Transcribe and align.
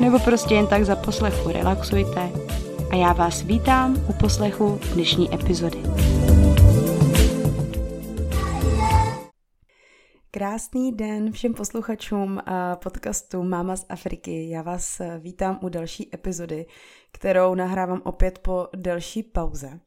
nebo 0.00 0.18
prostě 0.18 0.54
jen 0.54 0.66
tak 0.66 0.84
za 0.84 0.96
poslechu 0.96 1.48
relaxujte 1.48 2.30
a 2.90 2.96
já 2.96 3.12
vás 3.12 3.42
vítám 3.42 4.04
u 4.08 4.12
poslechu 4.12 4.80
dnešní 4.94 5.34
epizody. 5.34 5.78
Krásný 10.30 10.92
den 10.92 11.32
všem 11.32 11.54
posluchačům 11.54 12.40
podcastu 12.82 13.42
Máma 13.42 13.76
z 13.76 13.86
Afriky. 13.88 14.50
Já 14.50 14.62
vás 14.62 15.00
vítám 15.18 15.58
u 15.62 15.68
další 15.68 16.14
epizody, 16.14 16.66
kterou 17.12 17.54
nahrávám 17.54 18.02
opět 18.04 18.38
po 18.38 18.68
delší 18.76 19.22
pauze. 19.22 19.80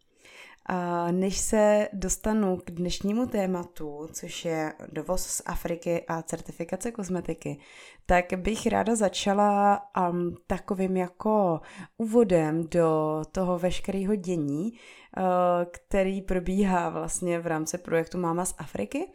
A 0.70 1.12
než 1.12 1.38
se 1.38 1.90
dostanu 1.94 2.58
k 2.58 2.72
dnešnímu 2.72 3.26
tématu, 3.26 4.08
což 4.14 4.46
je 4.46 4.74
dovoz 4.92 5.26
z 5.26 5.42
Afriky 5.46 6.06
a 6.08 6.22
certifikace 6.22 6.92
kosmetiky, 6.92 7.60
tak 8.06 8.26
bych 8.36 8.68
ráda 8.68 8.96
začala 8.96 9.82
um, 10.10 10.36
takovým 10.48 10.98
jako 10.98 11.62
úvodem 11.98 12.68
do 12.68 13.22
toho 13.32 13.60
veškerého 13.60 14.16
dění, 14.16 14.72
uh, 14.72 15.24
který 15.72 16.22
probíhá 16.22 16.90
vlastně 16.90 17.40
v 17.40 17.48
rámci 17.48 17.78
projektu 17.78 18.18
Máma 18.18 18.46
z 18.46 18.56
Afriky, 18.58 19.12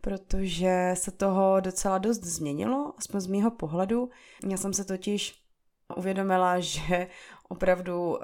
protože 0.00 0.90
se 0.94 1.10
toho 1.10 1.60
docela 1.60 1.98
dost 1.98 2.24
změnilo, 2.24 2.92
aspoň 2.98 3.20
z 3.20 3.26
mýho 3.26 3.50
pohledu. 3.50 4.10
Já 4.48 4.56
jsem 4.56 4.72
se 4.72 4.84
totiž 4.84 5.42
uvědomila, 5.96 6.60
že 6.60 7.06
opravdu 7.48 8.10
uh, 8.10 8.18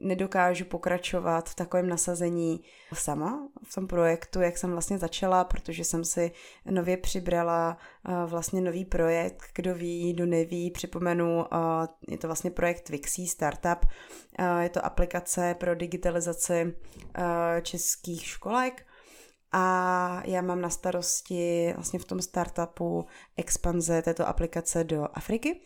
nedokážu 0.00 0.64
pokračovat 0.64 1.48
v 1.48 1.54
takovém 1.54 1.88
nasazení 1.88 2.60
sama 2.94 3.48
v 3.64 3.74
tom 3.74 3.86
projektu, 3.86 4.40
jak 4.40 4.58
jsem 4.58 4.72
vlastně 4.72 4.98
začala, 4.98 5.44
protože 5.44 5.84
jsem 5.84 6.04
si 6.04 6.32
nově 6.70 6.96
přibrala 6.96 7.76
uh, 8.08 8.30
vlastně 8.30 8.60
nový 8.60 8.84
projekt, 8.84 9.42
kdo 9.54 9.74
ví, 9.74 10.12
kdo 10.12 10.26
neví, 10.26 10.70
připomenu, 10.70 11.36
uh, 11.36 11.46
je 12.08 12.18
to 12.18 12.28
vlastně 12.28 12.50
projekt 12.50 12.88
Vixie 12.88 13.28
Startup, 13.28 13.86
uh, 14.38 14.58
je 14.60 14.68
to 14.68 14.84
aplikace 14.84 15.54
pro 15.60 15.74
digitalizaci 15.74 16.64
uh, 16.64 17.24
českých 17.62 18.26
školek, 18.26 18.86
a 19.54 20.22
já 20.24 20.42
mám 20.42 20.60
na 20.60 20.70
starosti 20.70 21.72
vlastně 21.76 21.98
v 21.98 22.04
tom 22.04 22.22
startupu 22.22 23.06
expanze 23.36 24.02
této 24.02 24.28
aplikace 24.28 24.84
do 24.84 25.08
Afriky 25.12 25.60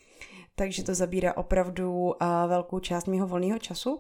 takže 0.57 0.83
to 0.85 0.95
zabírá 0.95 1.37
opravdu 1.37 2.15
velkou 2.49 2.79
část 2.79 3.07
mého 3.07 3.27
volného 3.27 3.59
času. 3.59 3.99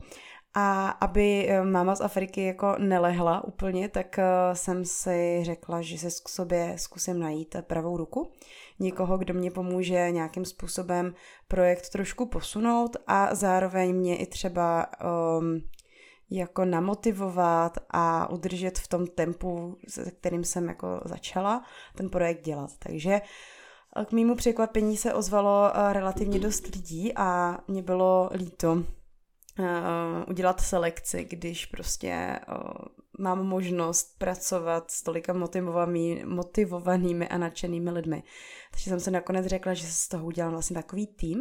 A 0.59 0.89
aby 0.89 1.49
e, 1.49 1.65
máma 1.65 1.94
z 1.94 2.00
Afriky 2.00 2.44
jako 2.44 2.75
nelehla 2.78 3.44
úplně, 3.44 3.89
tak 3.89 4.19
e, 4.19 4.25
jsem 4.53 4.84
si 4.84 5.39
řekla, 5.43 5.83
že 5.83 5.99
se 5.99 6.09
k 6.25 6.28
sobě 6.28 6.75
zkusím 6.77 7.19
najít 7.19 7.56
pravou 7.61 7.97
ruku. 7.97 8.33
Někoho, 8.78 9.19
kdo 9.19 9.34
mě 9.34 9.50
pomůže 9.50 10.11
nějakým 10.11 10.45
způsobem 10.45 11.15
projekt 11.49 11.91
trošku 11.91 12.27
posunout 12.27 12.97
a 13.06 13.34
zároveň 13.34 13.97
mě 13.97 14.16
i 14.16 14.27
třeba 14.27 14.87
um, 15.39 15.61
jako 16.31 16.65
namotivovat 16.65 17.78
a 17.91 18.31
udržet 18.31 18.78
v 18.78 18.89
tom 18.89 19.06
tempu, 19.06 19.78
se 19.89 20.11
kterým 20.11 20.45
jsem 20.45 20.69
jako 20.69 21.00
začala 21.05 21.65
ten 21.95 22.11
projekt 22.11 22.45
dělat. 22.45 22.71
Takže 22.78 23.21
uh, 23.21 23.56
k 24.05 24.12
mému 24.12 24.34
překvapení 24.34 24.97
se 24.97 25.15
ozvalo 25.15 25.71
eh, 25.75 25.93
relativně 25.93 26.39
dost 26.39 26.67
lidí 26.75 27.12
a 27.17 27.59
mě 27.69 27.83
bylo 27.83 28.31
líto 28.33 28.73
uh, 28.73 28.84
udělat 30.29 30.61
selekci, 30.61 31.25
když 31.31 31.67
prostě 31.67 32.41
uh, 32.49 32.57
mám 33.19 33.47
možnost 33.47 34.19
pracovat 34.19 34.91
s 34.91 35.03
tolika 35.03 35.33
motivovanými, 36.25 37.29
a 37.29 37.39
nadšenými 37.39 37.91
lidmi. 37.91 38.23
Takže 38.71 38.91
jsem 38.91 39.01
se 39.01 39.11
nakonec 39.11 39.47
řekla, 39.47 39.75
že 39.75 39.87
se 39.87 39.93
z 39.93 40.09
toho 40.09 40.27
udělám 40.27 40.53
vlastně 40.53 40.75
takový 40.75 41.07
tým 41.07 41.39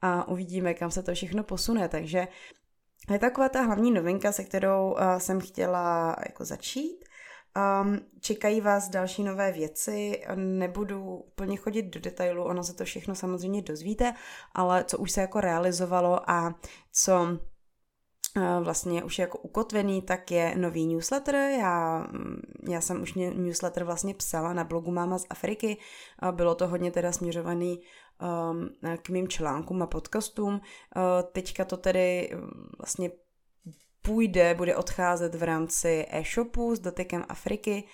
a 0.00 0.28
uvidíme, 0.28 0.74
kam 0.74 0.90
se 0.90 1.02
to 1.02 1.14
všechno 1.14 1.44
posune. 1.44 1.88
Takže 1.88 2.28
je 3.12 3.18
taková 3.18 3.48
ta 3.48 3.62
hlavní 3.62 3.90
novinka, 3.90 4.32
se 4.32 4.44
kterou 4.44 4.96
jsem 5.18 5.40
chtěla 5.40 6.16
jako 6.26 6.44
začít. 6.44 7.04
Um, 7.82 7.98
čekají 8.20 8.60
vás 8.60 8.88
další 8.88 9.22
nové 9.22 9.52
věci, 9.52 10.22
nebudu 10.34 11.04
úplně 11.04 11.56
chodit 11.56 11.82
do 11.82 12.00
detailu, 12.00 12.44
ono 12.44 12.64
se 12.64 12.74
to 12.74 12.84
všechno 12.84 13.14
samozřejmě 13.14 13.62
dozvíte, 13.62 14.14
ale 14.54 14.84
co 14.84 14.98
už 14.98 15.12
se 15.12 15.20
jako 15.20 15.40
realizovalo 15.40 16.30
a 16.30 16.54
co 16.92 17.22
uh, 18.36 18.64
vlastně 18.64 19.04
už 19.04 19.18
jako 19.18 19.38
ukotvený, 19.38 20.02
tak 20.02 20.30
je 20.30 20.54
nový 20.56 20.86
newsletter. 20.86 21.34
Já, 21.34 22.06
já 22.68 22.80
jsem 22.80 23.02
už 23.02 23.14
newsletter 23.14 23.84
vlastně 23.84 24.14
psala 24.14 24.52
na 24.52 24.64
blogu 24.64 24.90
Máma 24.90 25.18
z 25.18 25.26
Afriky. 25.30 25.76
Bylo 26.30 26.54
to 26.54 26.68
hodně 26.68 26.90
teda 26.90 27.12
směřovaný 27.12 27.80
k 29.02 29.08
mým 29.08 29.28
článkům 29.28 29.82
a 29.82 29.86
podcastům. 29.86 30.54
Uh, 30.54 30.60
teďka 31.32 31.64
to 31.64 31.76
tedy 31.76 32.30
vlastně 32.78 33.10
půjde, 34.02 34.54
bude 34.54 34.76
odcházet 34.76 35.34
v 35.34 35.42
rámci 35.42 36.06
e-shopu 36.10 36.76
s 36.76 36.80
dotykem 36.80 37.24
Afriky, 37.28 37.84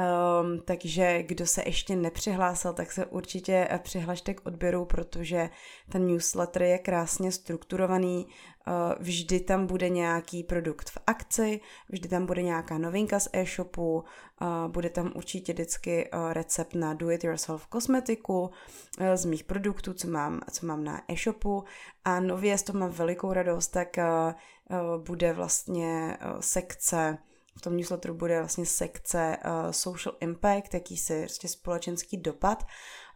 Um, 0.00 0.60
takže 0.64 1.22
kdo 1.22 1.46
se 1.46 1.62
ještě 1.66 1.96
nepřihlásil, 1.96 2.72
tak 2.72 2.92
se 2.92 3.06
určitě 3.06 3.66
eh, 3.70 3.78
přihlašte 3.78 4.34
k 4.34 4.46
odběru, 4.46 4.84
protože 4.84 5.50
ten 5.92 6.06
newsletter 6.06 6.62
je 6.62 6.78
krásně 6.78 7.32
strukturovaný. 7.32 8.26
Uh, 8.66 8.74
vždy 8.98 9.40
tam 9.40 9.66
bude 9.66 9.88
nějaký 9.88 10.44
produkt 10.44 10.90
v 10.90 10.98
akci, 11.06 11.60
vždy 11.88 12.08
tam 12.08 12.26
bude 12.26 12.42
nějaká 12.42 12.78
novinka 12.78 13.20
z 13.20 13.28
e-shopu, 13.32 13.94
uh, 13.94 14.68
bude 14.68 14.90
tam 14.90 15.12
určitě 15.14 15.52
vždycky 15.52 16.10
uh, 16.10 16.32
recept 16.32 16.74
na 16.74 16.94
do-it-yourself 16.94 17.66
kosmetiku 17.66 18.50
z 19.14 19.24
mých 19.24 19.44
produktů, 19.44 19.94
co 19.94 20.08
mám, 20.08 20.40
co 20.50 20.66
mám 20.66 20.84
na 20.84 21.02
e-shopu. 21.08 21.64
A 22.04 22.20
nově 22.20 22.58
z 22.58 22.62
toho 22.62 22.78
mám 22.78 22.90
velikou 22.90 23.32
radost, 23.32 23.68
tak 23.68 23.96
bude 25.04 25.32
vlastně 25.32 26.18
sekce 26.40 27.18
v 27.58 27.60
tom 27.60 27.76
newsletteru 27.76 28.14
bude 28.14 28.38
vlastně 28.38 28.66
sekce 28.66 29.36
uh, 29.44 29.70
social 29.70 30.16
impact, 30.20 30.74
jakýsi 30.74 31.20
prostě 31.20 31.48
společenský 31.48 32.16
dopad, 32.16 32.64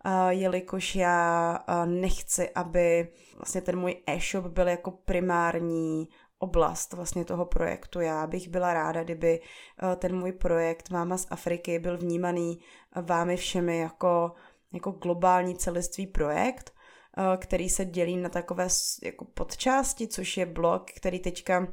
uh, 0.07 0.29
jelikož 0.29 0.95
já 0.95 1.59
uh, 1.69 1.87
nechci, 1.87 2.51
aby 2.51 3.09
vlastně 3.37 3.61
ten 3.61 3.79
můj 3.79 4.03
e-shop 4.07 4.45
byl 4.47 4.69
jako 4.69 4.91
primární 4.91 6.09
oblast 6.39 6.93
vlastně 6.93 7.25
toho 7.25 7.45
projektu. 7.45 8.01
Já 8.01 8.27
bych 8.27 8.49
byla 8.49 8.75
ráda, 8.75 9.05
kdyby 9.05 9.41
uh, 9.41 9.95
ten 9.95 10.19
můj 10.19 10.33
projekt 10.33 10.91
Máma 10.91 11.19
z 11.19 11.27
Afriky 11.31 11.79
byl 11.79 11.99
vnímaný 11.99 12.59
vámi 13.03 13.37
všemi 13.37 13.79
jako, 13.79 14.33
jako 14.73 14.91
globální 14.91 15.57
celistvý 15.57 16.07
projekt, 16.07 16.73
uh, 17.19 17.37
který 17.37 17.69
se 17.69 17.85
dělí 17.85 18.17
na 18.17 18.29
takové 18.29 18.69
jako 19.03 19.25
podčásti, 19.25 20.09
což 20.09 20.37
je 20.37 20.47
blog, 20.47 20.91
který 20.97 21.19
teďka 21.19 21.69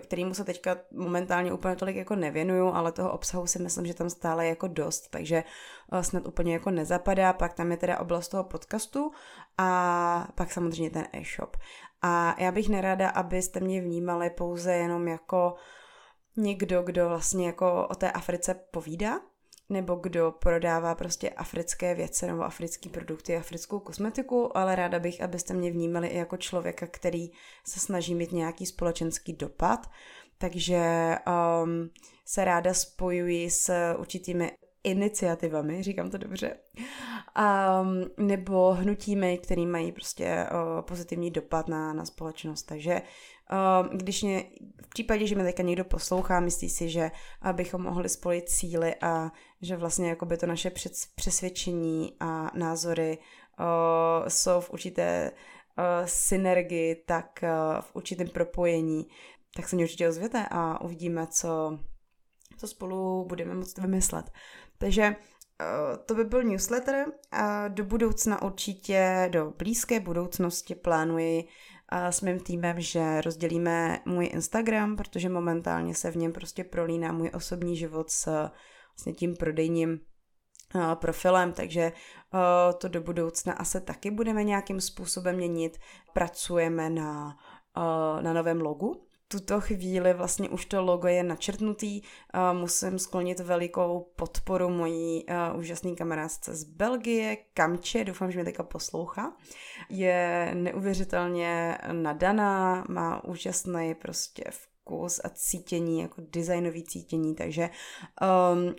kterýmu 0.00 0.34
se 0.34 0.44
teďka 0.44 0.76
momentálně 0.90 1.52
úplně 1.52 1.76
tolik 1.76 1.96
jako 1.96 2.16
nevěnuju, 2.16 2.66
ale 2.66 2.92
toho 2.92 3.12
obsahu 3.12 3.46
si 3.46 3.62
myslím, 3.62 3.86
že 3.86 3.94
tam 3.94 4.10
stále 4.10 4.46
jako 4.46 4.68
dost, 4.68 5.08
takže 5.08 5.44
eh, 5.92 6.02
snad 6.04 6.26
úplně 6.26 6.52
jako 6.52 6.70
nezapadá. 6.70 7.32
Pak 7.32 7.52
tam 7.52 7.70
je 7.70 7.76
teda 7.76 8.00
oblast 8.00 8.28
toho 8.28 8.44
podcastu 8.44 9.12
a 9.58 10.28
pak 10.34 10.52
samozřejmě 10.52 10.90
ten 10.90 11.06
e-shop. 11.12 11.56
A 12.02 12.34
já 12.38 12.52
bych 12.52 12.68
nerada, 12.68 13.10
abyste 13.10 13.60
mě 13.60 13.80
vnímali 13.80 14.30
pouze 14.30 14.72
jenom 14.74 15.08
jako 15.08 15.54
někdo, 16.36 16.82
kdo 16.82 17.08
vlastně 17.08 17.46
jako 17.46 17.86
o 17.90 17.94
té 17.94 18.10
Africe 18.10 18.54
povídá, 18.54 19.20
nebo 19.70 19.94
kdo 19.94 20.34
prodává 20.38 20.94
prostě 20.94 21.30
africké 21.30 21.94
věci 21.94 22.26
nebo 22.26 22.42
africké 22.42 22.88
produkty, 22.88 23.36
africkou 23.36 23.78
kosmetiku, 23.78 24.56
ale 24.56 24.76
ráda 24.76 24.98
bych, 24.98 25.22
abyste 25.22 25.54
mě 25.54 25.70
vnímali 25.70 26.08
i 26.08 26.18
jako 26.18 26.36
člověka, 26.36 26.86
který 26.86 27.30
se 27.64 27.80
snaží 27.80 28.14
mít 28.14 28.32
nějaký 28.32 28.66
společenský 28.66 29.32
dopad. 29.32 29.90
Takže 30.38 31.14
um, 31.62 31.90
se 32.26 32.44
ráda 32.44 32.74
spojuji 32.74 33.50
s 33.50 33.94
určitými 33.98 34.50
iniciativami, 34.84 35.82
říkám 35.82 36.10
to 36.10 36.18
dobře, 36.18 36.56
um, 36.80 38.26
nebo 38.26 38.72
hnutími, 38.72 39.38
který 39.38 39.66
mají 39.66 39.92
prostě 39.92 40.46
uh, 40.52 40.82
pozitivní 40.82 41.30
dopad 41.30 41.68
na, 41.68 41.92
na 41.92 42.04
společnost. 42.04 42.62
Takže 42.62 43.02
když 43.92 44.22
mě, 44.22 44.44
v 44.82 44.88
případě, 44.88 45.26
že 45.26 45.34
mě 45.34 45.44
teďka 45.44 45.62
někdo 45.62 45.84
poslouchá, 45.84 46.40
myslí 46.40 46.68
si, 46.68 46.88
že 46.88 47.10
abychom 47.42 47.82
mohli 47.82 48.08
spojit 48.08 48.48
síly 48.48 48.94
a 49.02 49.30
že 49.62 49.76
vlastně 49.76 50.08
jako 50.08 50.26
by 50.26 50.36
to 50.36 50.46
naše 50.46 50.72
přesvědčení 51.14 52.16
a 52.20 52.58
názory 52.58 53.18
uh, 53.18 54.28
jsou 54.28 54.60
v 54.60 54.70
určité 54.70 55.30
uh, 55.30 56.06
synergii, 56.06 56.94
tak 56.94 57.40
uh, 57.42 57.80
v 57.80 57.96
určitém 57.96 58.28
propojení, 58.28 59.06
tak 59.56 59.68
se 59.68 59.76
mě 59.76 59.84
určitě 59.84 60.08
ozvěte 60.08 60.46
a 60.50 60.80
uvidíme, 60.80 61.26
co, 61.26 61.78
co 62.58 62.68
spolu 62.68 63.24
budeme 63.24 63.54
moct 63.54 63.78
vymyslet. 63.78 64.30
Takže 64.78 65.16
to 66.06 66.14
by 66.14 66.24
byl 66.24 66.42
newsletter 66.42 67.06
do 67.68 67.84
budoucna 67.84 68.42
určitě, 68.42 69.28
do 69.32 69.52
blízké 69.58 70.00
budoucnosti 70.00 70.74
plánuji 70.74 71.44
s 71.92 72.20
mým 72.20 72.40
týmem, 72.40 72.80
že 72.80 73.20
rozdělíme 73.20 73.98
můj 74.06 74.26
Instagram, 74.32 74.96
protože 74.96 75.28
momentálně 75.28 75.94
se 75.94 76.10
v 76.10 76.16
něm 76.16 76.32
prostě 76.32 76.64
prolíná 76.64 77.12
můj 77.12 77.30
osobní 77.34 77.76
život 77.76 78.10
s 78.10 78.50
vlastně 78.90 79.12
tím 79.12 79.36
prodejním 79.36 80.00
eh, 80.74 80.96
profilem, 80.96 81.52
takže 81.52 81.92
to 82.78 82.88
do 82.88 83.00
budoucna 83.00 83.52
asi 83.52 83.80
taky 83.80 84.10
budeme 84.10 84.44
nějakým 84.44 84.80
způsobem 84.80 85.36
měnit. 85.36 85.78
Pracujeme 86.12 86.90
na, 86.90 87.36
na 88.20 88.32
novém 88.32 88.60
logu, 88.60 89.06
tuto 89.32 89.60
chvíli 89.60 90.14
vlastně 90.14 90.48
už 90.48 90.64
to 90.64 90.82
logo 90.82 91.08
je 91.08 91.22
načrtnutý. 91.22 92.02
Musím 92.52 92.98
sklonit 92.98 93.40
velikou 93.40 94.12
podporu 94.16 94.68
mojí 94.68 95.26
úžasné 95.54 95.94
kamarádce 95.94 96.54
z 96.54 96.64
Belgie, 96.64 97.36
Kamče, 97.54 98.04
doufám, 98.04 98.30
že 98.30 98.38
mě 98.38 98.44
teďka 98.44 98.62
poslouchá. 98.62 99.36
Je 99.88 100.50
neuvěřitelně 100.54 101.78
nadaná, 101.92 102.84
má 102.88 103.24
úžasný 103.24 103.94
prostě 103.94 104.44
vkus 104.50 105.20
a 105.24 105.28
cítění, 105.28 106.00
jako 106.00 106.22
designový 106.32 106.84
cítění, 106.84 107.34
takže 107.34 107.70
um, 108.52 108.74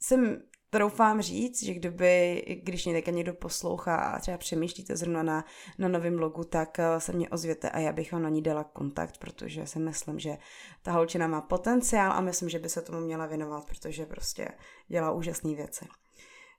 jsem 0.00 0.42
troufám 0.70 1.22
říct, 1.22 1.62
že 1.62 1.74
kdyby, 1.74 2.42
když 2.62 2.84
mě 2.84 2.94
teďka 2.94 3.10
někdo 3.10 3.34
poslouchá 3.34 3.96
a 3.96 4.18
třeba 4.18 4.38
přemýšlíte 4.38 4.96
zrovna 4.96 5.22
na, 5.22 5.44
na 5.78 5.88
novém 5.88 6.18
logu, 6.18 6.44
tak 6.44 6.78
eh, 6.78 7.00
se 7.00 7.12
mě 7.12 7.28
ozvěte 7.28 7.70
a 7.70 7.78
já 7.78 7.92
bych 7.92 8.12
vám 8.12 8.22
na 8.22 8.28
ní 8.28 8.42
dala 8.42 8.64
kontakt, 8.64 9.18
protože 9.18 9.66
si 9.66 9.78
myslím, 9.78 10.18
že 10.18 10.38
ta 10.82 10.92
holčina 10.92 11.26
má 11.26 11.40
potenciál 11.40 12.12
a 12.12 12.20
myslím, 12.20 12.48
že 12.48 12.58
by 12.58 12.68
se 12.68 12.82
tomu 12.82 13.00
měla 13.00 13.26
věnovat, 13.26 13.64
protože 13.66 14.06
prostě 14.06 14.48
dělá 14.88 15.10
úžasné 15.12 15.54
věci. 15.54 15.84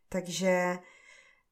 Takže 0.10 0.78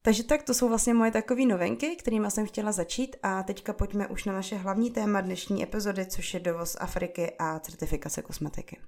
takže 0.02 0.24
tak, 0.24 0.42
to 0.42 0.54
jsou 0.54 0.68
vlastně 0.68 0.94
moje 0.94 1.10
takové 1.10 1.46
novinky, 1.46 1.96
kterými 1.96 2.30
jsem 2.30 2.46
chtěla 2.46 2.72
začít 2.72 3.16
a 3.22 3.42
teďka 3.42 3.72
pojďme 3.72 4.06
už 4.08 4.24
na 4.24 4.32
naše 4.32 4.56
hlavní 4.56 4.90
téma 4.90 5.20
dnešní 5.20 5.62
epizody, 5.62 6.06
což 6.06 6.34
je 6.34 6.40
dovoz 6.40 6.76
Afriky 6.80 7.32
a 7.38 7.58
certifikace 7.58 8.22
kosmetiky. 8.22 8.78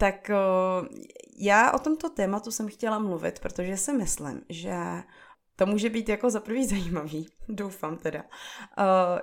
Tak 0.00 0.30
já 1.38 1.72
o 1.72 1.78
tomto 1.78 2.10
tématu 2.10 2.50
jsem 2.50 2.68
chtěla 2.68 2.98
mluvit, 2.98 3.40
protože 3.40 3.76
si 3.76 3.92
myslím, 3.92 4.42
že 4.48 4.74
to 5.56 5.66
může 5.66 5.90
být 5.90 6.08
jako 6.08 6.30
za 6.30 6.40
prvý 6.40 6.66
zajímavý, 6.68 7.28
doufám 7.48 7.96
teda, 7.96 8.24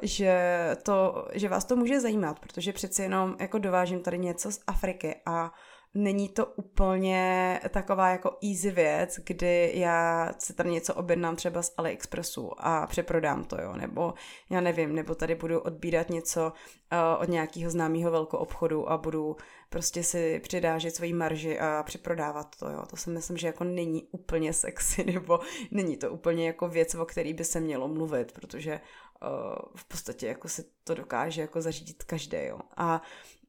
že, 0.02 0.38
to, 0.84 1.28
že 1.34 1.50
vás 1.50 1.66
to 1.66 1.76
může 1.76 2.00
zajímat, 2.00 2.40
protože 2.40 2.74
přeci 2.74 3.02
jenom 3.02 3.36
jako 3.40 3.58
dovážím 3.58 4.00
tady 4.00 4.18
něco 4.18 4.52
z 4.52 4.60
Afriky 4.68 5.16
a 5.26 5.52
není 5.94 6.30
to 6.30 6.46
úplně 6.46 7.60
taková 7.70 8.10
jako 8.10 8.38
easy 8.44 8.72
věc, 8.72 9.20
kdy 9.24 9.72
já 9.76 10.32
si 10.38 10.54
tady 10.54 10.72
něco 10.72 10.94
objednám 10.94 11.36
třeba 11.36 11.62
z 11.62 11.74
AliExpressu 11.78 12.52
a 12.58 12.88
přeprodám 12.88 13.44
to, 13.44 13.62
jo, 13.62 13.74
nebo 13.74 14.14
já 14.50 14.62
nevím, 14.62 14.96
nebo 14.96 15.16
tady 15.16 15.36
budu 15.36 15.60
odbírat 15.60 16.10
něco 16.10 16.42
uh, 16.46 17.22
od 17.22 17.30
nějakého 17.30 17.72
známého 17.72 18.12
velkou 18.12 18.38
obchodu 18.38 18.92
a 18.92 18.98
budu 18.98 19.36
prostě 19.70 20.04
si 20.04 20.40
přidážet 20.40 20.96
svoji 20.96 21.14
marži 21.14 21.60
a 21.60 21.84
přeprodávat 21.84 22.56
to, 22.60 22.70
jo. 22.70 22.84
To 22.90 22.98
si 22.98 23.10
myslím, 23.10 23.38
že 23.38 23.48
jako 23.48 23.64
není 23.64 24.08
úplně 24.12 24.54
sexy, 24.54 25.04
nebo 25.14 25.40
není 25.72 25.98
to 25.98 26.12
úplně 26.12 26.48
jako 26.48 26.68
věc, 26.68 26.96
o 26.96 27.06
který 27.06 27.34
by 27.34 27.44
se 27.44 27.60
mělo 27.60 27.88
mluvit, 27.88 28.32
protože 28.32 28.82
uh, 29.22 29.30
v 29.76 29.86
podstatě 29.86 30.28
jako 30.28 30.48
si 30.48 30.64
to 30.84 30.94
dokáže 30.94 31.42
jako 31.42 31.62
zařídit 31.62 32.04
každý, 32.04 32.38
jo. 32.38 32.60
A 32.78 33.02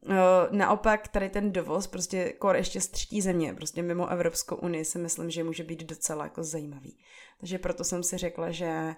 uh, 0.06 0.12
naopak 0.50 1.08
tady 1.08 1.28
ten 1.28 1.52
dovoz, 1.52 1.86
prostě 1.86 2.32
kor 2.32 2.56
ještě 2.56 2.80
z 2.80 2.88
třetí 2.88 3.20
země, 3.20 3.54
prostě 3.54 3.82
mimo 3.82 4.08
Evropskou 4.08 4.56
unii 4.56 4.84
si 4.84 4.98
myslím, 4.98 5.30
že 5.30 5.44
může 5.44 5.64
být 5.64 5.84
docela 5.84 6.24
jako 6.24 6.42
zajímavý. 6.44 6.98
Takže 7.40 7.58
proto 7.58 7.84
jsem 7.84 8.02
si 8.02 8.16
řekla, 8.16 8.50
že 8.50 8.94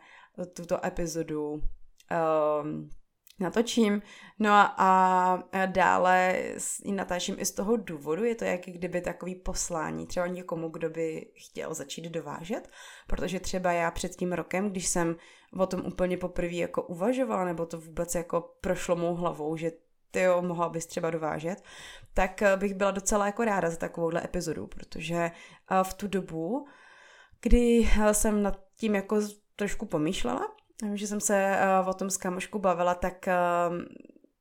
tuto 0.54 0.86
epizodu 0.86 1.52
um, 1.52 2.90
natočím. 3.40 4.02
No 4.38 4.50
a, 4.50 4.72
a 4.76 5.66
dále 5.66 6.42
ji 6.84 6.92
natáčím 6.92 7.36
i 7.38 7.44
z 7.44 7.52
toho 7.52 7.76
důvodu, 7.76 8.24
je 8.24 8.34
to 8.34 8.44
jak 8.44 8.60
kdyby 8.60 9.00
takový 9.00 9.34
poslání 9.34 10.06
třeba 10.06 10.26
někomu, 10.26 10.68
kdo 10.68 10.90
by 10.90 11.26
chtěl 11.34 11.74
začít 11.74 12.04
dovážet, 12.04 12.70
protože 13.06 13.40
třeba 13.40 13.72
já 13.72 13.90
před 13.90 14.16
tím 14.16 14.32
rokem, 14.32 14.70
když 14.70 14.86
jsem 14.86 15.16
o 15.58 15.66
tom 15.66 15.80
úplně 15.86 16.16
poprvé 16.16 16.54
jako 16.54 16.82
uvažovala, 16.82 17.44
nebo 17.44 17.66
to 17.66 17.80
vůbec 17.80 18.14
jako 18.14 18.54
prošlo 18.60 18.96
mou 18.96 19.14
hlavou, 19.14 19.56
že 19.56 19.72
ty 20.10 20.20
jo, 20.20 20.42
mohla 20.42 20.68
bys 20.68 20.86
třeba 20.86 21.10
dovážet, 21.10 21.62
tak 22.14 22.42
bych 22.56 22.74
byla 22.74 22.90
docela 22.90 23.26
jako 23.26 23.44
ráda 23.44 23.70
za 23.70 23.76
takovouhle 23.76 24.24
epizodu, 24.24 24.66
protože 24.66 25.30
v 25.82 25.94
tu 25.94 26.08
dobu, 26.08 26.66
kdy 27.40 27.88
jsem 28.12 28.42
nad 28.42 28.60
tím 28.76 28.94
jako 28.94 29.20
trošku 29.56 29.86
pomýšlela, 29.86 30.56
Vím, 30.82 30.96
že 30.96 31.06
jsem 31.06 31.20
se 31.20 31.58
uh, 31.82 31.88
o 31.88 31.94
tom 31.94 32.10
s 32.10 32.16
kamošku 32.16 32.58
bavila, 32.58 32.94
tak 32.94 33.28
uh, 33.70 33.76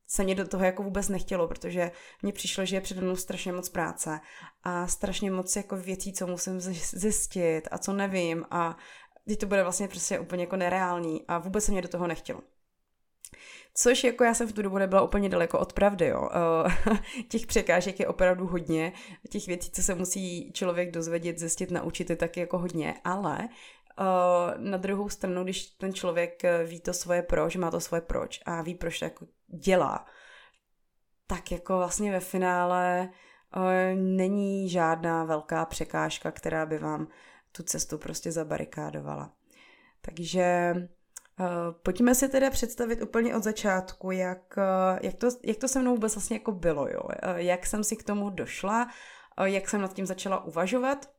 se 0.07 0.23
mě 0.23 0.35
do 0.35 0.47
toho 0.47 0.63
jako 0.63 0.83
vůbec 0.83 1.09
nechtělo, 1.09 1.47
protože 1.47 1.91
mně 2.21 2.33
přišlo, 2.33 2.65
že 2.65 2.75
je 2.75 2.81
přede 2.81 3.01
mnou 3.01 3.15
strašně 3.15 3.51
moc 3.51 3.69
práce 3.69 4.19
a 4.63 4.87
strašně 4.87 5.31
moc 5.31 5.55
jako 5.55 5.77
věcí, 5.77 6.13
co 6.13 6.27
musím 6.27 6.59
zjistit 6.93 7.61
a 7.71 7.77
co 7.77 7.93
nevím 7.93 8.45
a 8.51 8.77
teď 9.27 9.39
to 9.39 9.45
bude 9.45 9.63
vlastně 9.63 9.87
prostě 9.87 10.19
úplně 10.19 10.43
jako 10.43 10.55
nereální 10.55 11.25
a 11.27 11.37
vůbec 11.37 11.63
se 11.63 11.71
mě 11.71 11.81
do 11.81 11.87
toho 11.87 12.07
nechtělo. 12.07 12.41
Což 13.73 14.03
jako 14.03 14.23
já 14.23 14.33
jsem 14.33 14.47
v 14.47 14.53
tu 14.53 14.61
dobu 14.61 14.77
nebyla 14.77 15.01
úplně 15.01 15.29
daleko 15.29 15.59
od 15.59 15.73
pravdy, 15.73 16.07
jo. 16.07 16.29
Eh, 16.87 17.23
těch 17.29 17.45
překážek 17.45 17.99
je 17.99 18.07
opravdu 18.07 18.47
hodně, 18.47 18.93
těch 19.29 19.47
věcí, 19.47 19.71
co 19.71 19.83
se 19.83 19.95
musí 19.95 20.51
člověk 20.53 20.91
dozvědět, 20.91 21.39
zjistit, 21.39 21.71
naučit 21.71 22.09
je 22.09 22.15
taky 22.15 22.39
jako 22.39 22.57
hodně, 22.57 22.95
ale 23.03 23.49
na 24.57 24.77
druhou 24.77 25.09
stranu, 25.09 25.43
když 25.43 25.65
ten 25.65 25.93
člověk 25.93 26.43
eh, 26.43 26.63
ví 26.63 26.79
to 26.79 26.93
svoje 26.93 27.21
proč, 27.21 27.55
má 27.55 27.71
to 27.71 27.79
svoje 27.79 28.01
proč 28.01 28.41
a 28.45 28.61
ví, 28.61 28.75
proč 28.75 28.99
to 28.99 29.05
jako 29.05 29.25
dělá, 29.47 30.05
tak 31.27 31.51
jako 31.51 31.77
vlastně 31.77 32.11
ve 32.11 32.19
finále 32.19 33.09
uh, 33.55 33.63
není 33.95 34.69
žádná 34.69 35.23
velká 35.23 35.65
překážka, 35.65 36.31
která 36.31 36.65
by 36.65 36.77
vám 36.77 37.07
tu 37.51 37.63
cestu 37.63 37.97
prostě 37.97 38.31
zabarikádovala. 38.31 39.33
Takže 40.01 40.73
pojďme 41.83 42.15
si 42.15 42.29
teda 42.29 42.49
představit 42.49 43.01
úplně 43.01 43.35
od 43.35 43.43
začátku, 43.43 44.11
jak, 44.11 44.55
jak, 45.01 45.15
to, 45.15 45.27
jak 45.43 45.57
to 45.57 45.67
se 45.67 45.79
mnou 45.79 45.91
vůbec 45.91 46.15
vlastně 46.15 46.35
jako 46.35 46.51
bylo, 46.51 46.87
jo? 46.87 47.01
Jak 47.35 47.65
jsem 47.65 47.83
si 47.83 47.95
k 47.95 48.03
tomu 48.03 48.29
došla, 48.29 48.87
jak 49.43 49.69
jsem 49.69 49.81
nad 49.81 49.93
tím 49.93 50.05
začala 50.05 50.43
uvažovat 50.43 51.09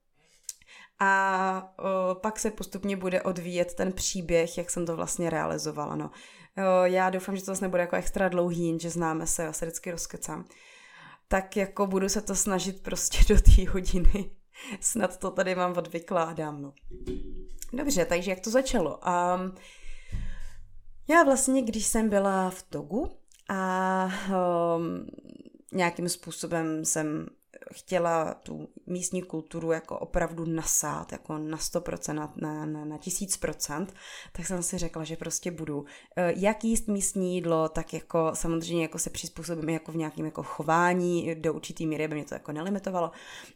a 1.00 1.74
o, 1.78 2.14
pak 2.14 2.38
se 2.38 2.50
postupně 2.50 2.96
bude 2.96 3.22
odvíjet 3.22 3.74
ten 3.74 3.92
příběh, 3.92 4.58
jak 4.58 4.70
jsem 4.70 4.86
to 4.86 4.96
vlastně 4.96 5.30
realizovala. 5.30 5.96
No. 5.96 6.10
O, 6.56 6.84
já 6.84 7.10
doufám, 7.10 7.36
že 7.36 7.42
to 7.42 7.46
zase 7.46 7.64
nebude 7.64 7.80
jako 7.80 7.96
extra 7.96 8.28
dlouhý, 8.28 8.78
že 8.80 8.90
známe 8.90 9.26
se, 9.26 9.42
já 9.42 9.52
se 9.52 9.64
vždycky 9.64 9.90
rozkecám. 9.90 10.44
Tak 11.28 11.56
jako 11.56 11.86
budu 11.86 12.08
se 12.08 12.20
to 12.20 12.34
snažit 12.34 12.82
prostě 12.82 13.18
do 13.34 13.40
té 13.40 13.70
hodiny. 13.70 14.30
Snad 14.80 15.16
to 15.16 15.30
tady 15.30 15.54
vám 15.54 15.76
odvykládám. 15.76 16.62
No. 16.62 16.72
Dobře, 17.72 18.04
takže 18.04 18.30
jak 18.30 18.40
to 18.40 18.50
začalo? 18.50 18.98
Um, 18.98 19.54
já 21.08 21.22
vlastně, 21.22 21.62
když 21.62 21.86
jsem 21.86 22.08
byla 22.08 22.50
v 22.50 22.62
Togu 22.62 23.10
a 23.48 24.08
um, 24.76 25.06
nějakým 25.72 26.08
způsobem 26.08 26.84
jsem 26.84 27.26
chtěla 27.72 28.34
tu 28.34 28.68
místní 28.86 29.22
kulturu 29.22 29.72
jako 29.72 29.98
opravdu 29.98 30.44
nasát, 30.44 31.12
jako 31.12 31.38
na 31.38 31.56
100%, 31.56 32.14
na, 32.14 32.32
na, 32.36 32.66
na, 32.66 32.84
na 32.84 32.96
1000%, 32.96 33.86
tak 34.32 34.46
jsem 34.46 34.62
si 34.62 34.78
řekla, 34.78 35.04
že 35.04 35.16
prostě 35.16 35.50
budu. 35.50 35.84
Eh, 36.16 36.32
jak 36.36 36.64
jíst 36.64 36.88
místní 36.88 37.34
jídlo, 37.34 37.68
tak 37.68 37.92
jako 37.92 38.30
samozřejmě 38.34 38.82
jako 38.82 38.98
se 38.98 39.10
přizpůsobím 39.10 39.68
jako 39.68 39.92
v 39.92 39.96
nějakém 39.96 40.24
jako 40.24 40.42
chování, 40.42 41.34
do 41.34 41.54
určitý 41.54 41.86
míry 41.86 42.08
by 42.08 42.14
mě 42.14 42.24
to 42.24 42.34
jako 42.34 42.52
nelimitovalo. 42.52 43.10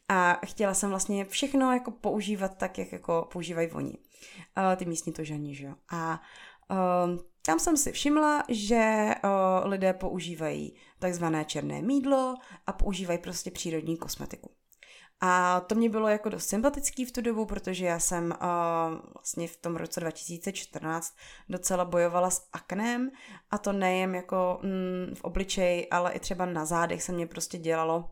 A 0.09 0.41
chtěla 0.47 0.75
jsem 0.75 0.91
vlastně 0.91 1.25
všechno 1.25 1.73
jako 1.73 1.91
používat 1.91 2.59
tak, 2.59 2.79
jak 2.79 2.93
jako 2.93 3.29
používají 3.33 3.71
oni. 3.71 3.99
Uh, 4.59 4.77
ty 4.77 4.85
místní 4.85 5.13
to 5.13 5.25
žení, 5.25 5.55
že 5.55 5.67
jo. 5.67 5.75
A 5.93 6.21
uh, 6.71 7.19
tam 7.47 7.59
jsem 7.59 7.77
si 7.77 7.93
všimla, 7.93 8.45
že 8.49 9.11
lidé 9.65 9.93
používají 9.93 10.77
takzvané 11.05 11.45
černé 11.45 11.83
mídlo 11.83 12.35
a 12.67 12.73
používají 12.73 13.19
prostě 13.19 13.51
přírodní 13.51 13.97
kosmetiku. 13.97 14.51
A 15.21 15.61
to 15.61 15.75
mě 15.75 15.89
bylo 15.89 16.09
jako 16.09 16.29
dost 16.29 16.47
sympatický 16.47 17.05
v 17.05 17.13
tu 17.13 17.21
dobu, 17.21 17.47
protože 17.47 17.87
já 17.87 17.99
jsem 17.99 18.25
uh, 18.25 18.99
vlastně 19.15 19.49
v 19.49 19.57
tom 19.57 19.77
roce 19.77 20.01
2014 20.01 21.17
docela 21.49 21.85
bojovala 21.85 22.31
s 22.31 22.49
aknem 22.53 23.11
a 23.51 23.59
to 23.59 23.73
nejen 23.73 24.15
jako 24.15 24.59
mm, 24.63 25.15
v 25.15 25.25
obličeji, 25.25 25.89
ale 25.89 26.13
i 26.13 26.19
třeba 26.19 26.47
na 26.47 26.65
zádech 26.65 27.03
se 27.03 27.13
mě 27.13 27.27
prostě 27.27 27.59
dělalo 27.59 28.11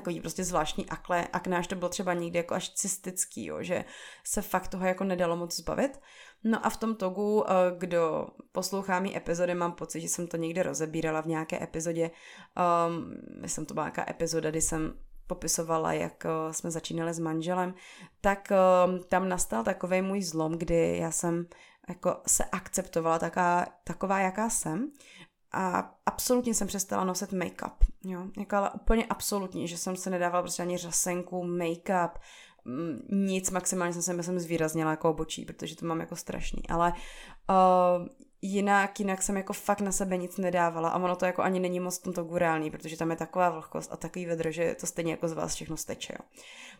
takový 0.00 0.20
prostě 0.20 0.44
zvláštní 0.44 0.88
akle, 0.88 1.28
akné, 1.32 1.58
až 1.58 1.66
to 1.66 1.74
bylo 1.74 1.88
třeba 1.88 2.14
někdy 2.14 2.38
jako 2.38 2.54
až 2.54 2.70
cystický, 2.70 3.46
jo, 3.46 3.62
že 3.62 3.84
se 4.24 4.42
fakt 4.42 4.68
toho 4.68 4.86
jako 4.86 5.04
nedalo 5.04 5.36
moc 5.36 5.56
zbavit. 5.56 6.00
No 6.44 6.66
a 6.66 6.70
v 6.70 6.76
tom 6.76 6.94
togu, 6.94 7.44
eh, 7.50 7.54
kdo 7.78 8.26
poslouchá 8.52 9.00
mý 9.00 9.16
epizody, 9.16 9.54
mám 9.54 9.72
pocit, 9.72 10.00
že 10.00 10.08
jsem 10.08 10.26
to 10.26 10.36
někde 10.36 10.62
rozebírala 10.62 11.20
v 11.20 11.26
nějaké 11.26 11.62
epizodě, 11.62 12.10
um, 12.88 13.14
myslím, 13.40 13.66
to 13.66 13.74
byla 13.74 13.86
nějaká 13.86 14.10
epizoda, 14.10 14.50
kdy 14.50 14.60
jsem 14.60 14.98
popisovala, 15.26 15.92
jak 15.92 16.24
uh, 16.24 16.52
jsme 16.52 16.70
začínali 16.70 17.14
s 17.14 17.18
manželem, 17.18 17.74
tak 18.20 18.48
uh, 18.50 18.98
tam 18.98 19.28
nastal 19.28 19.64
takový 19.64 20.02
můj 20.02 20.22
zlom, 20.22 20.58
kdy 20.58 20.98
já 20.98 21.10
jsem 21.10 21.46
jako 21.88 22.16
se 22.26 22.44
akceptovala 22.44 23.18
taká, 23.18 23.66
taková, 23.84 24.18
jaká 24.18 24.50
jsem 24.50 24.90
a 25.56 25.94
absolutně 26.06 26.54
jsem 26.54 26.68
přestala 26.68 27.04
nosit 27.04 27.32
make-up, 27.32 27.76
jo, 28.04 28.26
jako 28.38 28.56
ale 28.56 28.70
úplně 28.70 29.04
absolutně, 29.04 29.66
že 29.66 29.78
jsem 29.78 29.96
se 29.96 30.10
nedávala 30.10 30.42
prostě 30.42 30.62
ani 30.62 30.76
řasenku, 30.76 31.44
make-up, 31.44 32.10
mm, 32.64 33.08
nic, 33.10 33.50
maximálně 33.50 33.92
jsem 33.92 34.02
se 34.02 34.12
myslím 34.12 34.38
zvýraznila 34.38 34.90
jako 34.90 35.10
obočí, 35.10 35.44
protože 35.44 35.76
to 35.76 35.86
mám 35.86 36.00
jako 36.00 36.16
strašný, 36.16 36.62
ale 36.68 36.92
uh, 36.92 38.06
jinak, 38.42 39.00
jinak 39.00 39.22
jsem 39.22 39.36
jako 39.36 39.52
fakt 39.52 39.80
na 39.80 39.92
sebe 39.92 40.16
nic 40.16 40.36
nedávala 40.36 40.88
a 40.88 40.98
ono 40.98 41.16
to 41.16 41.26
jako 41.26 41.42
ani 41.42 41.60
není 41.60 41.80
moc 41.80 41.98
tomto 41.98 42.24
gurální, 42.24 42.70
protože 42.70 42.96
tam 42.96 43.10
je 43.10 43.16
taková 43.16 43.50
vlhkost 43.50 43.92
a 43.92 43.96
takový 43.96 44.26
vedro, 44.26 44.50
že 44.50 44.76
to 44.80 44.86
stejně 44.86 45.10
jako 45.10 45.28
z 45.28 45.32
vás 45.32 45.54
všechno 45.54 45.76
steče, 45.76 46.12
jo. 46.12 46.26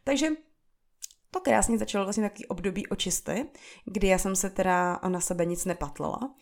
Takže 0.05 0.29
to 1.31 1.41
krásně 1.41 1.79
začalo 1.79 2.05
vlastně 2.05 2.23
takový 2.31 2.47
období 2.47 2.87
očisty, 2.87 3.47
kdy 3.85 4.09
já 4.09 4.19
jsem 4.19 4.37
se 4.37 4.51
teda 4.51 5.01
na 5.09 5.21
sebe 5.21 5.45
nic 5.45 5.65
nepatlala 5.65 6.35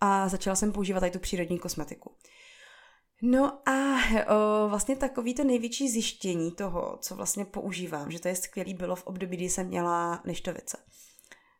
a 0.00 0.28
začala 0.28 0.56
jsem 0.56 0.72
používat 0.72 1.00
tady 1.00 1.12
tu 1.12 1.18
přírodní 1.18 1.58
kosmetiku. 1.58 2.14
No 3.22 3.68
a 3.68 3.98
o, 4.34 4.68
vlastně 4.68 4.96
takový 4.96 5.34
to 5.34 5.44
největší 5.44 5.88
zjištění 5.88 6.52
toho, 6.52 6.98
co 7.00 7.16
vlastně 7.16 7.44
používám, 7.44 8.10
že 8.10 8.20
to 8.20 8.28
je 8.28 8.36
skvělý, 8.36 8.74
bylo 8.74 8.96
v 8.96 9.06
období, 9.06 9.36
kdy 9.36 9.48
jsem 9.48 9.66
měla 9.66 10.22
neštovice. 10.24 10.78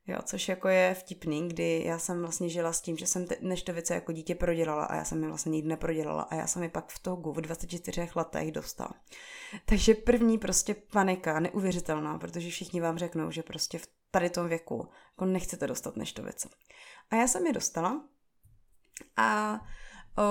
Jo, 0.06 0.18
což 0.24 0.48
jako 0.48 0.68
je 0.68 0.94
vtipný, 0.94 1.48
kdy 1.48 1.82
já 1.86 1.98
jsem 1.98 2.20
vlastně 2.20 2.48
žila 2.48 2.72
s 2.72 2.80
tím, 2.80 2.96
že 2.96 3.06
jsem 3.06 3.26
neštovice 3.40 3.94
jako 3.94 4.12
dítě 4.12 4.34
prodělala 4.34 4.84
a 4.84 4.96
já 4.96 5.04
jsem 5.04 5.22
je 5.22 5.28
vlastně 5.28 5.50
nikdy 5.50 5.68
neprodělala 5.68 6.22
a 6.22 6.34
já 6.34 6.46
jsem 6.46 6.62
je 6.62 6.68
pak 6.68 6.88
v 6.92 6.98
Togu 6.98 7.32
v 7.32 7.40
24 7.40 8.08
letech 8.14 8.52
dostala. 8.52 8.94
Takže 9.64 9.94
první 9.94 10.38
prostě 10.38 10.74
panika, 10.74 11.40
neuvěřitelná, 11.40 12.18
protože 12.18 12.50
všichni 12.50 12.80
vám 12.80 12.98
řeknou, 12.98 13.30
že 13.30 13.42
prostě 13.42 13.78
v 13.78 13.88
tady 14.10 14.30
tom 14.30 14.48
věku 14.48 14.88
jako 15.10 15.24
nechcete 15.24 15.66
dostat 15.66 15.96
neštovice. 15.96 16.48
A 17.10 17.16
já 17.16 17.28
jsem 17.28 17.46
je 17.46 17.52
dostala 17.52 18.04
a 19.16 19.60
o, 20.18 20.24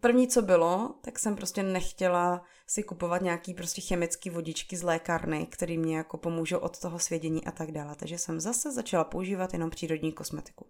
první, 0.00 0.28
co 0.28 0.42
bylo, 0.42 0.94
tak 1.00 1.18
jsem 1.18 1.36
prostě 1.36 1.62
nechtěla 1.62 2.42
si 2.66 2.82
kupovat 2.82 3.22
nějaký 3.22 3.54
prostě 3.54 3.80
chemický 3.80 4.30
vodičky 4.30 4.76
z 4.76 4.82
lékárny, 4.82 5.46
který 5.46 5.78
mě 5.78 5.96
jako 5.96 6.18
pomůžou 6.18 6.58
od 6.58 6.80
toho 6.80 6.98
svědění 6.98 7.44
a 7.44 7.50
tak 7.50 7.70
dále. 7.70 7.94
Takže 7.96 8.18
jsem 8.18 8.40
zase 8.40 8.72
začala 8.72 9.04
používat 9.04 9.52
jenom 9.52 9.70
přírodní 9.70 10.12
kosmetiku. 10.12 10.66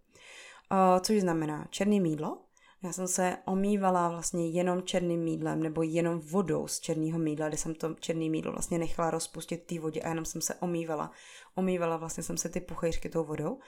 O, 0.70 1.00
což 1.00 1.20
znamená 1.20 1.66
černý 1.70 2.00
mídlo, 2.00 2.38
já 2.82 2.92
jsem 2.92 3.08
se 3.08 3.36
omývala 3.44 4.08
vlastně 4.08 4.48
jenom 4.50 4.82
černým 4.82 5.20
mídlem 5.20 5.62
nebo 5.62 5.82
jenom 5.82 6.20
vodou 6.20 6.66
z 6.66 6.80
černého 6.80 7.18
mídla, 7.18 7.48
kde 7.48 7.56
jsem 7.56 7.74
to 7.74 7.94
černý 7.94 8.30
mídlo 8.30 8.52
vlastně 8.52 8.78
nechala 8.78 9.10
rozpustit 9.10 9.62
té 9.62 9.80
vodě 9.80 10.00
a 10.00 10.08
jenom 10.08 10.24
jsem 10.24 10.40
se 10.40 10.54
omývala. 10.54 11.10
Omývala 11.54 11.96
vlastně 11.96 12.22
jsem 12.22 12.36
se 12.36 12.48
ty 12.48 12.60
puchejřky 12.60 13.08
tou 13.08 13.24
vodou. 13.24 13.58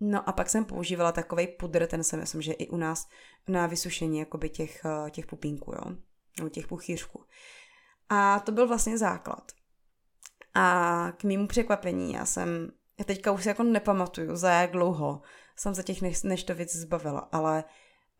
No 0.00 0.28
a 0.28 0.32
pak 0.32 0.50
jsem 0.50 0.64
používala 0.64 1.12
takový 1.12 1.46
pudr, 1.46 1.86
ten 1.86 2.04
jsem 2.04 2.20
myslím, 2.20 2.42
že 2.42 2.52
i 2.52 2.68
u 2.68 2.76
nás 2.76 3.08
na 3.48 3.66
vysušení 3.66 4.18
jakoby 4.18 4.48
těch, 4.48 4.84
eh, 4.84 5.10
těch 5.10 5.26
pupínků, 5.26 5.72
jo, 5.72 5.96
nebo 6.38 6.48
těch 6.48 6.66
puchýřků. 6.66 7.24
A 8.08 8.40
to 8.40 8.52
byl 8.52 8.68
vlastně 8.68 8.98
základ. 8.98 9.52
A 10.54 11.06
k 11.16 11.24
mému 11.24 11.46
překvapení 11.46 12.12
já 12.12 12.24
jsem, 12.24 12.70
já 12.98 13.04
teďka 13.04 13.32
už 13.32 13.42
si 13.42 13.48
jako 13.48 13.62
nepamatuju, 13.62 14.36
za 14.36 14.52
jak 14.52 14.70
dlouho 14.70 15.22
jsem 15.56 15.74
se 15.74 15.82
těch 15.82 16.24
neštovic 16.24 16.76
zbavila, 16.76 17.28
ale 17.32 17.64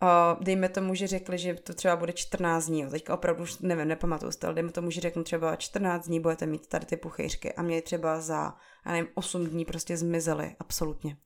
uh, 0.02 0.44
dejme 0.44 0.68
tomu, 0.68 0.94
že 0.94 1.06
řekli, 1.06 1.38
že 1.38 1.54
to 1.54 1.74
třeba 1.74 1.96
bude 1.96 2.12
14 2.12 2.66
dní, 2.66 2.80
jo. 2.80 2.90
teďka 2.90 3.14
opravdu 3.14 3.42
už 3.42 3.58
nevím, 3.58 3.88
nepamatuju 3.88 4.32
ale 4.44 4.54
dejme 4.54 4.72
tomu, 4.72 4.90
že 4.90 5.00
řeknu 5.00 5.24
třeba 5.24 5.56
14 5.56 6.06
dní 6.06 6.20
budete 6.20 6.46
mít 6.46 6.66
tady 6.66 6.86
ty 6.86 6.96
puchejřky 6.96 7.52
a 7.52 7.62
mě 7.62 7.82
třeba 7.82 8.20
za, 8.20 8.54
já 8.86 8.92
nevím, 8.92 9.08
8 9.14 9.46
dní 9.46 9.64
prostě 9.64 9.96
zmizely, 9.96 10.56
absolutně. 10.58 11.16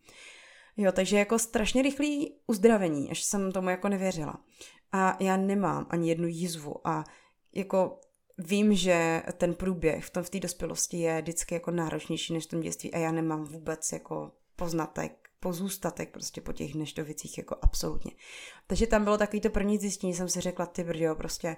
Jo, 0.76 0.92
takže 0.92 1.18
jako 1.18 1.38
strašně 1.38 1.82
rychlý 1.82 2.34
uzdravení, 2.46 3.10
až 3.10 3.22
jsem 3.22 3.52
tomu 3.52 3.68
jako 3.68 3.88
nevěřila. 3.88 4.44
A 4.92 5.16
já 5.20 5.36
nemám 5.36 5.86
ani 5.90 6.08
jednu 6.08 6.26
jízvu 6.26 6.88
a 6.88 7.04
jako 7.52 8.00
vím, 8.38 8.74
že 8.74 9.22
ten 9.36 9.54
průběh 9.54 10.04
v 10.04 10.10
tom 10.10 10.22
v 10.22 10.30
té 10.30 10.40
dospělosti 10.40 10.96
je 10.96 11.22
vždycky 11.22 11.54
jako 11.54 11.70
náročnější 11.70 12.32
než 12.32 12.46
v 12.46 12.48
tom 12.48 12.60
dětství 12.60 12.94
a 12.94 12.98
já 12.98 13.12
nemám 13.12 13.44
vůbec 13.44 13.92
jako 13.92 14.32
poznatek, 14.56 15.28
pozůstatek 15.40 16.10
prostě 16.10 16.40
po 16.40 16.52
těch 16.52 16.74
neštovicích 16.74 17.38
jako 17.38 17.56
absolutně. 17.62 18.12
Takže 18.66 18.86
tam 18.86 19.04
bylo 19.04 19.18
takový 19.18 19.40
to 19.40 19.50
první 19.50 19.78
zjištění, 19.78 20.14
jsem 20.14 20.28
si 20.28 20.40
řekla, 20.40 20.66
ty 20.66 20.84
brďo, 20.84 21.14
prostě 21.14 21.56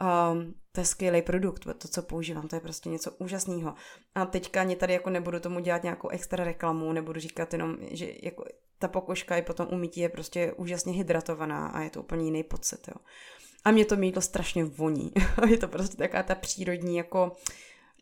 um, 0.00 0.54
to 0.72 0.80
je 0.80 0.84
skvělý 0.84 1.22
produkt, 1.22 1.64
to, 1.78 1.88
co 1.88 2.02
používám, 2.02 2.48
to 2.48 2.56
je 2.56 2.60
prostě 2.60 2.88
něco 2.88 3.10
úžasného. 3.18 3.74
A 4.14 4.26
teďka 4.26 4.60
ani 4.60 4.76
tady 4.76 4.92
jako 4.92 5.10
nebudu 5.10 5.40
tomu 5.40 5.60
dělat 5.60 5.82
nějakou 5.82 6.08
extra 6.08 6.44
reklamu, 6.44 6.92
nebudu 6.92 7.20
říkat 7.20 7.52
jenom, 7.52 7.76
že 7.90 8.12
jako 8.22 8.44
ta 8.78 8.88
pokožka 8.88 9.36
i 9.36 9.42
potom 9.42 9.66
umytí 9.70 10.00
je 10.00 10.08
prostě 10.08 10.52
úžasně 10.52 10.92
hydratovaná 10.92 11.66
a 11.66 11.80
je 11.80 11.90
to 11.90 12.00
úplně 12.00 12.24
jiný 12.24 12.42
pocit, 12.42 12.88
jo. 12.88 12.94
A 13.64 13.70
mě 13.70 13.84
to 13.84 13.96
mýdlo 13.96 14.22
strašně 14.22 14.64
voní. 14.64 15.12
je 15.48 15.58
to 15.58 15.68
prostě 15.68 15.96
taková 15.96 16.22
ta 16.22 16.34
přírodní 16.34 16.96
jako 16.96 17.32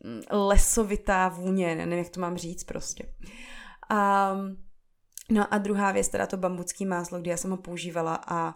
mm, 0.05 0.21
lesovitá 0.31 1.29
vůně, 1.29 1.75
nevím, 1.77 1.99
jak 1.99 2.09
to 2.09 2.21
mám 2.21 2.37
říct 2.37 2.65
prostě. 2.65 3.13
A, 3.89 4.33
no 5.31 5.55
a 5.55 5.59
druhá 5.59 5.93
věc, 5.93 6.09
teda 6.09 6.27
to 6.27 6.37
bambucký 6.37 6.87
máslo, 6.87 7.21
kdy 7.21 7.31
já 7.31 7.37
jsem 7.37 7.51
ho 7.51 7.57
používala 7.57 8.21
a 8.27 8.55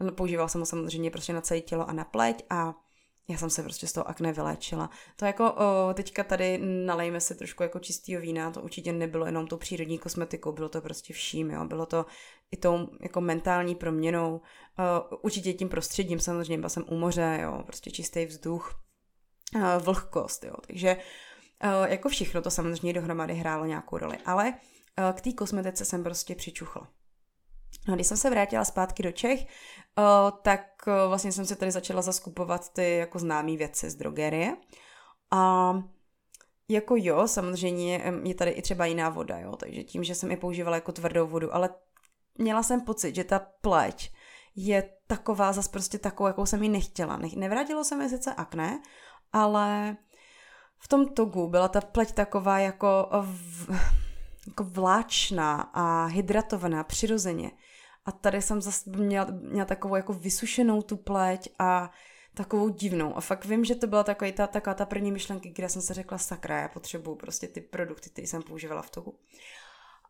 No, 0.00 0.12
používal 0.12 0.48
jsem 0.48 0.60
ho 0.60 0.66
samozřejmě 0.66 1.10
prostě 1.10 1.32
na 1.32 1.40
celé 1.40 1.60
tělo 1.60 1.88
a 1.90 1.92
na 1.92 2.04
pleť 2.04 2.42
a 2.50 2.74
já 3.28 3.38
jsem 3.38 3.50
se 3.50 3.62
prostě 3.62 3.86
z 3.86 3.92
toho 3.92 4.08
akné 4.08 4.32
vyléčila. 4.32 4.90
To 5.16 5.24
jako 5.24 5.52
o, 5.52 5.94
teďka 5.94 6.24
tady 6.24 6.58
nalejme 6.86 7.20
se 7.20 7.34
trošku 7.34 7.62
jako 7.62 7.78
čistého 7.78 8.22
vína, 8.22 8.50
to 8.50 8.62
určitě 8.62 8.92
nebylo 8.92 9.26
jenom 9.26 9.46
tou 9.46 9.56
přírodní 9.56 9.98
kosmetikou, 9.98 10.52
bylo 10.52 10.68
to 10.68 10.80
prostě 10.80 11.12
vším, 11.12 11.50
jo. 11.50 11.64
Bylo 11.64 11.86
to 11.86 12.06
i 12.50 12.56
tou 12.56 12.88
jako 13.00 13.20
mentální 13.20 13.74
proměnou, 13.74 14.40
o, 15.10 15.16
určitě 15.16 15.52
tím 15.52 15.68
prostředím, 15.68 16.20
samozřejmě 16.20 16.58
byla 16.58 16.68
jsem 16.68 16.84
u 16.88 16.96
moře, 16.96 17.38
jo, 17.42 17.62
prostě 17.66 17.90
čistý 17.90 18.26
vzduch, 18.26 18.74
o, 19.56 19.80
vlhkost, 19.80 20.44
jo. 20.44 20.54
Takže 20.66 20.96
o, 21.62 21.86
jako 21.86 22.08
všechno 22.08 22.42
to 22.42 22.50
samozřejmě 22.50 22.92
dohromady 22.92 23.34
hrálo 23.34 23.64
nějakou 23.64 23.98
roli, 23.98 24.18
ale 24.26 24.54
o, 25.10 25.12
k 25.12 25.20
té 25.20 25.32
kosmetice 25.32 25.84
jsem 25.84 26.04
prostě 26.04 26.34
přičuchla. 26.34 26.88
No, 27.88 27.94
když 27.94 28.06
jsem 28.06 28.16
se 28.16 28.30
vrátila 28.30 28.64
zpátky 28.64 29.02
do 29.02 29.12
Čech, 29.12 29.40
uh, 29.40 30.38
tak 30.42 30.60
uh, 30.86 30.92
vlastně 31.08 31.32
jsem 31.32 31.46
se 31.46 31.56
tady 31.56 31.70
začala 31.70 32.02
zaskupovat 32.02 32.72
ty 32.72 32.96
jako 32.96 33.18
známé 33.18 33.56
věci 33.56 33.90
z 33.90 33.94
drogerie. 33.94 34.56
A 35.30 35.72
jako 36.68 36.94
jo, 36.98 37.28
samozřejmě 37.28 38.12
je 38.24 38.34
tady 38.34 38.50
i 38.50 38.62
třeba 38.62 38.86
jiná 38.86 39.08
voda, 39.08 39.38
jo, 39.38 39.56
takže 39.56 39.84
tím, 39.84 40.04
že 40.04 40.14
jsem 40.14 40.30
i 40.30 40.36
používala 40.36 40.76
jako 40.76 40.92
tvrdou 40.92 41.26
vodu, 41.26 41.54
ale 41.54 41.70
měla 42.38 42.62
jsem 42.62 42.80
pocit, 42.80 43.14
že 43.14 43.24
ta 43.24 43.38
pleť 43.38 44.12
je 44.56 44.90
taková, 45.06 45.52
zas 45.52 45.68
prostě 45.68 45.98
takovou, 45.98 46.26
jakou 46.26 46.46
jsem 46.46 46.62
ji 46.62 46.68
nechtěla. 46.68 47.16
Ne- 47.16 47.28
nevrátilo 47.36 47.84
se 47.84 47.96
mi 47.96 48.08
sice 48.08 48.34
akné, 48.34 48.82
ale 49.32 49.96
v 50.78 50.88
tom 50.88 51.08
togu 51.08 51.48
byla 51.48 51.68
ta 51.68 51.80
pleť 51.80 52.12
taková 52.12 52.58
jako, 52.58 53.08
v, 53.20 53.68
jako 54.46 54.64
vláčná 54.64 55.60
a 55.60 56.04
hydratovaná 56.04 56.84
přirozeně. 56.84 57.50
A 58.06 58.12
tady 58.12 58.42
jsem 58.42 58.62
zase 58.62 58.90
měla, 58.90 59.26
měla 59.30 59.64
takovou 59.64 59.96
jako 59.96 60.12
vysušenou 60.12 60.82
tu 60.82 60.96
pleť 60.96 61.48
a 61.58 61.90
takovou 62.34 62.68
divnou. 62.68 63.16
A 63.16 63.20
fakt 63.20 63.44
vím, 63.44 63.64
že 63.64 63.74
to 63.74 63.86
byla 63.86 64.04
taková 64.04 64.32
ta, 64.32 64.46
taková 64.46 64.74
ta 64.74 64.86
první 64.86 65.12
myšlenka, 65.12 65.48
kde 65.52 65.68
jsem 65.68 65.82
se 65.82 65.94
řekla, 65.94 66.18
sakra, 66.18 66.60
já 66.60 66.68
potřebuju 66.68 67.16
prostě 67.16 67.48
ty 67.48 67.60
produkty, 67.60 68.10
které 68.10 68.26
jsem 68.26 68.42
používala 68.42 68.82
v 68.82 68.90
tohu. 68.90 69.14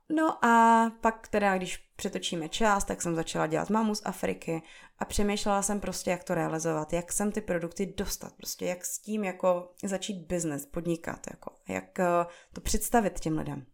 No 0.08 0.44
a 0.44 0.86
pak 1.00 1.28
teda, 1.28 1.56
když 1.56 1.76
přetočíme 1.96 2.48
čas, 2.48 2.84
tak 2.84 3.02
jsem 3.02 3.14
začala 3.14 3.46
dělat 3.46 3.70
mámu 3.70 3.94
z 3.94 4.02
Afriky 4.04 4.62
a 4.98 5.04
přemýšlela 5.04 5.62
jsem 5.62 5.80
prostě, 5.80 6.10
jak 6.10 6.24
to 6.24 6.34
realizovat, 6.34 6.92
jak 6.92 7.12
sem 7.12 7.32
ty 7.32 7.40
produkty 7.40 7.94
dostat, 7.96 8.32
prostě 8.32 8.66
jak 8.66 8.84
s 8.84 8.98
tím 8.98 9.24
jako 9.24 9.72
začít 9.84 10.26
biznes, 10.26 10.66
podnikat, 10.66 11.26
jako, 11.30 11.52
jak 11.68 11.98
eh, 12.00 12.26
to 12.52 12.60
představit 12.60 13.20
těm 13.20 13.38
lidem. 13.38 13.66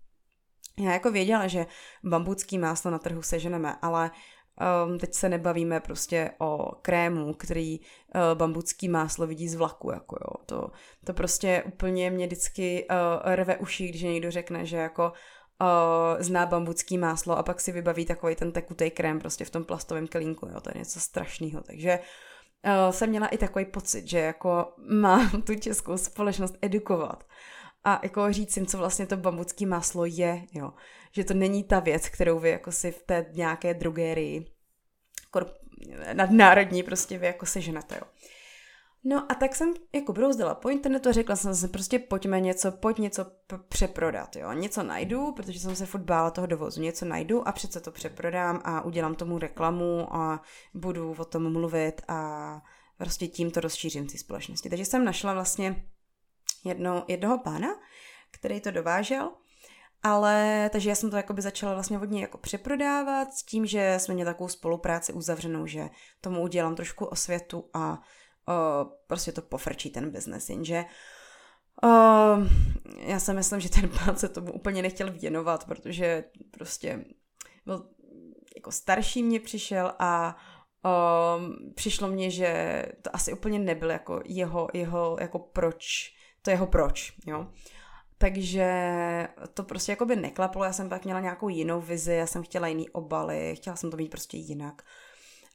Já 0.79 0.93
jako 0.93 1.11
věděla, 1.11 1.47
že 1.47 1.67
bambucký 2.05 2.59
máslo 2.59 2.91
na 2.91 2.99
trhu 2.99 3.23
seženeme, 3.23 3.77
ale 3.83 4.11
um, 4.87 4.99
teď 4.99 5.15
se 5.15 5.29
nebavíme 5.29 5.81
prostě 5.81 6.31
o 6.39 6.73
krému, 6.83 7.35
který 7.35 7.81
uh, 7.81 7.85
bambucký 8.35 8.89
máslo 8.89 9.27
vidí 9.27 9.49
z 9.49 9.55
vlaku, 9.55 9.91
jako 9.91 10.17
jo. 10.21 10.45
To, 10.47 10.71
to 11.05 11.15
prostě 11.15 11.63
úplně 11.67 12.11
mě 12.11 12.27
vždycky 12.27 12.87
uh, 12.91 13.35
rve 13.35 13.57
uši, 13.57 13.89
když 13.89 14.03
někdo 14.03 14.31
řekne, 14.31 14.67
že 14.67 14.77
jako 14.77 15.13
uh, 15.61 16.23
zná 16.23 16.47
bambucký 16.47 16.99
máslo 16.99 17.39
a 17.39 17.43
pak 17.43 17.61
si 17.61 17.73
vybaví 17.73 18.05
takový 18.05 18.35
ten 18.35 18.53
tekutý 18.53 18.91
krém 18.91 19.19
prostě 19.19 19.45
v 19.45 19.51
tom 19.51 19.65
plastovém 19.65 20.09
kelínku, 20.09 20.47
jo, 20.47 20.61
to 20.61 20.71
je 20.75 20.79
něco 20.79 21.01
strašného, 21.01 21.63
takže 21.63 21.99
uh, 21.99 22.93
jsem 22.93 23.11
měla 23.11 23.27
i 23.27 23.39
takový 23.39 23.65
pocit, 23.65 24.09
že 24.09 24.19
jako 24.19 24.73
mám 24.91 25.43
tu 25.43 25.55
českou 25.55 25.97
společnost 25.97 26.55
edukovat 26.63 27.25
a 27.85 28.01
jako 28.03 28.33
říct 28.33 28.57
jim, 28.57 28.67
co 28.67 28.79
vlastně 28.79 29.07
to 29.07 29.17
bambucký 29.17 29.67
máslo 29.67 30.05
je, 30.05 30.47
jo, 30.53 30.73
že 31.13 31.25
to 31.25 31.35
není 31.35 31.65
ta 31.65 31.81
věc, 31.81 32.09
kterou 32.09 32.39
vy 32.39 32.51
jako 32.51 32.73
si 32.73 32.93
v 32.93 33.03
té 33.03 33.27
nějaké 33.33 33.75
drogérii 33.75 34.47
nadnárodní 36.13 36.83
prostě 36.83 37.19
vy 37.19 37.27
jako 37.27 37.47
seženete, 37.47 37.95
jo. 37.95 38.07
No 39.05 39.33
a 39.33 39.35
tak 39.35 39.55
jsem 39.55 39.75
jako 39.93 40.13
brouzdala 40.13 40.55
po 40.55 40.69
internetu 40.69 41.09
a 41.09 41.13
řekla 41.13 41.37
jsem 41.37 41.55
si 41.55 41.69
prostě 41.69 41.99
pojďme 41.99 42.41
něco, 42.41 42.73
pojď 42.73 42.99
něco 42.99 43.25
p- 43.25 43.59
přeprodat, 43.69 44.37
jo. 44.37 44.53
Něco 44.53 44.83
najdu, 44.83 45.33
protože 45.33 45.61
jsem 45.61 45.77
se 45.77 45.87
furt 45.87 46.01
bála 46.01 46.31
toho 46.31 46.47
dovozu, 46.47 46.81
něco 46.81 47.05
najdu 47.05 47.49
a 47.49 47.53
přece 47.53 47.81
to 47.81 47.91
přeprodám 47.91 48.61
a 48.65 48.81
udělám 48.85 49.15
tomu 49.15 49.39
reklamu 49.39 50.15
a 50.17 50.43
budu 50.75 51.15
o 51.19 51.25
tom 51.25 51.53
mluvit 51.53 52.03
a 52.09 52.61
prostě 52.99 53.29
tím 53.29 53.51
to 53.51 53.61
rozšířím 53.61 54.07
ty 54.07 54.19
společnosti. 54.19 54.69
Takže 54.71 54.85
jsem 54.85 55.05
našla 55.05 55.35
vlastně 55.35 55.85
jedno, 56.65 57.05
jednoho 57.09 57.39
pána, 57.39 57.69
který 58.31 58.61
to 58.61 58.71
dovážel. 58.71 59.33
Ale, 60.03 60.71
takže 60.73 60.89
já 60.89 60.95
jsem 60.95 61.11
to 61.11 61.17
jakoby 61.17 61.43
začala 61.43 61.75
vlastně 61.75 61.97
hodně 61.97 62.21
jako 62.21 62.39
přeprodávat 62.39 63.33
s 63.33 63.43
tím, 63.43 63.67
že 63.67 63.95
jsme 63.99 64.15
měli 64.15 64.31
takovou 64.31 64.49
spolupráci 64.49 65.13
uzavřenou, 65.13 65.67
že 65.67 65.91
tomu 66.21 66.43
udělám 66.43 66.75
trošku 66.75 67.05
osvětu 67.05 67.71
a 67.75 67.91
uh, 67.91 68.93
prostě 69.07 69.33
to 69.33 69.43
pofrčí 69.43 69.91
ten 69.91 70.11
biznes, 70.11 70.51
jenže 70.51 70.85
uh, 71.85 72.47
já 72.99 73.21
si 73.21 73.33
myslím, 73.33 73.61
že 73.61 73.69
ten 73.69 73.89
pán 73.89 74.17
se 74.17 74.29
tomu 74.29 74.53
úplně 74.53 74.83
nechtěl 74.83 75.13
věnovat, 75.13 75.65
protože 75.65 76.25
prostě 76.51 77.05
byl 77.67 77.91
jako 78.57 78.73
starší 78.73 79.23
mě 79.23 79.41
přišel 79.41 79.93
a 79.99 80.37
um, 81.37 81.73
přišlo 81.75 82.09
mně, 82.09 82.31
že 82.31 82.83
to 83.03 83.17
asi 83.17 83.33
úplně 83.33 83.59
nebyl 83.59 83.91
jako 83.91 84.21
jeho, 84.25 84.69
jeho 84.73 85.17
jako 85.21 85.39
proč, 85.39 86.15
to 86.43 86.51
jeho 86.51 86.67
proč, 86.67 87.13
jo. 87.27 87.47
Takže 88.19 88.69
to 89.55 89.63
prostě 89.63 89.93
jako 89.93 90.07
by 90.07 90.17
neklaplo, 90.17 90.65
já 90.65 90.73
jsem 90.73 90.89
pak 90.89 91.05
měla 91.05 91.21
nějakou 91.21 91.49
jinou 91.49 91.81
vizi, 91.81 92.13
já 92.13 92.27
jsem 92.27 92.43
chtěla 92.43 92.69
jiný 92.69 92.91
obaly, 92.91 93.57
chtěla 93.57 93.77
jsem 93.77 93.91
to 93.91 93.97
mít 93.97 94.11
prostě 94.11 94.37
jinak. 94.37 94.83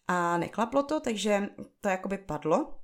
A 0.07 0.37
neklaplo 0.37 0.83
to, 0.83 0.99
takže 0.99 1.49
to 1.81 1.89
jakoby 1.89 2.17
padlo 2.17 2.77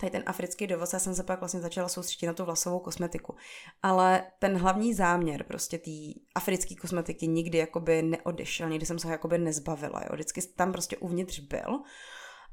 tady 0.00 0.10
ten 0.10 0.22
africký 0.26 0.66
dovoz, 0.66 0.92
já 0.92 0.98
jsem 0.98 1.14
se 1.14 1.22
pak 1.22 1.40
vlastně 1.40 1.60
začala 1.60 1.88
soustředit 1.88 2.26
na 2.26 2.32
tu 2.32 2.44
vlasovou 2.44 2.78
kosmetiku. 2.78 3.34
Ale 3.82 4.26
ten 4.38 4.58
hlavní 4.58 4.94
záměr 4.94 5.44
prostě 5.44 5.78
té 5.78 5.90
africké 6.34 6.74
kosmetiky 6.74 7.28
nikdy 7.28 7.58
jakoby 7.58 8.02
neodešel, 8.02 8.68
nikdy 8.68 8.86
jsem 8.86 8.98
se 8.98 9.06
ho 9.06 9.12
jakoby 9.12 9.38
nezbavila, 9.38 10.00
jo. 10.00 10.08
Vždycky 10.12 10.42
tam 10.42 10.72
prostě 10.72 10.96
uvnitř 10.96 11.40
byl. 11.40 11.82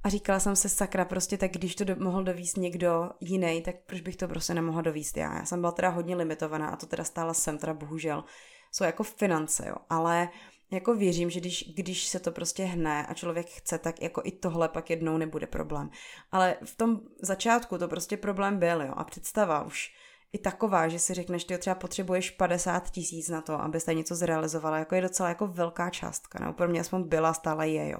A 0.04 0.10
říkala 0.10 0.40
jsem 0.40 0.56
se, 0.56 0.70
sakra, 0.70 1.06
prostě 1.06 1.38
tak 1.38 1.52
když 1.52 1.76
to 1.76 1.84
do, 1.84 1.96
mohl 1.96 2.24
dovíst 2.24 2.58
někdo 2.58 3.10
jiný, 3.20 3.62
tak 3.62 3.76
proč 3.86 4.02
bych 4.02 4.16
to 4.16 4.28
prostě 4.28 4.54
nemohla 4.54 4.82
dovíst 4.82 5.18
já. 5.18 5.38
Já 5.38 5.46
jsem 5.46 5.60
byla 5.60 5.72
teda 5.72 5.90
hodně 5.90 6.16
limitovaná 6.16 6.68
a 6.68 6.76
to 6.76 6.86
teda 6.86 7.04
stála 7.04 7.34
jsem 7.34 7.58
teda 7.58 7.74
bohužel. 7.74 8.24
Jsou 8.72 8.84
jako 8.84 9.04
finance, 9.04 9.66
jo. 9.68 9.76
Ale 9.90 10.30
jako 10.72 10.96
věřím, 10.96 11.30
že 11.30 11.40
když, 11.40 11.74
když 11.76 12.08
se 12.08 12.20
to 12.20 12.32
prostě 12.32 12.64
hne 12.64 13.06
a 13.06 13.14
člověk 13.14 13.50
chce, 13.50 13.78
tak 13.78 14.02
jako 14.02 14.22
i 14.26 14.32
tohle 14.32 14.70
pak 14.70 14.90
jednou 14.90 15.18
nebude 15.18 15.48
problém. 15.48 15.90
Ale 16.32 16.56
v 16.64 16.76
tom 16.76 17.00
začátku 17.22 17.78
to 17.78 17.88
prostě 17.88 18.18
problém 18.18 18.60
byl, 18.60 18.82
jo. 18.82 18.94
A 18.96 19.04
představa 19.04 19.64
už 19.64 19.94
i 20.34 20.38
taková, 20.38 20.88
že 20.88 21.00
si 21.00 21.14
řekneš, 21.14 21.44
ty 21.44 21.58
třeba 21.58 21.76
potřebuješ 21.76 22.32
50 22.32 22.90
tisíc 22.92 23.30
na 23.30 23.42
to, 23.42 23.62
abyste 23.62 23.94
něco 23.94 24.16
zrealizovala, 24.16 24.78
jako 24.78 24.96
je 24.96 25.02
docela 25.02 25.30
jako 25.30 25.48
velká 25.48 25.90
částka, 25.90 26.40
nebo 26.40 26.54
pro 26.54 26.68
mě 26.68 26.80
aspoň 26.80 27.04
byla, 27.04 27.34
stále 27.34 27.70
je, 27.70 27.90
jo. 27.90 28.00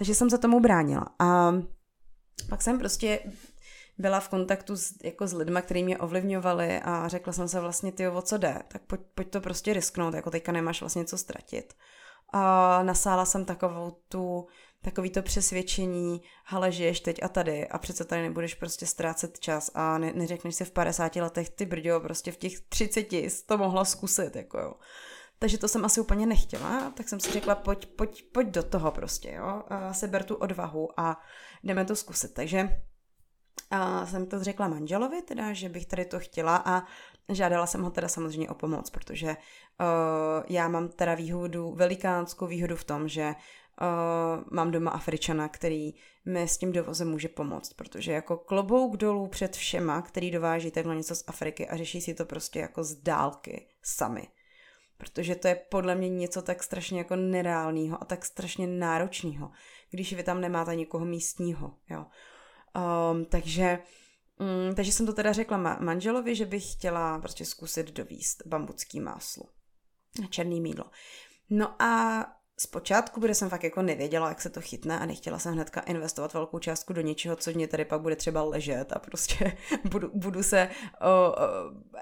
Takže 0.00 0.14
jsem 0.14 0.30
se 0.30 0.38
tomu 0.38 0.60
bránila. 0.60 1.06
A 1.18 1.52
pak 2.48 2.62
jsem 2.62 2.78
prostě 2.78 3.20
byla 3.98 4.20
v 4.20 4.28
kontaktu 4.28 4.76
s, 4.76 4.94
jako 5.04 5.26
s 5.26 5.32
lidmi, 5.32 5.60
kteří 5.62 5.84
mě 5.84 5.98
ovlivňovali 5.98 6.80
a 6.80 7.08
řekla 7.08 7.32
jsem 7.32 7.48
se 7.48 7.60
vlastně, 7.60 7.92
ty 7.92 8.08
o 8.08 8.22
co 8.22 8.38
jde, 8.38 8.58
tak 8.68 8.82
pojď, 8.82 9.00
pojď 9.14 9.30
to 9.30 9.40
prostě 9.40 9.72
risknout, 9.72 10.14
jako 10.14 10.30
teďka 10.30 10.52
nemáš 10.52 10.80
vlastně 10.80 11.04
co 11.04 11.18
ztratit. 11.18 11.74
A 12.32 12.82
nasála 12.82 13.24
jsem 13.24 13.44
takovou 13.44 13.90
tu, 14.08 14.46
takový 14.82 15.10
to 15.10 15.22
přesvědčení, 15.22 16.22
ale 16.46 16.72
žiješ 16.72 17.00
teď 17.00 17.22
a 17.22 17.28
tady 17.28 17.68
a 17.68 17.78
přece 17.78 18.04
tady 18.04 18.22
nebudeš 18.22 18.54
prostě 18.54 18.86
ztrácet 18.86 19.38
čas 19.38 19.70
a 19.74 19.98
ne, 19.98 20.12
neřekneš 20.12 20.54
si 20.54 20.64
v 20.64 20.70
50 20.70 21.16
letech, 21.16 21.50
ty 21.50 21.66
brďo, 21.66 22.00
prostě 22.00 22.32
v 22.32 22.36
těch 22.36 22.60
30 22.60 23.12
jsi 23.12 23.46
to 23.46 23.58
mohla 23.58 23.84
zkusit, 23.84 24.36
jako 24.36 24.58
jo. 24.58 24.74
Takže 25.42 25.58
to 25.58 25.68
jsem 25.68 25.84
asi 25.84 26.00
úplně 26.00 26.26
nechtěla, 26.26 26.90
tak 26.90 27.08
jsem 27.08 27.20
si 27.20 27.30
řekla, 27.32 27.54
pojď, 27.54 27.86
pojď, 27.86 28.24
pojď 28.32 28.48
do 28.48 28.62
toho 28.62 28.90
prostě, 28.90 29.32
jo, 29.32 29.62
a 29.68 29.92
seber 29.92 30.24
tu 30.24 30.34
odvahu 30.34 31.00
a 31.00 31.20
jdeme 31.64 31.84
to 31.84 31.96
zkusit. 31.96 32.34
Takže 32.34 32.82
a 33.70 34.06
jsem 34.06 34.26
to 34.26 34.44
řekla 34.44 34.68
manželovi, 34.68 35.22
teda, 35.22 35.52
že 35.52 35.68
bych 35.68 35.86
tady 35.86 36.04
to 36.04 36.20
chtěla 36.20 36.62
a 36.66 36.82
žádala 37.28 37.66
jsem 37.66 37.82
ho 37.82 37.90
teda 37.90 38.08
samozřejmě 38.08 38.48
o 38.48 38.54
pomoc, 38.54 38.90
protože 38.90 39.28
uh, 39.28 39.36
já 40.48 40.68
mám 40.68 40.88
teda 40.88 41.14
výhodu, 41.14 41.74
velikánskou 41.74 42.46
výhodu 42.46 42.76
v 42.76 42.84
tom, 42.84 43.08
že 43.08 43.26
uh, 43.26 44.44
mám 44.52 44.70
doma 44.70 44.90
Afričana, 44.90 45.48
který 45.48 45.94
mi 46.24 46.42
s 46.42 46.58
tím 46.58 46.72
dovozem 46.72 47.10
může 47.10 47.28
pomoct, 47.28 47.72
protože 47.72 48.12
jako 48.12 48.36
klobouk 48.36 48.96
dolů 48.96 49.28
před 49.28 49.56
všema, 49.56 50.02
který 50.02 50.30
dováží 50.30 50.70
takhle 50.70 50.96
něco 50.96 51.16
z 51.16 51.24
Afriky 51.26 51.68
a 51.68 51.76
řeší 51.76 52.00
si 52.00 52.14
to 52.14 52.24
prostě 52.24 52.58
jako 52.58 52.84
z 52.84 52.94
dálky 52.94 53.68
sami. 53.82 54.28
Protože 55.00 55.34
to 55.34 55.48
je 55.48 55.54
podle 55.54 55.94
mě 55.94 56.08
něco 56.08 56.42
tak 56.42 56.62
strašně 56.62 56.98
jako 56.98 57.16
nereálního 57.16 58.02
a 58.02 58.04
tak 58.04 58.24
strašně 58.24 58.66
náročného, 58.66 59.50
když 59.90 60.12
vy 60.12 60.22
tam 60.22 60.40
nemáte 60.40 60.76
nikoho 60.76 61.04
místního, 61.04 61.74
jo. 61.90 62.06
Um, 63.12 63.24
takže, 63.24 63.78
um, 64.68 64.74
takže 64.74 64.92
jsem 64.92 65.06
to 65.06 65.12
teda 65.12 65.32
řekla 65.32 65.58
ma- 65.58 65.80
manželovi, 65.80 66.34
že 66.34 66.46
bych 66.46 66.72
chtěla 66.72 67.18
prostě 67.18 67.44
zkusit 67.44 67.90
dovíst 67.90 68.42
bambucký 68.46 69.00
máslo. 69.00 69.44
Černý 70.30 70.60
mídlo. 70.60 70.84
No 71.50 71.82
a 71.82 72.22
zpočátku, 72.60 73.20
protože 73.20 73.34
jsem 73.34 73.50
fakt 73.50 73.64
jako 73.64 73.82
nevěděla, 73.82 74.28
jak 74.28 74.42
se 74.42 74.50
to 74.50 74.60
chytne 74.60 74.98
a 74.98 75.06
nechtěla 75.06 75.38
jsem 75.38 75.52
hnedka 75.52 75.80
investovat 75.80 76.34
velkou 76.34 76.58
částku 76.58 76.92
do 76.92 77.00
něčeho, 77.00 77.36
co 77.36 77.50
mě 77.50 77.68
tady 77.68 77.84
pak 77.84 78.00
bude 78.00 78.16
třeba 78.16 78.42
ležet 78.42 78.92
a 78.92 78.98
prostě 78.98 79.56
budu, 79.90 80.10
budu 80.14 80.42
se 80.42 80.68
o, 81.00 81.06
o 81.06 81.34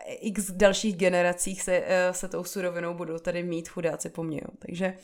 x 0.07 0.51
dalších 0.51 0.97
generacích 0.97 1.63
se, 1.63 1.83
e, 1.87 2.15
se 2.15 2.29
tou 2.29 2.45
surovinou 2.45 2.95
budu 2.95 3.19
tady 3.19 3.43
mít 3.43 3.69
chudáci 3.69 4.11
po 4.11 4.23
mně. 4.23 4.41
Jo. 4.45 4.51
Takže 4.59 4.95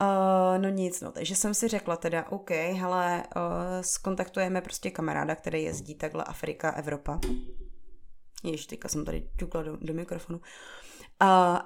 Uh, 0.00 0.62
no 0.62 0.68
nic, 0.68 1.00
no, 1.00 1.12
takže 1.12 1.36
jsem 1.36 1.54
si 1.54 1.68
řekla 1.68 1.96
teda, 1.96 2.26
OK, 2.30 2.50
hele, 2.50 3.22
uh, 3.36 3.42
skontaktujeme 3.80 4.60
prostě 4.60 4.90
kamaráda, 4.90 5.34
který 5.34 5.62
jezdí 5.62 5.94
takhle 5.94 6.24
Afrika, 6.24 6.70
Evropa. 6.70 7.20
Ještě 8.44 8.68
teďka 8.68 8.88
jsem 8.88 9.04
tady 9.04 9.28
ťukla 9.38 9.62
do, 9.62 9.76
do 9.76 9.94
mikrofonu. 9.94 10.38
Uh, 10.38 10.44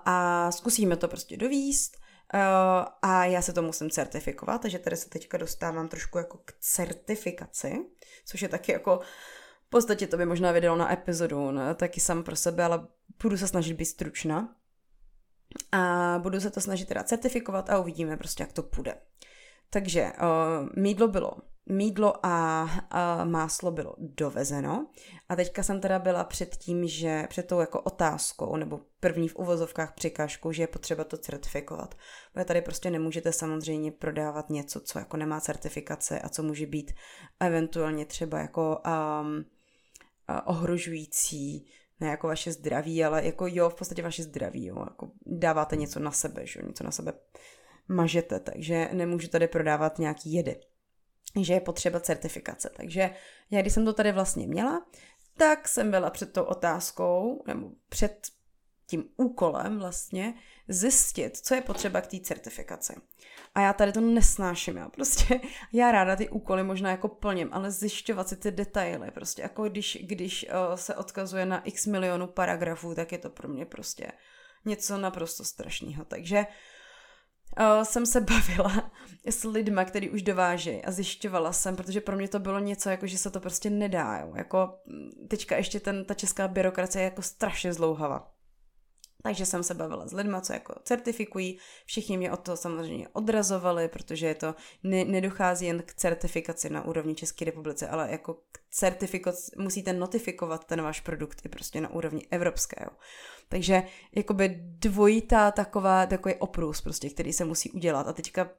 a 0.05 0.49
zkusíme 0.53 0.97
to 0.97 1.09
prostě 1.09 1.37
dovíst. 1.37 1.97
Uh, 2.35 2.41
a 3.03 3.25
já 3.25 3.43
se 3.43 3.53
to 3.53 3.62
musím 3.62 3.91
certifikovat, 3.91 4.62
takže 4.62 4.79
tady 4.79 4.97
se 4.97 5.09
teďka 5.09 5.38
dostávám 5.38 5.88
trošku 5.88 6.19
jako 6.19 6.38
k 6.45 6.53
certifikaci, 6.61 7.79
což 8.27 8.43
je 8.43 8.49
taky 8.49 8.73
jako 8.73 9.01
v 9.67 9.71
podstatě 9.71 10.07
to 10.07 10.17
by 10.17 10.27
možná 10.27 10.53
vydalo 10.53 10.77
na 10.77 10.93
epizodu, 10.93 11.51
ne? 11.51 11.75
taky 11.75 12.01
sam 12.01 12.23
pro 12.23 12.37
sebe, 12.37 12.64
ale 12.64 12.87
budu 13.23 13.37
se 13.37 13.49
snažit 13.49 13.75
být 13.75 13.85
stručná 13.85 14.57
a 15.73 16.14
budu 16.23 16.41
se 16.41 16.51
to 16.51 16.61
snažit 16.61 16.88
teda 16.88 17.05
certifikovat 17.05 17.71
a 17.71 17.79
uvidíme 17.79 18.17
prostě, 18.17 18.43
jak 18.43 18.53
to 18.53 18.62
půjde. 18.62 18.95
Takže 19.71 20.03
uh, 20.03 20.69
mídlo 20.77 21.09
bylo 21.09 21.33
mídlo 21.68 22.26
a, 22.26 22.62
a 22.90 23.24
máslo 23.24 23.70
bylo 23.70 23.94
dovezeno. 23.98 24.87
A 25.28 25.37
teďka 25.37 25.62
jsem 25.62 25.81
teda 25.81 25.98
byla 25.98 26.24
před 26.24 26.57
tím, 26.57 26.88
že 26.88 27.26
před 27.28 27.46
tou 27.46 27.61
jako 27.61 27.81
otázkou 27.81 28.57
nebo 28.57 28.81
první 29.00 29.28
v 29.28 29.37
uvozovkách 29.37 29.94
překážkou, 29.94 30.52
že 30.52 30.62
je 30.62 30.66
potřeba 30.66 31.04
to 31.04 31.16
certifikovat. 31.16 31.94
Protože 32.33 32.44
tady 32.44 32.62
prostě 32.62 32.90
nemůžete 32.90 33.33
samozřejmě 33.33 33.92
prodávat 33.92 34.50
něco, 34.50 34.81
co 34.81 34.98
jako 34.98 35.16
nemá 35.16 35.40
certifikace 35.40 36.20
a 36.20 36.28
co 36.28 36.42
může 36.42 36.66
být 36.66 36.92
eventuálně 37.40 38.04
třeba 38.04 38.38
jako 38.38 38.83
um, 38.87 39.44
ohrožující 40.44 41.66
ne 42.00 42.09
jako 42.09 42.26
vaše 42.26 42.52
zdraví, 42.52 43.04
ale 43.04 43.24
jako 43.24 43.46
jo, 43.46 43.70
v 43.70 43.74
podstatě 43.74 44.02
vaše 44.02 44.22
zdraví, 44.22 44.66
jo, 44.66 44.76
jako 44.78 45.11
dáváte 45.26 45.76
něco 45.76 46.00
na 46.00 46.11
sebe, 46.11 46.46
že 46.46 46.61
něco 46.66 46.85
na 46.85 46.90
sebe 46.90 47.12
mažete, 47.88 48.40
takže 48.40 48.88
nemůžu 48.92 49.28
tady 49.28 49.48
prodávat 49.48 49.98
nějaký 49.98 50.33
jedy 50.33 50.61
že 51.44 51.53
je 51.53 51.61
potřeba 51.61 52.01
certifikace. 52.01 52.70
Takže 52.77 53.11
já, 53.51 53.61
když 53.61 53.72
jsem 53.72 53.85
to 53.85 53.92
tady 53.92 54.12
vlastně 54.12 54.46
měla, 54.46 54.87
tak 55.37 55.68
jsem 55.68 55.90
byla 55.90 56.11
před 56.11 56.33
tou 56.33 56.42
otázkou, 56.42 57.42
nebo 57.46 57.70
před 57.88 58.29
tím 58.87 59.05
úkolem 59.16 59.79
vlastně 59.79 60.35
zjistit, 60.68 61.37
co 61.37 61.55
je 61.55 61.61
potřeba 61.61 62.01
k 62.01 62.07
té 62.07 62.20
certifikaci. 62.20 62.94
A 63.55 63.61
já 63.61 63.72
tady 63.72 63.92
to 63.92 64.01
nesnáším, 64.01 64.77
já 64.77 64.88
prostě, 64.88 65.40
já 65.72 65.92
ráda 65.92 66.16
ty 66.16 66.29
úkoly 66.29 66.62
možná 66.62 66.90
jako 66.90 67.09
plním, 67.09 67.48
ale 67.53 67.70
zjišťovat 67.70 68.29
si 68.29 68.37
ty 68.37 68.51
detaily, 68.51 69.11
prostě 69.11 69.42
jako 69.42 69.68
když, 69.68 69.98
když 70.01 70.46
uh, 70.48 70.74
se 70.74 70.94
odkazuje 70.94 71.46
na 71.46 71.62
x 71.62 71.87
milionů 71.87 72.27
paragrafů, 72.27 72.94
tak 72.94 73.12
je 73.12 73.18
to 73.18 73.31
pro 73.31 73.48
mě 73.48 73.66
prostě 73.66 74.12
něco 74.64 74.98
naprosto 74.98 75.44
strašného. 75.44 76.05
Takže 76.05 76.38
uh, 76.38 76.46
jsem 77.83 78.07
se 78.07 78.21
bavila 78.31 78.90
s 79.25 79.44
lidma, 79.44 79.85
který 79.85 80.11
už 80.11 80.23
dovážejí 80.23 80.85
a 80.85 80.90
zjišťovala 80.90 81.53
jsem, 81.53 81.77
protože 81.77 82.01
pro 82.01 82.16
mě 82.16 82.29
to 82.29 82.38
bylo 82.38 82.59
něco, 82.59 82.90
jako 82.90 83.07
že 83.07 83.18
se 83.18 83.31
to 83.31 83.40
prostě 83.40 83.71
nedá, 83.71 84.18
jo. 84.18 84.33
Jako 84.35 84.79
teďka 85.29 85.57
ještě 85.57 85.81
ten, 85.81 86.05
ta 86.05 86.14
česká 86.14 86.49
byrokracie 86.49 87.03
je 87.03 87.05
jako 87.05 87.23
strašně 87.23 87.73
zlouhava. 87.73 88.38
Takže 89.22 89.46
jsem 89.46 89.62
se 89.62 89.74
bavila 89.74 90.09
s 90.09 90.12
lidmi, 90.12 90.37
co 90.40 90.52
jako 90.52 90.74
certifikují. 90.85 91.59
Všichni 91.87 92.16
mě 92.16 92.33
od 92.33 92.40
toho 92.40 92.57
samozřejmě 92.57 93.09
odrazovali, 93.09 93.88
protože 93.88 94.26
je 94.26 94.35
to, 94.35 94.54
ne, 94.83 95.04
nedochází 95.04 95.66
jen 95.66 95.83
k 95.83 95.94
certifikaci 95.94 96.70
na 96.70 96.85
úrovni 96.85 97.14
České 97.14 97.44
republice, 97.44 97.88
ale 97.88 98.11
jako 98.11 98.35
k 98.35 98.59
certifikaci, 98.70 99.50
musíte 99.59 99.92
notifikovat 99.92 100.64
ten 100.64 100.83
váš 100.83 101.00
produkt 101.00 101.46
i 101.46 101.48
prostě 101.48 101.81
na 101.81 101.90
úrovni 101.90 102.26
evropského. 102.31 102.90
Takže 103.48 103.83
jakoby 104.16 104.59
dvojitá 104.61 105.50
taková, 105.50 106.07
takový 106.07 106.35
oprus 106.35 106.81
prostě, 106.81 107.11
který 107.11 107.33
se 107.33 107.44
musí 107.44 107.70
udělat. 107.70 108.09
A 108.09 108.12
teďka 108.12 108.50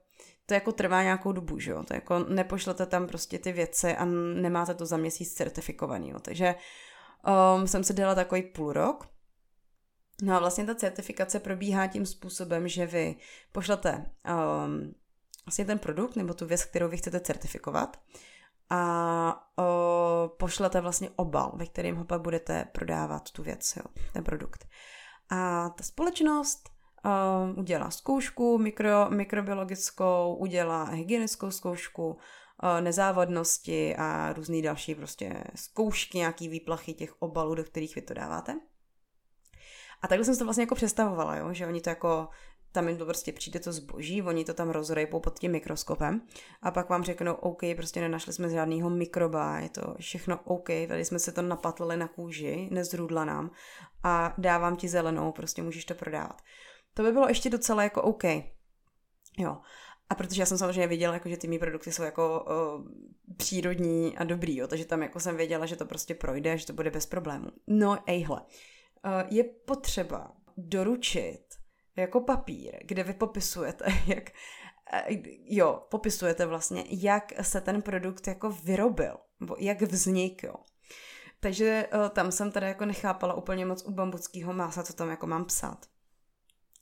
to 0.46 0.54
jako 0.54 0.72
trvá 0.72 1.02
nějakou 1.02 1.32
dobu, 1.32 1.58
že 1.58 1.70
jo? 1.70 1.82
To 1.82 1.94
jako 1.94 2.18
nepošlete 2.18 2.86
tam 2.86 3.06
prostě 3.06 3.38
ty 3.38 3.52
věci 3.52 3.96
a 3.96 4.04
nemáte 4.34 4.74
to 4.74 4.86
za 4.86 4.96
měsíc 4.96 5.34
certifikovaný, 5.34 6.08
jo? 6.08 6.18
Takže 6.18 6.54
um, 7.56 7.66
jsem 7.66 7.84
se 7.84 7.94
dělala 7.94 8.14
takový 8.14 8.42
půl 8.42 8.72
rok, 8.72 9.09
No 10.22 10.36
a 10.36 10.38
vlastně 10.38 10.64
ta 10.64 10.74
certifikace 10.74 11.40
probíhá 11.40 11.86
tím 11.86 12.06
způsobem, 12.06 12.68
že 12.68 12.86
vy 12.86 13.16
pošlete 13.52 13.92
um, 13.94 14.94
vlastně 15.46 15.64
ten 15.64 15.78
produkt 15.78 16.16
nebo 16.16 16.34
tu 16.34 16.46
věc, 16.46 16.64
kterou 16.64 16.88
vy 16.88 16.96
chcete 16.96 17.20
certifikovat 17.20 18.00
a 18.70 19.52
uh, 19.58 20.36
pošlete 20.36 20.80
vlastně 20.80 21.10
obal, 21.16 21.52
ve 21.56 21.66
kterém 21.66 21.96
ho 21.96 22.04
pak 22.04 22.20
budete 22.20 22.64
prodávat 22.72 23.30
tu 23.30 23.42
věc, 23.42 23.76
jo, 23.76 23.82
ten 24.12 24.24
produkt. 24.24 24.68
A 25.30 25.68
ta 25.68 25.84
společnost 25.84 26.70
uh, 27.04 27.58
udělá 27.58 27.90
zkoušku 27.90 28.58
mikro, 28.58 29.10
mikrobiologickou, 29.10 30.36
udělá 30.40 30.84
hygienickou 30.84 31.50
zkoušku, 31.50 32.08
uh, 32.10 32.80
nezávadnosti 32.80 33.96
a 33.96 34.32
různé 34.32 34.62
další 34.62 34.94
prostě 34.94 35.44
zkoušky, 35.54 36.18
nějaký 36.18 36.48
výplachy 36.48 36.94
těch 36.94 37.22
obalů, 37.22 37.54
do 37.54 37.64
kterých 37.64 37.94
vy 37.94 38.02
to 38.02 38.14
dáváte. 38.14 38.60
A 40.02 40.08
takhle 40.08 40.24
jsem 40.24 40.36
to 40.36 40.44
vlastně 40.44 40.62
jako 40.62 40.74
představovala, 40.74 41.36
jo? 41.36 41.52
že 41.52 41.66
oni 41.66 41.80
to 41.80 41.90
jako 41.90 42.28
tam 42.72 42.88
jim 42.88 42.98
to 42.98 43.04
prostě 43.04 43.32
přijde 43.32 43.60
to 43.60 43.72
zboží, 43.72 44.22
oni 44.22 44.44
to 44.44 44.54
tam 44.54 44.70
rozrejpou 44.70 45.20
pod 45.20 45.38
tím 45.38 45.52
mikroskopem 45.52 46.20
a 46.62 46.70
pak 46.70 46.88
vám 46.88 47.02
řeknou, 47.02 47.34
OK, 47.34 47.60
prostě 47.76 48.00
nenašli 48.00 48.32
jsme 48.32 48.48
žádného 48.48 48.90
mikroba, 48.90 49.58
je 49.58 49.68
to 49.68 49.94
všechno 50.00 50.40
OK, 50.44 50.68
tady 50.88 51.04
jsme 51.04 51.18
se 51.18 51.32
to 51.32 51.42
napatlili 51.42 51.96
na 51.96 52.08
kůži, 52.08 52.68
nezrůdla 52.70 53.24
nám 53.24 53.50
a 54.02 54.34
dávám 54.38 54.76
ti 54.76 54.88
zelenou, 54.88 55.32
prostě 55.32 55.62
můžeš 55.62 55.84
to 55.84 55.94
prodávat. 55.94 56.42
To 56.94 57.02
by 57.02 57.12
bylo 57.12 57.28
ještě 57.28 57.50
docela 57.50 57.82
jako 57.82 58.02
OK. 58.02 58.24
Jo. 59.38 59.58
A 60.10 60.14
protože 60.14 60.42
já 60.42 60.46
jsem 60.46 60.58
samozřejmě 60.58 60.86
věděla, 60.86 61.14
jako, 61.14 61.28
že 61.28 61.36
ty 61.36 61.48
mý 61.48 61.58
produkty 61.58 61.92
jsou 61.92 62.02
jako 62.02 62.44
uh, 62.44 62.86
přírodní 63.36 64.18
a 64.18 64.24
dobrý, 64.24 64.56
jo, 64.56 64.66
takže 64.66 64.84
tam 64.84 65.02
jako 65.02 65.20
jsem 65.20 65.36
věděla, 65.36 65.66
že 65.66 65.76
to 65.76 65.86
prostě 65.86 66.14
projde, 66.14 66.58
že 66.58 66.66
to 66.66 66.72
bude 66.72 66.90
bez 66.90 67.06
problémů. 67.06 67.46
No 67.66 67.98
ejhle, 68.06 68.40
je 69.28 69.44
potřeba 69.44 70.32
doručit 70.56 71.44
jako 71.96 72.20
papír, 72.20 72.78
kde 72.84 73.02
vy 73.02 73.14
popisujete, 73.14 73.84
jak 74.06 74.30
jo, 75.44 75.86
popisujete 75.90 76.46
vlastně, 76.46 76.84
jak 76.88 77.32
se 77.42 77.60
ten 77.60 77.82
produkt 77.82 78.26
jako 78.26 78.50
vyrobil, 78.50 79.16
nebo 79.40 79.56
jak 79.58 79.82
vznikl. 79.82 80.52
Takže 81.40 81.88
uh, 81.94 82.08
tam 82.08 82.32
jsem 82.32 82.52
teda 82.52 82.68
jako 82.68 82.84
nechápala 82.84 83.34
úplně 83.34 83.66
moc 83.66 83.84
u 83.84 83.90
bambuckého 83.90 84.52
másla, 84.52 84.82
co 84.82 84.92
tam 84.92 85.10
jako 85.10 85.26
mám 85.26 85.44
psát. 85.44 85.86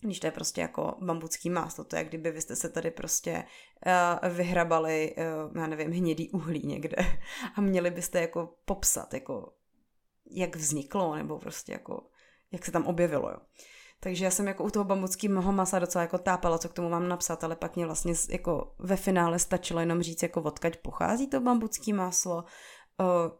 Když 0.01 0.21
to 0.21 0.27
je 0.27 0.31
prostě 0.31 0.61
jako 0.61 0.97
bambucký 1.01 1.51
máslo, 1.51 1.85
to 1.85 1.97
je 1.97 2.05
kdyby 2.05 2.31
vy 2.31 2.41
jste 2.41 2.57
se 2.57 2.69
tady 2.69 2.91
prostě 2.91 3.45
uh, 3.87 4.29
vyhrabali, 4.29 5.15
uh, 5.17 5.57
já 5.57 5.67
nevím, 5.67 5.91
hnědý 5.91 6.31
uhlí 6.31 6.67
někde 6.67 6.97
a 7.55 7.61
měli 7.61 7.91
byste 7.91 8.21
jako 8.21 8.55
popsat, 8.65 9.15
jako 9.15 9.53
jak 10.31 10.57
vzniklo, 10.57 11.17
nebo 11.17 11.39
prostě 11.39 11.73
jako 11.73 12.07
jak 12.53 12.65
se 12.65 12.73
tam 12.73 12.87
objevilo, 12.87 13.31
jo. 13.31 13.39
Takže 14.01 14.25
já 14.25 14.31
jsem 14.31 14.47
jako 14.47 14.65
u 14.65 14.71
toho 14.71 14.85
bambuckého 14.85 15.53
masa 15.53 15.79
docela 15.79 16.03
jako 16.03 16.19
tápala, 16.19 16.59
co 16.59 16.69
k 16.69 16.73
tomu 16.73 16.89
mám 16.89 17.09
napsat, 17.09 17.45
ale 17.45 17.57
pak 17.57 17.77
mě 17.77 17.87
vlastně 17.87 18.15
jako 18.31 18.75
ve 18.79 18.97
finále 18.97 19.39
stačilo 19.39 19.81
jenom 19.81 20.03
říct, 20.03 20.23
jako 20.23 20.43
odkaď 20.43 20.77
pochází 20.77 21.27
to 21.27 21.41
bambucké 21.41 21.95
máslo, 21.95 22.45
uh, 23.01 23.31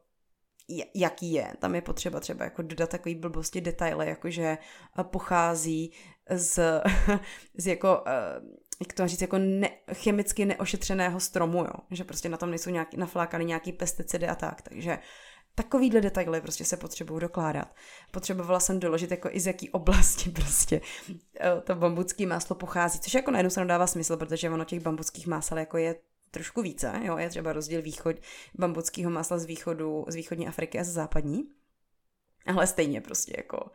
jaký 0.95 1.33
je. 1.33 1.53
Tam 1.59 1.75
je 1.75 1.83
potřeba 1.83 2.21
třeba 2.21 2.45
jako 2.45 2.63
dodat 2.63 2.91
takový 2.91 3.15
blbosti 3.15 3.61
detaily, 3.61 4.09
jakože 4.09 4.59
pochází 5.03 5.93
z, 6.31 6.61
z 7.55 7.67
jako, 7.67 8.05
jak 8.81 8.93
to 8.95 9.09
říct, 9.09 9.21
jako 9.21 9.39
ne, 9.39 9.71
chemicky 9.93 10.45
neošetřeného 10.45 11.21
stromu, 11.21 11.59
jo. 11.59 11.73
Že 11.91 12.05
prostě 12.05 12.29
na 12.29 12.37
tom 12.37 12.51
nejsou 12.51 12.71
nějaký, 12.71 12.97
naflákaný 12.97 13.45
nějaký 13.45 13.73
pesticidy 13.73 14.29
a 14.29 14.35
tak, 14.35 14.63
takže 14.63 14.99
Takovýhle 15.59 16.01
detaily 16.01 16.41
prostě 16.41 16.65
se 16.65 16.77
potřebují 16.77 17.21
dokládat. 17.21 17.75
Potřebovala 18.11 18.61
jsem 18.61 18.81
doložit 18.81 19.11
jako 19.11 19.29
i 19.33 19.41
z 19.41 19.47
jaký 19.47 19.71
oblasti 19.71 20.31
prostě 20.41 20.81
eh, 21.41 21.61
to 21.61 21.75
bambucký 21.75 22.27
máslo 22.27 22.57
pochází, 22.57 23.01
což 23.01 23.15
jako 23.15 23.31
najednou 23.31 23.51
se 23.51 23.65
dává 23.65 23.87
smysl, 23.87 24.17
protože 24.17 24.51
ono 24.51 24.65
těch 24.65 24.81
bambuckých 24.81 25.27
másel 25.27 25.59
jako 25.59 25.79
je 25.79 25.97
trošku 26.31 26.63
více, 26.63 26.93
jo, 27.03 27.17
je 27.17 27.29
třeba 27.29 27.53
rozdíl 27.53 27.83
východ 27.83 28.17
bambuckého 28.55 29.11
másla 29.11 29.39
z 29.39 29.45
východu, 29.45 30.05
z 30.09 30.15
východní 30.15 30.49
Afriky 30.49 30.79
a 30.79 30.85
z 30.85 30.89
západní, 30.89 31.45
ale 32.47 32.67
stejně 32.67 33.01
prostě 33.01 33.35
jako 33.37 33.71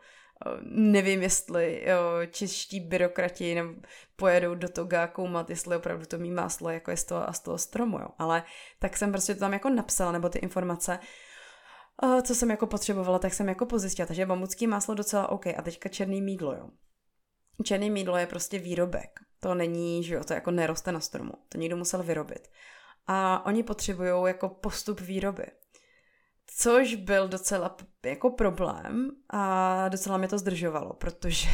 eh, 0.46 0.50
nevím, 0.64 1.22
jestli 1.22 1.84
jo, 1.86 2.00
čeští 2.30 2.80
byrokrati 2.80 3.54
nebo 3.54 3.74
pojedou 4.16 4.54
do 4.54 4.68
Toga 4.68 5.06
koumat, 5.06 5.50
jestli 5.50 5.76
opravdu 5.76 6.06
to 6.06 6.18
mý 6.18 6.30
máslo 6.30 6.70
jako 6.70 6.90
je 6.90 6.96
z 6.96 7.04
toho 7.04 7.28
a 7.28 7.32
z 7.32 7.40
toho 7.40 7.58
stromu, 7.58 7.98
jo. 7.98 8.08
Ale 8.18 8.42
tak 8.78 8.96
jsem 8.96 9.12
prostě 9.12 9.34
to 9.34 9.40
tam 9.40 9.52
jako 9.52 9.70
napsala, 9.70 10.12
nebo 10.12 10.28
ty 10.28 10.38
informace 10.38 10.98
co 12.22 12.34
jsem 12.34 12.50
jako 12.50 12.66
potřebovala, 12.66 13.18
tak 13.18 13.34
jsem 13.34 13.48
jako 13.48 13.66
pozjistila. 13.66 14.06
Takže 14.06 14.26
bambucký 14.26 14.66
máslo 14.66 14.94
docela 14.94 15.28
OK. 15.28 15.46
A 15.46 15.62
teďka 15.62 15.88
černý 15.88 16.22
mídlo, 16.22 16.52
jo. 16.52 16.70
Černý 17.64 17.90
mídlo 17.90 18.16
je 18.16 18.26
prostě 18.26 18.58
výrobek. 18.58 19.20
To 19.40 19.54
není, 19.54 20.04
že 20.04 20.14
jo, 20.14 20.24
to 20.24 20.32
jako 20.32 20.50
neroste 20.50 20.92
na 20.92 21.00
stromu. 21.00 21.32
To 21.48 21.58
někdo 21.58 21.76
musel 21.76 22.02
vyrobit. 22.02 22.48
A 23.06 23.46
oni 23.46 23.62
potřebují 23.62 24.26
jako 24.26 24.48
postup 24.48 25.00
výroby. 25.00 25.46
Což 26.46 26.94
byl 26.94 27.28
docela 27.28 27.76
jako 28.04 28.30
problém 28.30 29.10
a 29.30 29.88
docela 29.88 30.16
mě 30.18 30.28
to 30.28 30.38
zdržovalo, 30.38 30.92
protože 30.92 31.48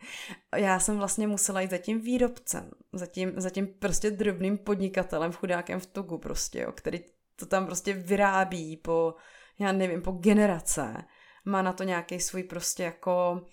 já 0.56 0.78
jsem 0.78 0.98
vlastně 0.98 1.26
musela 1.26 1.60
jít 1.60 1.70
za 1.70 1.78
tím 1.78 2.00
výrobcem, 2.00 2.70
za 2.92 3.06
tím, 3.06 3.32
za 3.36 3.50
tím 3.50 3.66
prostě 3.66 4.10
drobným 4.10 4.58
podnikatelem, 4.58 5.32
chudákem 5.32 5.80
v 5.80 5.86
Togu 5.86 6.18
prostě, 6.18 6.60
jo, 6.60 6.72
který 6.72 7.00
to 7.36 7.46
tam 7.46 7.66
prostě 7.66 7.92
vyrábí 7.92 8.76
po 8.76 9.14
já 9.62 9.72
nevím, 9.72 10.02
po 10.02 10.12
generace 10.12 11.04
má 11.44 11.62
na 11.62 11.72
to 11.72 11.82
nějaký 11.82 12.20
svůj 12.20 12.42
prostě 12.42 12.82
jako 12.82 13.46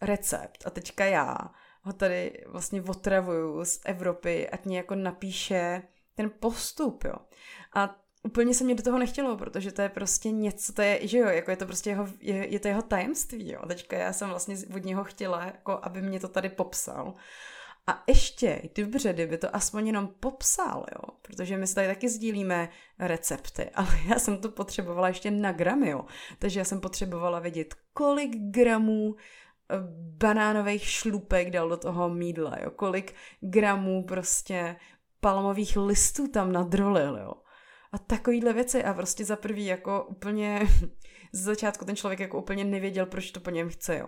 recept. 0.00 0.66
A 0.66 0.70
teďka 0.70 1.04
já 1.04 1.38
ho 1.82 1.92
tady 1.92 2.44
vlastně 2.46 2.82
otravuju 2.82 3.64
z 3.64 3.80
Evropy, 3.84 4.50
ať 4.50 4.64
mě 4.64 4.76
jako 4.76 4.94
napíše 4.94 5.82
ten 6.14 6.30
postup, 6.40 7.04
jo. 7.04 7.14
A 7.74 7.96
úplně 8.22 8.54
se 8.54 8.64
mě 8.64 8.74
do 8.74 8.82
toho 8.82 8.98
nechtělo, 8.98 9.36
protože 9.36 9.72
to 9.72 9.82
je 9.82 9.88
prostě 9.88 10.30
něco, 10.30 10.72
to 10.72 10.82
je, 10.82 11.06
že 11.08 11.18
jo, 11.18 11.28
jako 11.28 11.50
je 11.50 11.56
to 11.56 11.66
prostě 11.66 11.90
jeho, 11.90 12.08
je, 12.20 12.52
je 12.52 12.60
to 12.60 12.68
jeho 12.68 12.82
tajemství, 12.82 13.52
jo. 13.52 13.66
Teďka 13.66 13.96
já 13.96 14.12
jsem 14.12 14.28
vlastně 14.28 14.56
od 14.74 14.84
něho 14.84 15.04
chtěla, 15.04 15.44
jako 15.44 15.78
aby 15.82 16.02
mě 16.02 16.20
to 16.20 16.28
tady 16.28 16.48
popsal. 16.48 17.14
A 17.86 18.02
ještě 18.06 18.62
dobře, 18.74 19.12
kdyby 19.12 19.38
to 19.38 19.56
aspoň 19.56 19.86
jenom 19.86 20.08
popsal, 20.20 20.86
jo, 20.92 21.16
protože 21.22 21.56
my 21.56 21.66
si 21.66 21.74
tady 21.74 21.86
taky 21.86 22.08
sdílíme 22.08 22.68
recepty, 22.98 23.70
ale 23.74 23.88
já 24.08 24.18
jsem 24.18 24.38
to 24.38 24.50
potřebovala 24.50 25.08
ještě 25.08 25.30
na 25.30 25.52
gramy, 25.52 25.90
jo, 25.90 26.04
takže 26.38 26.60
já 26.60 26.64
jsem 26.64 26.80
potřebovala 26.80 27.40
vědět, 27.40 27.74
kolik 27.92 28.36
gramů 28.36 29.14
eh, 29.14 29.76
banánových 30.18 30.88
šlupek 30.88 31.50
dal 31.50 31.68
do 31.68 31.76
toho 31.76 32.08
mídla, 32.08 32.56
jo, 32.62 32.70
kolik 32.70 33.14
gramů 33.40 34.04
prostě 34.04 34.76
palmových 35.20 35.76
listů 35.76 36.28
tam 36.28 36.52
nadrolil, 36.52 37.18
jo. 37.18 37.32
A 37.92 37.98
takovýhle 37.98 38.52
věci 38.52 38.84
a 38.84 38.94
prostě 38.94 39.24
za 39.24 39.36
prvý 39.36 39.66
jako 39.66 40.04
úplně 40.04 40.60
z 41.32 41.40
začátku 41.40 41.84
ten 41.84 41.96
člověk 41.96 42.20
jako 42.20 42.38
úplně 42.38 42.64
nevěděl, 42.64 43.06
proč 43.06 43.30
to 43.30 43.40
po 43.40 43.50
něm 43.50 43.68
chce, 43.68 43.98
jo. 43.98 44.06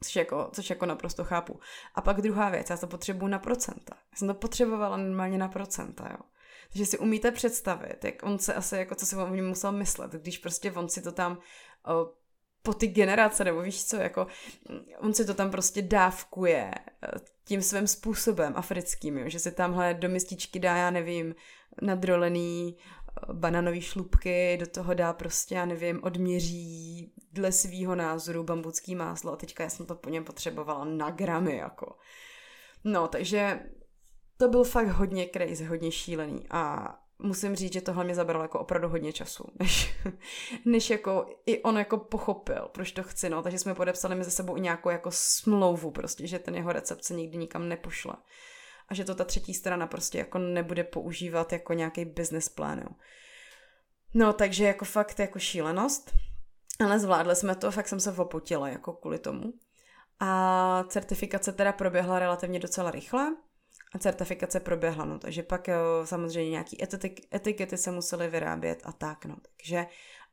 Což 0.00 0.16
jako, 0.16 0.50
což 0.52 0.70
jako 0.70 0.86
naprosto 0.86 1.24
chápu. 1.24 1.60
A 1.94 2.00
pak 2.00 2.20
druhá 2.20 2.50
věc, 2.50 2.70
já 2.70 2.76
to 2.76 2.86
potřebuji 2.86 3.26
na 3.26 3.38
procenta. 3.38 3.94
Já 4.12 4.18
jsem 4.18 4.28
to 4.28 4.34
potřebovala 4.34 4.96
normálně 4.96 5.38
na 5.38 5.48
procenta, 5.48 6.08
jo. 6.10 6.18
Takže 6.72 6.86
si 6.86 6.98
umíte 6.98 7.30
představit, 7.30 8.04
jak 8.04 8.22
on 8.22 8.38
se 8.38 8.54
asi, 8.54 8.76
jako 8.76 8.94
co 8.94 9.06
si 9.06 9.16
o 9.16 9.28
něm 9.28 9.48
musel 9.48 9.72
myslet, 9.72 10.12
když 10.12 10.38
prostě 10.38 10.72
on 10.72 10.88
si 10.88 11.02
to 11.02 11.12
tam 11.12 11.38
o, 11.86 12.12
po 12.62 12.74
ty 12.74 12.86
generace, 12.86 13.44
nebo 13.44 13.60
víš 13.60 13.84
co, 13.84 13.96
jako 13.96 14.26
on 14.98 15.14
si 15.14 15.24
to 15.24 15.34
tam 15.34 15.50
prostě 15.50 15.82
dávkuje 15.82 16.70
e, 16.74 17.08
tím 17.44 17.62
svým 17.62 17.86
způsobem 17.86 18.52
africkým, 18.56 19.18
jo, 19.18 19.28
že 19.28 19.38
si 19.38 19.52
tamhle 19.52 19.94
do 19.94 20.08
mističky 20.08 20.58
dá, 20.58 20.76
já 20.76 20.90
nevím, 20.90 21.34
nadrolený 21.82 22.76
bananové 23.32 23.80
šlupky, 23.80 24.56
do 24.60 24.66
toho 24.66 24.94
dá 24.94 25.12
prostě, 25.12 25.54
já 25.54 25.64
nevím, 25.64 26.00
odměří 26.02 27.12
dle 27.32 27.52
svýho 27.52 27.94
názoru 27.94 28.44
bambucký 28.44 28.94
máslo 28.94 29.32
a 29.32 29.36
teďka 29.36 29.64
já 29.64 29.70
jsem 29.70 29.86
to 29.86 29.94
po 29.94 30.10
něm 30.10 30.24
potřebovala 30.24 30.84
na 30.84 31.10
gramy, 31.10 31.56
jako. 31.56 31.96
No, 32.84 33.08
takže 33.08 33.60
to 34.36 34.48
byl 34.48 34.64
fakt 34.64 34.88
hodně 34.88 35.28
crazy, 35.32 35.64
hodně 35.64 35.92
šílený 35.92 36.46
a 36.50 36.94
musím 37.18 37.56
říct, 37.56 37.72
že 37.72 37.80
tohle 37.80 38.04
mě 38.04 38.14
zabralo 38.14 38.44
jako 38.44 38.60
opravdu 38.60 38.88
hodně 38.88 39.12
času, 39.12 39.44
než, 39.58 39.94
než 40.64 40.90
jako 40.90 41.26
i 41.46 41.62
on 41.62 41.78
jako 41.78 41.96
pochopil, 41.98 42.68
proč 42.72 42.92
to 42.92 43.02
chci, 43.02 43.30
no, 43.30 43.42
takže 43.42 43.58
jsme 43.58 43.74
podepsali 43.74 44.14
mezi 44.14 44.30
sebou 44.30 44.56
nějakou 44.56 44.90
jako 44.90 45.10
smlouvu 45.12 45.90
prostě, 45.90 46.26
že 46.26 46.38
ten 46.38 46.54
jeho 46.54 46.72
recept 46.72 47.04
se 47.04 47.14
nikdy 47.14 47.38
nikam 47.38 47.68
nepošle 47.68 48.14
a 48.88 48.94
že 48.94 49.04
to 49.04 49.14
ta 49.14 49.24
třetí 49.24 49.54
strana 49.54 49.86
prostě 49.86 50.18
jako 50.18 50.38
nebude 50.38 50.84
používat 50.84 51.52
jako 51.52 51.72
nějaký 51.72 52.04
business 52.04 52.48
plán, 52.48 52.78
jo. 52.78 52.88
No, 54.14 54.32
takže 54.32 54.64
jako 54.64 54.84
fakt 54.84 55.18
jako 55.18 55.38
šílenost, 55.38 56.14
ale 56.84 56.98
zvládli 56.98 57.36
jsme 57.36 57.54
to, 57.54 57.70
fakt 57.70 57.88
jsem 57.88 58.00
se 58.00 58.12
opotila 58.12 58.68
jako 58.68 58.92
kvůli 58.92 59.18
tomu. 59.18 59.52
A 60.20 60.84
certifikace 60.88 61.52
teda 61.52 61.72
proběhla 61.72 62.18
relativně 62.18 62.58
docela 62.58 62.90
rychle 62.90 63.36
a 63.94 63.98
certifikace 63.98 64.60
proběhla, 64.60 65.04
no, 65.04 65.18
takže 65.18 65.42
pak 65.42 65.68
jo, 65.68 65.76
samozřejmě 66.04 66.50
nějaký 66.50 66.84
etikety 67.34 67.76
se 67.76 67.90
musely 67.90 68.28
vyrábět 68.28 68.82
a 68.84 68.92
tak, 68.92 69.24
no, 69.24 69.36
takže 69.56 69.86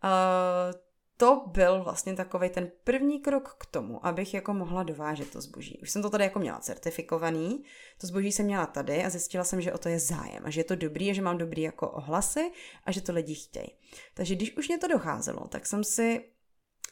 uh, 0.03 0.84
to 1.17 1.43
byl 1.47 1.83
vlastně 1.83 2.15
takový 2.15 2.49
ten 2.49 2.71
první 2.83 3.19
krok 3.19 3.55
k 3.59 3.65
tomu, 3.65 4.05
abych 4.05 4.33
jako 4.33 4.53
mohla 4.53 4.83
dovážet 4.83 5.31
to 5.31 5.41
zboží. 5.41 5.79
Už 5.81 5.91
jsem 5.91 6.01
to 6.01 6.09
tady 6.09 6.23
jako 6.23 6.39
měla 6.39 6.59
certifikovaný, 6.59 7.63
to 7.97 8.07
zboží 8.07 8.31
jsem 8.31 8.45
měla 8.45 8.65
tady 8.65 9.03
a 9.03 9.09
zjistila 9.09 9.43
jsem, 9.43 9.61
že 9.61 9.73
o 9.73 9.77
to 9.77 9.89
je 9.89 9.99
zájem 9.99 10.43
a 10.45 10.49
že 10.49 10.59
je 10.59 10.63
to 10.63 10.75
dobrý 10.75 11.09
a 11.09 11.13
že 11.13 11.21
mám 11.21 11.37
dobrý 11.37 11.61
jako 11.61 11.89
ohlasy 11.89 12.51
a 12.83 12.91
že 12.91 13.01
to 13.01 13.13
lidi 13.13 13.35
chtějí. 13.35 13.69
Takže 14.13 14.35
když 14.35 14.57
už 14.57 14.67
mě 14.67 14.77
to 14.77 14.87
docházelo, 14.87 15.47
tak 15.47 15.65
jsem 15.65 15.83
si 15.83 16.25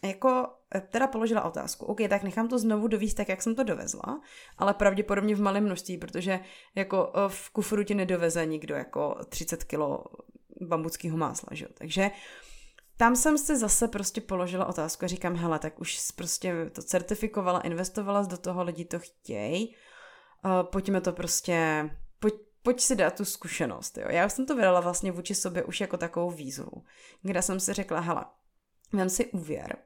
jako 0.04 0.48
eh, 0.76 0.82
teda 0.82 1.08
položila 1.08 1.44
otázku, 1.44 1.86
OK, 1.86 2.00
tak 2.10 2.24
nechám 2.24 2.48
to 2.48 2.60
znovu 2.60 2.88
dovíst 2.88 3.18
tak, 3.18 3.30
jak 3.30 3.42
jsem 3.42 3.56
to 3.56 3.64
dovezla, 3.64 4.22
ale 4.58 4.74
pravděpodobně 4.74 5.36
v 5.36 5.42
malém 5.42 5.64
množství, 5.64 5.98
protože 5.98 6.40
jako 6.76 7.12
eh, 7.16 7.20
v 7.28 7.50
kufru 7.50 7.84
ti 7.84 7.96
nedoveze 7.96 8.46
nikdo 8.46 8.76
jako 8.76 9.16
30 9.30 9.64
kilo 9.64 10.04
bambuckého 10.62 11.18
másla, 11.18 11.50
že? 11.52 11.68
Takže 11.74 12.12
tam 12.98 13.16
jsem 13.16 13.38
si 13.38 13.58
zase 13.58 13.88
prostě 13.88 14.22
položila 14.22 14.66
otázku 14.66 15.06
a 15.06 15.08
říkám, 15.08 15.36
hele, 15.36 15.60
tak 15.60 15.80
už 15.80 16.12
prostě 16.16 16.70
to 16.72 16.82
certifikovala, 16.82 17.60
investovala 17.60 18.22
do 18.22 18.38
toho, 18.38 18.64
lidi 18.64 18.86
to 18.86 19.00
chtějí, 19.00 19.76
uh, 20.46 20.64
pojďme 20.64 21.02
to 21.02 21.12
prostě, 21.12 21.90
pojď, 22.20 22.34
pojď 22.64 22.82
si 22.82 22.96
dát 22.96 23.18
tu 23.18 23.26
zkušenost, 23.26 23.98
jo. 23.98 24.06
Já 24.10 24.30
jsem 24.30 24.46
to 24.46 24.56
vydala 24.56 24.80
vlastně 24.80 25.12
vůči 25.12 25.36
sobě 25.36 25.64
už 25.64 25.82
jako 25.82 25.98
takovou 25.98 26.32
výzvu, 26.32 26.84
kde 27.22 27.42
jsem 27.42 27.60
si 27.60 27.74
řekla, 27.74 28.00
hele, 28.00 28.26
vem 28.94 29.10
si 29.10 29.32
úvěr, 29.32 29.78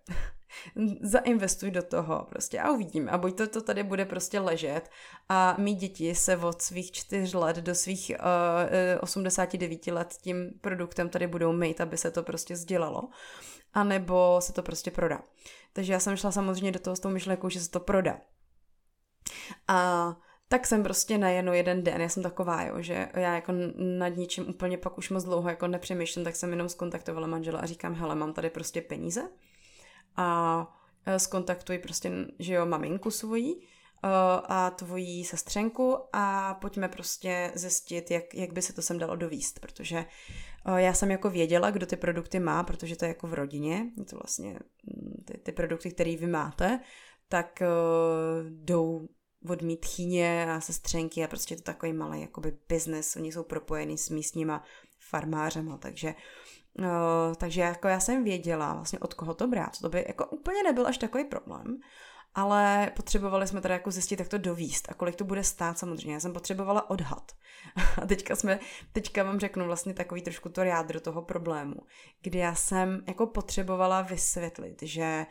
zainvestuj 1.01 1.71
do 1.71 1.83
toho 1.83 2.25
prostě 2.29 2.59
a 2.59 2.71
uvidíme. 2.71 3.11
A 3.11 3.17
buď 3.17 3.37
to, 3.37 3.47
to 3.47 3.61
tady 3.61 3.83
bude 3.83 4.05
prostě 4.05 4.39
ležet 4.39 4.89
a 5.29 5.55
mý 5.57 5.75
děti 5.75 6.15
se 6.15 6.37
od 6.37 6.61
svých 6.61 6.91
čtyř 6.91 7.33
let 7.33 7.57
do 7.57 7.75
svých 7.75 8.11
uh, 8.19 8.99
89 9.01 9.87
let 9.87 10.13
tím 10.21 10.51
produktem 10.61 11.09
tady 11.09 11.27
budou 11.27 11.53
mít, 11.53 11.81
aby 11.81 11.97
se 11.97 12.11
to 12.11 12.23
prostě 12.23 12.55
sdělalo. 12.55 13.09
A 13.73 13.83
nebo 13.83 14.37
se 14.41 14.53
to 14.53 14.63
prostě 14.63 14.91
prodá. 14.91 15.21
Takže 15.73 15.93
já 15.93 15.99
jsem 15.99 16.17
šla 16.17 16.31
samozřejmě 16.31 16.71
do 16.71 16.79
toho 16.79 16.95
s 16.95 16.99
tou 16.99 17.09
myšlenkou, 17.09 17.49
že 17.49 17.59
se 17.59 17.69
to 17.69 17.79
prodá. 17.79 18.19
A 19.67 20.15
tak 20.49 20.67
jsem 20.67 20.83
prostě 20.83 21.17
najednou 21.17 21.53
jeden 21.53 21.83
den, 21.83 22.01
já 22.01 22.09
jsem 22.09 22.23
taková, 22.23 22.63
jo, 22.63 22.81
že 22.81 23.09
já 23.13 23.35
jako 23.35 23.53
nad 23.75 24.07
ničím 24.07 24.49
úplně 24.49 24.77
pak 24.77 24.97
už 24.97 25.09
moc 25.09 25.23
dlouho 25.23 25.49
jako 25.49 25.67
nepřemýšlím, 25.67 26.25
tak 26.25 26.35
jsem 26.35 26.49
jenom 26.49 26.69
skontaktovala 26.69 27.27
manžela 27.27 27.59
a 27.59 27.65
říkám, 27.65 27.93
hele, 27.93 28.15
mám 28.15 28.33
tady 28.33 28.49
prostě 28.49 28.81
peníze 28.81 29.29
a 30.17 30.67
e, 31.05 31.19
skontaktuj 31.19 31.77
prostě, 31.77 32.11
že 32.39 32.53
jo, 32.53 32.65
maminku 32.65 33.11
svojí 33.11 33.51
e, 33.53 33.67
a 34.47 34.69
tvojí 34.69 35.25
sestřenku 35.25 35.97
a 36.13 36.53
pojďme 36.53 36.87
prostě 36.87 37.51
zjistit, 37.55 38.11
jak, 38.11 38.33
jak 38.33 38.53
by 38.53 38.61
se 38.61 38.73
to 38.73 38.81
sem 38.81 38.99
dalo 38.99 39.15
dovíst, 39.15 39.59
protože 39.59 39.97
e, 39.97 40.81
já 40.81 40.93
jsem 40.93 41.11
jako 41.11 41.29
věděla, 41.29 41.71
kdo 41.71 41.85
ty 41.85 41.95
produkty 41.95 42.39
má, 42.39 42.63
protože 42.63 42.95
to 42.95 43.05
je 43.05 43.09
jako 43.09 43.27
v 43.27 43.33
rodině, 43.33 43.85
to 44.09 44.15
vlastně 44.15 44.59
mm, 44.83 45.23
ty, 45.25 45.37
ty 45.37 45.51
produkty, 45.51 45.91
které 45.91 46.17
vy 46.17 46.27
máte, 46.27 46.79
tak 47.29 47.63
jdou 48.49 49.07
od 49.49 49.61
mý 49.61 49.77
tchýně 49.77 50.47
a 50.51 50.61
sestřenky 50.61 51.23
a 51.23 51.27
prostě 51.27 51.55
to 51.55 51.61
takový 51.61 51.93
malý 51.93 52.21
jakoby 52.21 52.57
business, 52.69 53.15
oni 53.15 53.31
jsou 53.31 53.43
propojení 53.43 53.97
s 53.97 54.09
místníma 54.09 54.63
farmářema, 54.99 55.77
takže 55.77 56.07
uh, 56.07 56.15
takže 57.37 57.61
jako 57.61 57.87
já 57.87 57.99
jsem 57.99 58.23
věděla 58.23 58.73
vlastně 58.73 58.99
od 58.99 59.13
koho 59.13 59.33
to 59.33 59.47
brát, 59.47 59.79
to 59.81 59.89
by 59.89 60.05
jako 60.07 60.25
úplně 60.25 60.63
nebyl 60.63 60.87
až 60.87 60.97
takový 60.97 61.25
problém, 61.25 61.79
ale 62.35 62.91
potřebovali 62.95 63.47
jsme 63.47 63.61
teda 63.61 63.73
jako 63.73 63.91
zjistit, 63.91 64.19
jak 64.19 64.29
to 64.29 64.37
dovíst 64.37 64.91
a 64.91 64.93
kolik 64.93 65.15
to 65.15 65.23
bude 65.23 65.43
stát 65.43 65.79
samozřejmě. 65.79 66.13
Já 66.13 66.19
jsem 66.19 66.33
potřebovala 66.33 66.89
odhad. 66.89 67.31
A 68.01 68.05
teďka 68.05 68.35
jsme, 68.35 68.59
teďka 68.91 69.23
vám 69.23 69.39
řeknu 69.39 69.65
vlastně 69.65 69.93
takový 69.93 70.21
trošku 70.21 70.49
to 70.49 70.61
jádro 70.61 70.99
toho 70.99 71.21
problému, 71.21 71.75
kdy 72.21 72.39
já 72.39 72.55
jsem 72.55 73.03
jako 73.07 73.27
potřebovala 73.27 74.01
vysvětlit, 74.01 74.77
že 74.81 75.25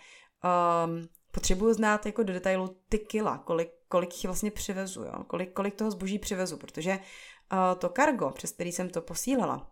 um, 0.85 1.09
potřebuju 1.31 1.73
znát 1.73 2.07
jako 2.07 2.23
do 2.23 2.33
detailu 2.33 2.77
ty 2.89 2.99
kila, 2.99 3.39
kolik, 3.39 3.69
kolik 3.89 4.15
jich 4.15 4.25
vlastně 4.25 4.51
přivezu, 4.51 5.05
jo? 5.05 5.25
Kolik, 5.27 5.53
kolik 5.53 5.75
toho 5.75 5.91
zboží 5.91 6.19
přivezu, 6.19 6.57
protože 6.57 6.99
uh, 7.53 7.79
to 7.79 7.89
kargo, 7.89 8.31
přes 8.31 8.53
který 8.53 8.73
jsem 8.73 8.91
to 8.91 9.01
posílala, 9.01 9.71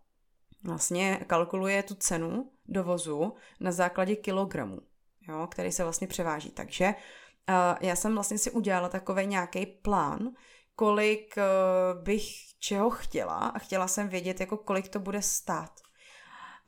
vlastně 0.65 1.21
kalkuluje 1.27 1.83
tu 1.83 1.95
cenu 1.95 2.51
dovozu 2.67 3.35
na 3.61 3.73
základě 3.73 4.17
kilogramů, 4.17 4.81
jo, 5.29 5.47
který 5.51 5.73
se 5.73 5.83
vlastně 5.83 6.07
převáží. 6.07 6.51
Takže 6.51 6.87
uh, 6.87 7.55
já 7.81 7.97
jsem 7.97 8.15
vlastně 8.15 8.39
si 8.39 8.51
udělala 8.51 8.89
takový 8.89 9.27
nějaký 9.27 9.67
plán, 9.67 10.31
kolik 10.77 11.35
uh, 11.37 12.03
bych 12.03 12.25
čeho 12.59 12.91
chtěla 12.91 13.35
a 13.35 13.59
chtěla 13.59 13.89
jsem 13.89 14.09
vědět, 14.09 14.41
jako 14.41 14.57
kolik 14.57 14.89
to 14.89 15.01
bude 15.01 15.23
stát. 15.23 15.81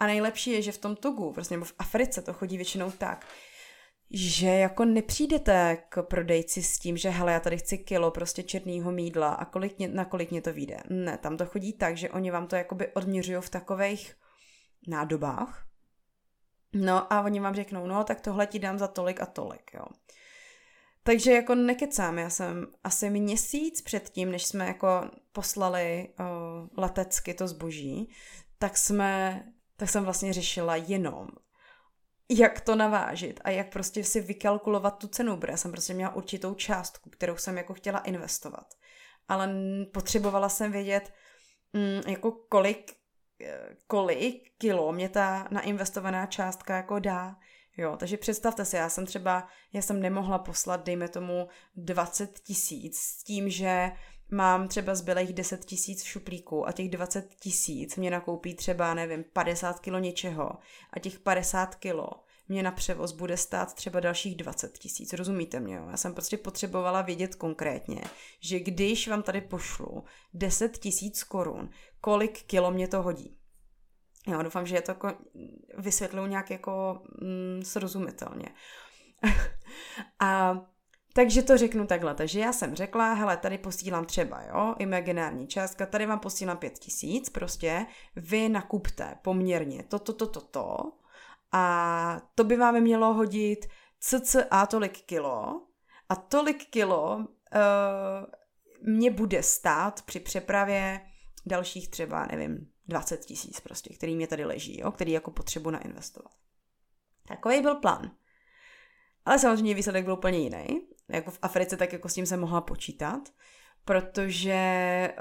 A 0.01 0.07
nejlepší 0.07 0.51
je, 0.51 0.63
že 0.63 0.73
v 0.73 0.79
tom 0.79 0.97
Togu, 0.97 1.33
prostě 1.33 1.55
nebo 1.55 1.65
v 1.65 1.75
Africe 1.79 2.23
to 2.23 2.33
chodí 2.33 2.57
většinou 2.57 2.91
tak, 2.91 3.27
že 4.11 4.47
jako 4.47 4.85
nepřijdete 4.85 5.79
k 5.89 6.03
prodejci 6.03 6.63
s 6.63 6.79
tím, 6.79 6.97
že 6.97 7.11
hele, 7.11 7.33
já 7.33 7.41
tady 7.41 7.59
chci 7.59 7.79
kilo 7.79 8.11
prostě 8.11 8.43
černýho 8.43 8.93
mídla 8.93 9.35
a 9.35 9.45
kolik 9.45 9.79
mě, 9.79 9.89
na 9.89 10.05
kolik 10.05 10.31
mě 10.31 10.43
to 10.43 10.53
vyjde. 10.53 10.77
Ne, 10.91 11.19
tam 11.19 11.37
to 11.37 11.47
chodí 11.47 11.73
tak, 11.73 11.97
že 11.97 12.11
oni 12.11 12.31
vám 12.31 12.47
to 12.47 12.57
jakoby 12.57 12.89
odměřují 12.93 13.39
v 13.41 13.51
takových 13.51 14.15
nádobách. 14.89 15.67
No 16.73 17.13
a 17.13 17.23
oni 17.23 17.41
vám 17.41 17.55
řeknou, 17.55 17.87
no 17.87 18.05
tak 18.05 18.21
tohle 18.21 18.47
ti 18.47 18.59
dám 18.59 18.79
za 18.79 18.89
tolik 18.89 19.21
a 19.21 19.27
tolik, 19.27 19.71
jo. 19.75 19.85
Takže 21.03 21.33
jako 21.33 21.55
nekecám, 21.55 22.19
já 22.19 22.31
jsem 22.31 22.67
asi 22.85 23.11
měsíc 23.11 23.83
předtím, 23.83 24.31
než 24.31 24.47
jsme 24.47 24.67
jako 24.67 25.11
poslali 25.33 26.09
uh, 26.21 26.69
letecky 26.77 27.35
to 27.35 27.49
zboží, 27.49 28.11
tak 28.59 28.77
jsme, 28.77 29.45
tak 29.77 29.89
jsem 29.89 30.05
vlastně 30.05 30.33
řešila 30.33 30.77
jenom 30.77 31.29
jak 32.31 32.61
to 32.61 32.75
navážit 32.75 33.41
a 33.45 33.51
jak 33.51 33.73
prostě 33.73 34.05
si 34.05 34.21
vykalkulovat 34.21 34.99
tu 34.99 35.09
cenu, 35.09 35.37
protože 35.37 35.53
já 35.53 35.57
jsem 35.57 35.73
prostě 35.73 35.95
měla 35.95 36.15
určitou 36.15 36.55
částku, 36.55 37.11
kterou 37.11 37.37
jsem 37.37 37.57
jako 37.57 37.75
chtěla 37.75 37.99
investovat. 37.99 38.67
Ale 39.29 39.51
potřebovala 39.93 40.49
jsem 40.49 40.73
vědět, 40.73 41.13
mm, 41.73 42.13
jako 42.13 42.33
kolik, 42.33 42.93
eh, 43.41 43.77
kolik 43.87 44.53
kilo 44.59 44.93
mě 44.93 45.09
ta 45.09 45.49
nainvestovaná 45.51 46.27
částka 46.27 46.77
jako 46.77 46.99
dá. 46.99 47.37
Jo, 47.77 47.97
takže 47.97 48.17
představte 48.17 48.65
si, 48.65 48.77
já 48.77 48.89
jsem 48.89 49.07
třeba, 49.07 49.49
já 49.73 49.83
jsem 49.83 50.01
nemohla 50.01 50.39
poslat, 50.39 50.85
dejme 50.85 51.09
tomu, 51.09 51.49
20 51.77 52.39
tisíc 52.39 52.99
s 52.99 53.25
tím, 53.25 53.51
že 53.51 53.93
mám 54.31 54.69
třeba 54.69 54.95
zbylých 54.95 55.33
10 55.33 55.65
tisíc 55.65 56.03
v 56.03 56.09
šuplíku 56.09 56.69
a 56.69 56.73
těch 56.73 56.89
20 56.89 57.35
tisíc 57.35 57.97
mě 57.97 58.11
nakoupí 58.11 58.55
třeba, 58.55 58.95
nevím, 58.95 59.25
50 59.33 59.81
kilo 59.81 59.99
něčeho 59.99 60.51
a 60.93 60.99
těch 60.99 61.19
50 61.19 61.75
kilo 61.75 62.11
mě 62.49 62.63
na 62.63 62.71
převoz 62.71 63.13
bude 63.13 63.37
stát 63.37 63.75
třeba 63.75 64.01
dalších 64.01 64.37
20 64.37 64.79
tisíc. 64.79 65.13
Rozumíte 65.13 65.61
mě? 65.61 65.75
Jo? 65.75 65.87
Já 65.91 65.97
jsem 65.97 66.15
prostě 66.15 66.37
potřebovala 66.37 67.03
vědět 67.03 67.35
konkrétně, 67.35 68.01
že 68.41 68.61
když 68.61 69.09
vám 69.09 69.23
tady 69.23 69.41
pošlu 69.41 70.05
10 70.35 70.79
tisíc 70.79 71.25
korun, 71.25 71.71
kolik 72.01 72.43
kilo 72.43 72.71
mě 72.71 72.89
to 72.89 73.03
hodí. 73.03 73.37
Jo, 74.27 74.43
doufám, 74.43 74.67
že 74.67 74.75
je 74.75 74.83
to 74.83 74.91
jako 74.91 75.15
vysvětluju 75.79 76.27
nějak 76.27 76.51
jako 76.51 77.03
mm, 77.23 77.63
srozumitelně. 77.63 78.49
a 80.21 80.61
takže 81.17 81.43
to 81.43 81.57
řeknu 81.57 81.87
takhle, 81.87 82.15
takže 82.15 82.41
já 82.41 82.53
jsem 82.53 82.75
řekla, 82.75 83.13
hele, 83.13 83.37
tady 83.37 83.59
posílám 83.59 84.05
třeba, 84.05 84.43
jo, 84.43 84.75
imaginární 84.79 85.47
částka, 85.47 85.87
tady 85.87 86.07
vám 86.07 86.19
posílám 86.19 86.57
pět 86.57 86.79
tisíc, 86.79 87.31
prostě 87.31 87.87
vy 88.17 88.49
nakupte 88.49 89.19
poměrně 89.23 89.83
to, 89.83 89.99
to, 89.99 90.13
to, 90.13 90.27
to, 90.27 90.41
to 90.41 90.77
a 91.53 92.21
to 92.35 92.45
by 92.45 92.57
vám 92.57 92.81
mělo 92.81 93.15
hodit 93.15 93.67
cca 94.01 94.67
tolik 94.67 95.01
kilo 95.01 95.63
a 96.09 96.17
tolik 96.17 96.71
kilo 96.71 97.17
uh, 97.17 97.25
mě 98.83 99.11
bude 99.11 99.43
stát 99.43 100.03
při 100.03 100.21
přepravě 100.21 101.01
dalších 101.47 101.91
třeba, 101.91 102.27
nevím, 102.27 102.73
20 102.89 103.25
tisíc 103.25 103.61
prostě, 103.61 103.95
který 103.95 104.17
mě 104.17 104.27
tady 104.27 104.45
leží, 104.45 104.81
jo, 104.81 104.93
který 104.93 105.13
jako 105.13 105.31
potřebu 105.31 105.71
nainvestovat. 105.71 106.33
Takový 107.29 107.61
byl 107.61 107.75
plán. 107.75 108.11
Ale 109.25 109.39
samozřejmě 109.39 109.75
výsledek 109.75 110.05
byl 110.05 110.15
úplně 110.15 110.39
jiný. 110.39 110.86
Jako 111.09 111.31
v 111.31 111.39
Africe, 111.43 111.77
tak 111.77 111.93
jako 111.93 112.09
s 112.09 112.15
tím 112.15 112.27
jsem 112.27 112.41
mohla 112.41 112.61
počítat, 112.61 113.29
protože 113.85 114.59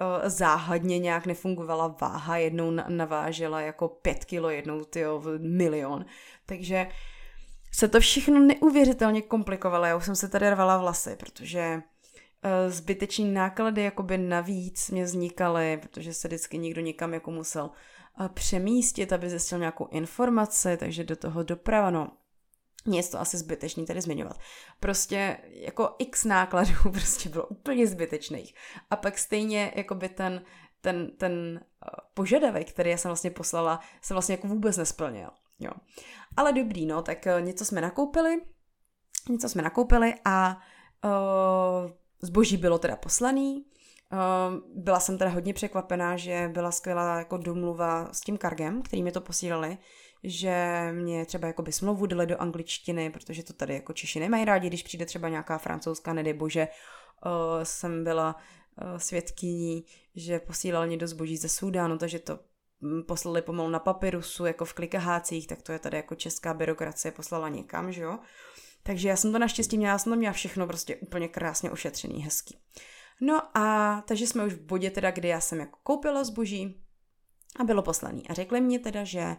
uh, 0.01 0.29
záhadně 0.29 0.99
nějak 0.99 1.25
nefungovala 1.25 1.95
váha, 2.01 2.37
jednou 2.37 2.71
navážela 2.71 3.61
jako 3.61 3.87
pět 3.87 4.25
kilo, 4.25 4.49
jednou 4.49 4.83
tyjo, 4.83 5.21
milion. 5.39 6.05
Takže 6.45 6.87
se 7.71 7.87
to 7.87 7.99
všechno 7.99 8.39
neuvěřitelně 8.39 9.21
komplikovalo. 9.21 9.85
Já 9.85 9.95
už 9.95 10.05
jsem 10.05 10.15
se 10.15 10.27
tady 10.29 10.49
rvala 10.49 10.77
vlasy, 10.77 11.15
protože 11.19 11.75
uh, 11.75 12.71
zbyteční 12.71 13.33
náklady 13.33 13.83
jakoby 13.83 14.17
navíc 14.17 14.89
mě 14.89 15.03
vznikaly, 15.03 15.77
protože 15.81 16.13
se 16.13 16.27
vždycky 16.27 16.57
někdo 16.57 16.81
někam 16.81 17.13
jako 17.13 17.31
musel 17.31 17.71
uh, 18.19 18.27
přemístit, 18.27 19.13
aby 19.13 19.29
zjistil 19.29 19.59
nějakou 19.59 19.87
informaci, 19.91 20.77
takže 20.77 21.03
do 21.03 21.15
toho 21.15 21.43
doprava, 21.43 21.89
no 21.89 22.11
nic 22.85 23.09
to 23.09 23.19
asi 23.19 23.37
zbytečný 23.37 23.85
tady 23.85 24.01
zmiňovat. 24.01 24.39
Prostě 24.79 25.37
jako 25.49 25.95
x 25.99 26.25
nákladů 26.25 26.73
prostě 26.91 27.29
bylo 27.29 27.47
úplně 27.47 27.87
zbytečných. 27.87 28.55
A 28.89 28.95
pak 28.95 29.17
stejně 29.17 29.73
jako 29.75 29.95
by 29.95 30.09
ten, 30.09 30.41
ten, 30.81 31.11
ten 31.17 31.59
eh, 31.59 31.89
požadavek, 32.13 32.69
který 32.69 32.89
já 32.89 32.97
jsem 32.97 33.09
vlastně 33.09 33.31
poslala, 33.31 33.79
se 34.01 34.13
vlastně 34.13 34.33
jako 34.33 34.47
vůbec 34.47 34.77
nesplnil. 34.77 35.29
Jo. 35.59 35.71
Ale 36.37 36.53
dobrý, 36.53 36.85
no, 36.85 37.01
tak 37.01 37.27
eh, 37.27 37.41
něco 37.41 37.65
jsme 37.65 37.81
nakoupili, 37.81 38.41
něco 39.29 39.49
jsme 39.49 39.61
nakoupili 39.61 40.13
a 40.25 40.57
uh, 41.05 41.91
zboží 42.21 42.57
bylo 42.57 42.79
teda 42.79 42.95
poslaný. 42.95 43.65
Uh, 44.11 44.83
byla 44.83 44.99
jsem 44.99 45.17
teda 45.17 45.31
hodně 45.31 45.53
překvapená, 45.53 46.17
že 46.17 46.49
byla 46.53 46.71
skvělá 46.71 47.17
jako 47.17 47.37
domluva 47.37 48.13
s 48.13 48.21
tím 48.21 48.37
kargem, 48.37 48.81
který 48.81 49.03
mi 49.03 49.11
to 49.11 49.21
posílali, 49.21 49.77
že 50.25 50.87
mě 50.91 51.25
třeba 51.25 51.47
jakoby 51.47 51.71
smlouvu 51.71 52.05
dali 52.05 52.25
do 52.25 52.41
angličtiny, 52.41 53.09
protože 53.09 53.43
to 53.43 53.53
tady 53.53 53.73
jako 53.73 53.93
Češi 53.93 54.19
nemají 54.19 54.45
rádi, 54.45 54.67
když 54.67 54.83
přijde 54.83 55.05
třeba 55.05 55.29
nějaká 55.29 55.57
francouzská, 55.57 56.13
nedej 56.13 56.33
bože, 56.33 56.67
uh, 57.25 57.63
jsem 57.63 58.03
byla 58.03 58.35
uh, 58.35 58.97
svědkyní, 58.97 59.85
že 60.15 60.39
posílal 60.39 60.87
někdo 60.87 61.07
zboží 61.07 61.37
ze 61.37 61.49
Súdánu, 61.49 61.97
takže 61.97 62.19
to 62.19 62.39
hm, 62.81 63.03
poslali 63.07 63.41
pomalu 63.41 63.69
na 63.69 63.79
papyrusu, 63.79 64.45
jako 64.45 64.65
v 64.65 64.73
klikahácích, 64.73 65.47
tak 65.47 65.61
to 65.61 65.71
je 65.71 65.79
tady 65.79 65.97
jako 65.97 66.15
česká 66.15 66.53
byrokracie 66.53 67.11
poslala 67.11 67.49
někam, 67.49 67.91
že 67.91 68.01
jo. 68.01 68.19
Takže 68.83 69.09
já 69.09 69.15
jsem 69.15 69.31
to 69.31 69.39
naštěstí 69.39 69.77
měla, 69.77 69.91
já 69.91 69.97
jsem 69.97 70.11
to 70.11 70.17
měla 70.17 70.33
všechno 70.33 70.67
prostě 70.67 70.95
úplně 70.95 71.27
krásně 71.27 71.71
ošetřený, 71.71 72.23
hezký. 72.23 72.57
No 73.21 73.57
a 73.57 74.01
takže 74.07 74.27
jsme 74.27 74.45
už 74.45 74.53
v 74.53 74.61
bodě 74.61 74.91
teda, 74.91 75.11
kdy 75.11 75.27
já 75.27 75.39
jsem 75.39 75.59
jako 75.59 75.79
koupila 75.83 76.23
zboží 76.23 76.85
a 77.59 77.63
bylo 77.63 77.81
poslaný. 77.81 78.27
A 78.27 78.33
řekli 78.33 78.61
mi 78.61 78.79
teda, 78.79 79.03
že 79.03 79.35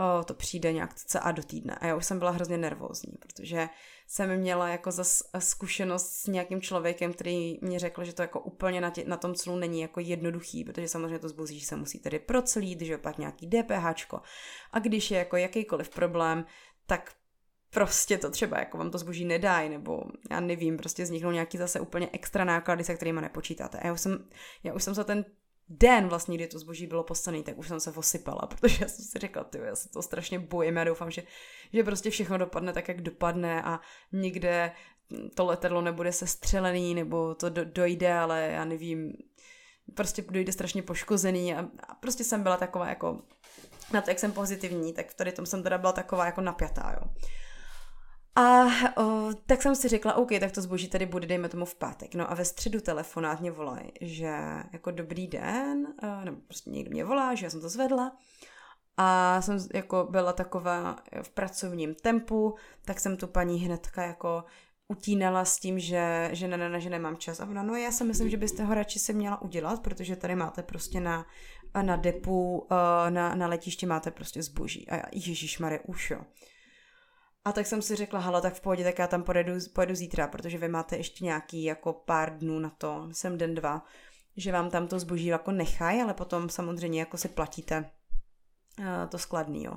o, 0.00 0.24
to 0.24 0.34
přijde 0.34 0.72
nějak 0.72 0.94
a 1.20 1.32
do 1.32 1.42
týdne. 1.42 1.74
A 1.74 1.86
já 1.86 1.96
už 1.96 2.06
jsem 2.06 2.18
byla 2.18 2.30
hrozně 2.30 2.58
nervózní, 2.58 3.12
protože 3.20 3.68
jsem 4.06 4.36
měla 4.36 4.68
jako 4.68 4.90
zas 4.90 5.22
zkušenost 5.38 6.12
s 6.12 6.26
nějakým 6.26 6.60
člověkem, 6.60 7.12
který 7.12 7.58
mě 7.62 7.78
řekl, 7.78 8.04
že 8.04 8.12
to 8.12 8.22
jako 8.22 8.40
úplně 8.40 8.80
na, 8.80 8.90
tě, 8.90 9.04
na 9.06 9.16
tom 9.16 9.34
celu 9.34 9.56
není 9.56 9.80
jako 9.80 10.00
jednoduchý, 10.00 10.64
protože 10.64 10.88
samozřejmě 10.88 11.18
to 11.18 11.28
zboží 11.28 11.60
se 11.60 11.76
musí 11.76 11.98
tedy 11.98 12.18
proclít, 12.18 12.80
že 12.80 12.98
pak 12.98 13.18
nějaký 13.18 13.46
DPHčko. 13.46 14.20
A 14.72 14.78
když 14.78 15.10
je 15.10 15.18
jako 15.18 15.36
jakýkoliv 15.36 15.88
problém, 15.88 16.44
tak 16.86 17.12
prostě 17.70 18.18
to 18.18 18.30
třeba 18.30 18.58
jako 18.58 18.78
vám 18.78 18.90
to 18.90 18.98
zboží 18.98 19.24
nedají, 19.24 19.68
nebo 19.68 20.02
já 20.30 20.40
nevím, 20.40 20.76
prostě 20.76 21.02
vzniknou 21.02 21.30
nějaký 21.30 21.58
zase 21.58 21.80
úplně 21.80 22.08
extra 22.12 22.44
náklady, 22.44 22.84
se 22.84 22.94
kterými 22.94 23.20
nepočítáte. 23.20 23.78
A 23.78 23.86
já 23.86 23.92
už 23.92 24.00
jsem, 24.00 24.28
já 24.62 24.74
už 24.74 24.84
jsem 24.84 24.94
se 24.94 25.04
ten 25.04 25.24
den 25.70 26.08
vlastně, 26.08 26.36
kdy 26.36 26.46
to 26.46 26.58
zboží 26.58 26.86
bylo 26.86 27.04
poslané, 27.04 27.42
tak 27.42 27.58
už 27.58 27.68
jsem 27.68 27.80
se 27.80 27.90
osypala, 27.90 28.40
protože 28.46 28.78
já 28.80 28.88
jsem 28.88 29.04
si 29.04 29.18
řekla, 29.18 29.44
ty, 29.44 29.58
já 29.58 29.76
se 29.76 29.88
to 29.88 30.02
strašně 30.02 30.38
bojím, 30.38 30.76
já 30.76 30.84
doufám, 30.84 31.10
že, 31.10 31.22
že 31.72 31.84
prostě 31.84 32.10
všechno 32.10 32.38
dopadne 32.38 32.72
tak, 32.72 32.88
jak 32.88 33.00
dopadne 33.00 33.62
a 33.62 33.80
nikde 34.12 34.72
to 35.34 35.46
letadlo 35.46 35.80
nebude 35.82 36.12
sestřelený, 36.12 36.94
nebo 36.94 37.34
to 37.34 37.50
do, 37.50 37.64
dojde, 37.64 38.14
ale 38.14 38.48
já 38.52 38.64
nevím, 38.64 39.12
prostě 39.94 40.24
dojde 40.30 40.52
strašně 40.52 40.82
poškozený 40.82 41.54
a, 41.54 41.60
a 41.88 41.94
prostě 41.94 42.24
jsem 42.24 42.42
byla 42.42 42.56
taková 42.56 42.88
jako, 42.88 43.22
na 43.92 44.00
to, 44.00 44.10
jak 44.10 44.18
jsem 44.18 44.32
pozitivní, 44.32 44.92
tak 44.92 45.10
v 45.10 45.14
tady 45.14 45.32
tom 45.32 45.46
jsem 45.46 45.62
teda 45.62 45.78
byla 45.78 45.92
taková 45.92 46.26
jako 46.26 46.40
napjatá, 46.40 46.96
jo. 47.00 47.10
A 48.34 48.66
o, 48.96 49.30
tak 49.46 49.62
jsem 49.62 49.74
si 49.76 49.88
řekla, 49.88 50.14
OK, 50.14 50.28
tak 50.40 50.52
to 50.52 50.62
zboží 50.62 50.88
tady 50.88 51.06
bude, 51.06 51.26
dejme 51.26 51.48
tomu 51.48 51.64
v 51.64 51.74
pátek. 51.74 52.14
No 52.14 52.30
a 52.30 52.34
ve 52.34 52.44
středu 52.44 52.80
telefonát 52.80 53.40
mě 53.40 53.50
volají, 53.50 53.92
že 54.00 54.32
jako 54.72 54.90
dobrý 54.90 55.26
den, 55.26 55.86
nebo 56.24 56.36
prostě 56.46 56.70
někdo 56.70 56.90
mě 56.90 57.04
volá, 57.04 57.34
že 57.34 57.46
já 57.46 57.50
jsem 57.50 57.60
to 57.60 57.68
zvedla. 57.68 58.16
A 58.96 59.40
jsem 59.42 59.58
jako 59.74 60.08
byla 60.10 60.32
taková 60.32 60.96
v 61.22 61.30
pracovním 61.30 61.94
tempu, 61.94 62.54
tak 62.84 63.00
jsem 63.00 63.16
tu 63.16 63.26
paní 63.26 63.58
hnedka 63.58 64.02
jako 64.02 64.44
utínala 64.88 65.44
s 65.44 65.58
tím, 65.58 65.78
že, 65.78 66.30
že 66.32 66.48
ne, 66.48 66.56
ne, 66.56 66.68
ne, 66.68 66.80
že 66.80 66.90
nemám 66.90 67.16
čas. 67.16 67.40
A 67.40 67.46
ona, 67.46 67.62
no 67.62 67.74
já 67.74 67.92
si 67.92 68.04
myslím, 68.04 68.30
že 68.30 68.36
byste 68.36 68.64
ho 68.64 68.74
radši 68.74 68.98
si 68.98 69.12
měla 69.12 69.42
udělat, 69.42 69.82
protože 69.82 70.16
tady 70.16 70.34
máte 70.34 70.62
prostě 70.62 71.00
na, 71.00 71.26
na 71.82 71.96
depu, 71.96 72.66
na, 73.08 73.34
na 73.34 73.46
letišti 73.46 73.86
máte 73.86 74.10
prostě 74.10 74.42
zboží. 74.42 74.88
A 74.88 74.96
já, 74.96 75.02
ježišmarja, 75.12 75.78
už 75.86 76.10
jo. 76.10 76.20
A 77.44 77.52
tak 77.52 77.66
jsem 77.66 77.82
si 77.82 77.96
řekla, 77.96 78.20
hala, 78.20 78.40
tak 78.40 78.54
v 78.54 78.60
pohodě, 78.60 78.84
tak 78.84 78.98
já 78.98 79.06
tam 79.06 79.22
pojedu, 79.22 79.52
pojedu 79.74 79.94
zítra, 79.94 80.26
protože 80.26 80.58
vy 80.58 80.68
máte 80.68 80.96
ještě 80.96 81.24
nějaký 81.24 81.64
jako 81.64 81.92
pár 81.92 82.38
dnů 82.38 82.58
na 82.58 82.70
to, 82.70 83.08
jsem 83.12 83.38
den 83.38 83.54
dva, 83.54 83.84
že 84.36 84.52
vám 84.52 84.70
tam 84.70 84.88
to 84.88 84.98
zboží 84.98 85.26
jako 85.26 85.52
nechají, 85.52 86.02
ale 86.02 86.14
potom 86.14 86.48
samozřejmě 86.48 87.00
jako 87.00 87.16
si 87.16 87.28
platíte 87.28 87.90
uh, 88.78 88.84
to 89.08 89.18
skladný, 89.18 89.64
jo. 89.64 89.72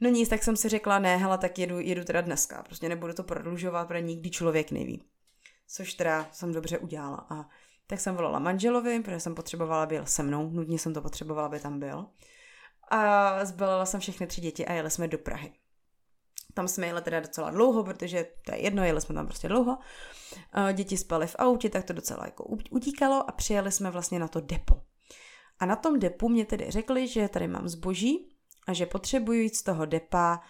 No 0.00 0.10
nic, 0.10 0.28
tak 0.28 0.42
jsem 0.42 0.56
si 0.56 0.68
řekla, 0.68 0.98
ne, 0.98 1.16
hele, 1.16 1.38
tak 1.38 1.58
jedu, 1.58 1.80
jedu 1.80 2.04
teda 2.04 2.20
dneska, 2.20 2.62
prostě 2.62 2.88
nebudu 2.88 3.12
to 3.12 3.22
prodlužovat, 3.22 3.88
protože 3.88 4.00
nikdy 4.00 4.30
člověk 4.30 4.70
neví. 4.70 5.04
Což 5.68 5.94
teda 5.94 6.28
jsem 6.32 6.52
dobře 6.52 6.78
udělala. 6.78 7.26
A 7.30 7.48
tak 7.86 8.00
jsem 8.00 8.16
volala 8.16 8.38
manželovi, 8.38 9.00
protože 9.00 9.20
jsem 9.20 9.34
potřebovala, 9.34 9.86
byl 9.86 10.06
se 10.06 10.22
mnou, 10.22 10.50
nudně 10.50 10.78
jsem 10.78 10.94
to 10.94 11.02
potřebovala, 11.02 11.46
aby 11.46 11.60
tam 11.60 11.80
byl. 11.80 12.06
A 12.90 13.44
zbalila 13.44 13.86
jsem 13.86 14.00
všechny 14.00 14.26
tři 14.26 14.40
děti 14.40 14.66
a 14.66 14.72
jeli 14.72 14.90
jsme 14.90 15.08
do 15.08 15.18
Prahy. 15.18 15.52
Tam 16.58 16.68
jsme 16.68 16.86
jeli 16.86 17.02
teda 17.02 17.20
docela 17.20 17.50
dlouho, 17.50 17.84
protože 17.84 18.26
to 18.44 18.52
je 18.52 18.62
jedno, 18.62 18.84
jeli 18.84 19.00
jsme 19.00 19.14
tam 19.14 19.26
prostě 19.26 19.48
dlouho. 19.48 19.78
Děti 20.72 20.96
spaly 20.96 21.26
v 21.26 21.36
autě, 21.38 21.70
tak 21.70 21.84
to 21.84 21.92
docela 21.92 22.24
jako 22.24 22.44
utíkalo 22.70 23.30
a 23.30 23.32
přijeli 23.32 23.72
jsme 23.72 23.90
vlastně 23.90 24.18
na 24.18 24.28
to 24.28 24.40
depo. 24.40 24.80
A 25.58 25.66
na 25.66 25.76
tom 25.76 25.98
depu 25.98 26.28
mě 26.28 26.44
tedy 26.44 26.70
řekli, 26.70 27.08
že 27.08 27.28
tady 27.28 27.48
mám 27.48 27.68
zboží 27.68 28.28
a 28.66 28.72
že 28.72 28.86
potřebuji 28.86 29.42
jít 29.42 29.56
z 29.56 29.62
toho 29.62 29.86
depa 29.86 30.40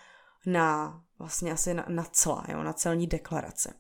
na 0.46 1.00
vlastně 1.18 1.52
asi 1.52 1.74
na, 1.74 1.84
na 1.88 2.04
cla, 2.12 2.44
jo, 2.48 2.62
na 2.62 2.72
celní 2.72 3.06
deklarace. 3.06 3.74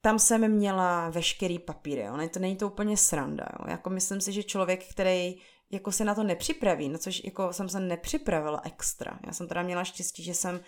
Tam 0.00 0.18
jsem 0.18 0.48
měla 0.52 1.10
veškerý 1.10 1.58
papíry, 1.58 2.02
jo. 2.02 2.28
to 2.32 2.38
není 2.38 2.56
to 2.56 2.66
úplně 2.66 2.96
sranda, 2.96 3.46
jo. 3.58 3.70
Jako 3.70 3.90
myslím 3.90 4.20
si, 4.20 4.32
že 4.32 4.42
člověk, 4.42 4.90
který 4.90 5.34
jako 5.70 5.92
se 5.92 6.04
na 6.04 6.14
to 6.14 6.22
nepřipraví, 6.22 6.88
na 6.88 6.98
což 6.98 7.24
jako 7.24 7.52
jsem 7.52 7.68
se 7.68 7.80
nepřipravila 7.80 8.60
extra. 8.64 9.18
Já 9.26 9.32
jsem 9.32 9.48
teda 9.48 9.62
měla 9.62 9.84
štěstí, 9.84 10.24
že 10.24 10.34
jsem 10.34 10.60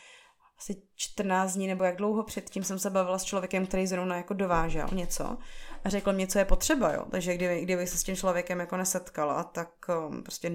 asi 0.60 0.82
14 0.94 1.54
dní 1.54 1.66
nebo 1.66 1.84
jak 1.84 1.96
dlouho 1.96 2.22
předtím 2.22 2.64
jsem 2.64 2.78
se 2.78 2.90
bavila 2.90 3.18
s 3.18 3.24
člověkem, 3.24 3.66
který 3.66 3.86
zrovna 3.86 4.16
jako 4.16 4.34
dovážel 4.34 4.88
něco 4.92 5.38
a 5.84 5.88
řekl 5.88 6.12
mi, 6.12 6.26
co 6.26 6.38
je 6.38 6.44
potřeba, 6.44 6.92
jo. 6.92 7.04
Takže 7.10 7.34
kdyby, 7.34 7.60
kdyby 7.60 7.86
se 7.86 7.98
s 7.98 8.02
tím 8.02 8.16
člověkem 8.16 8.60
jako 8.60 8.76
nesetkala, 8.76 9.44
tak 9.44 9.70
um, 10.08 10.22
prostě 10.22 10.52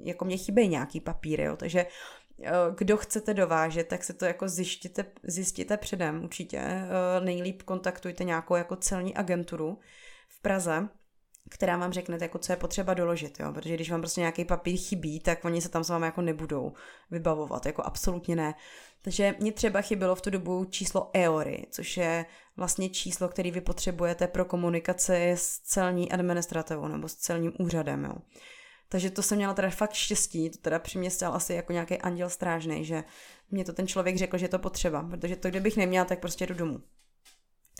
jako 0.00 0.24
mě 0.24 0.36
chybějí 0.36 0.68
nějaký 0.68 1.00
papíry, 1.00 1.42
jo. 1.42 1.56
Takže 1.56 1.86
kdo 2.76 2.96
chcete 2.96 3.34
dovážet, 3.34 3.88
tak 3.88 4.04
se 4.04 4.12
to 4.12 4.24
jako 4.24 4.48
zjistíte, 4.48 5.04
zjistíte 5.22 5.76
předem 5.76 6.24
určitě. 6.24 6.88
Nejlíp 7.20 7.62
kontaktujte 7.62 8.24
nějakou 8.24 8.54
jako 8.56 8.76
celní 8.76 9.14
agenturu 9.14 9.78
v 10.28 10.42
Praze, 10.42 10.88
která 11.50 11.76
vám 11.76 11.92
řekne, 11.92 12.18
jako 12.20 12.38
co 12.38 12.52
je 12.52 12.56
potřeba 12.56 12.94
doložit, 12.94 13.40
jo? 13.40 13.52
protože 13.52 13.74
když 13.74 13.90
vám 13.90 14.00
prostě 14.00 14.20
nějaký 14.20 14.44
papír 14.44 14.76
chybí, 14.76 15.20
tak 15.20 15.44
oni 15.44 15.60
se 15.60 15.68
tam 15.68 15.84
s 15.84 15.88
vámi 15.88 16.06
jako 16.06 16.22
nebudou 16.22 16.72
vybavovat, 17.10 17.66
jako 17.66 17.82
absolutně 17.82 18.36
ne. 18.36 18.54
Takže 19.02 19.34
mě 19.40 19.52
třeba 19.52 19.80
chybělo 19.80 20.14
v 20.14 20.20
tu 20.20 20.30
dobu 20.30 20.64
číslo 20.64 21.10
EORY, 21.14 21.66
což 21.70 21.96
je 21.96 22.26
vlastně 22.56 22.88
číslo, 22.88 23.28
který 23.28 23.50
vy 23.50 23.60
potřebujete 23.60 24.26
pro 24.26 24.44
komunikaci 24.44 25.30
s 25.30 25.58
celní 25.58 26.12
administrativou 26.12 26.88
nebo 26.88 27.08
s 27.08 27.14
celním 27.14 27.52
úřadem. 27.58 28.04
Jo? 28.04 28.14
Takže 28.88 29.10
to 29.10 29.22
jsem 29.22 29.38
měla 29.38 29.54
teda 29.54 29.70
fakt 29.70 29.92
štěstí, 29.92 30.50
to 30.50 30.58
teda 30.58 30.78
při 30.78 30.98
mě 30.98 31.10
stál 31.10 31.34
asi 31.34 31.54
jako 31.54 31.72
nějaký 31.72 31.98
anděl 31.98 32.30
strážný, 32.30 32.84
že 32.84 33.04
mě 33.50 33.64
to 33.64 33.72
ten 33.72 33.86
člověk 33.86 34.16
řekl, 34.16 34.38
že 34.38 34.44
je 34.44 34.48
to 34.48 34.58
potřeba, 34.58 35.02
protože 35.02 35.36
to, 35.36 35.48
kdybych 35.48 35.76
neměla, 35.76 36.04
tak 36.04 36.20
prostě 36.20 36.46
jdu 36.46 36.54
domů. 36.54 36.80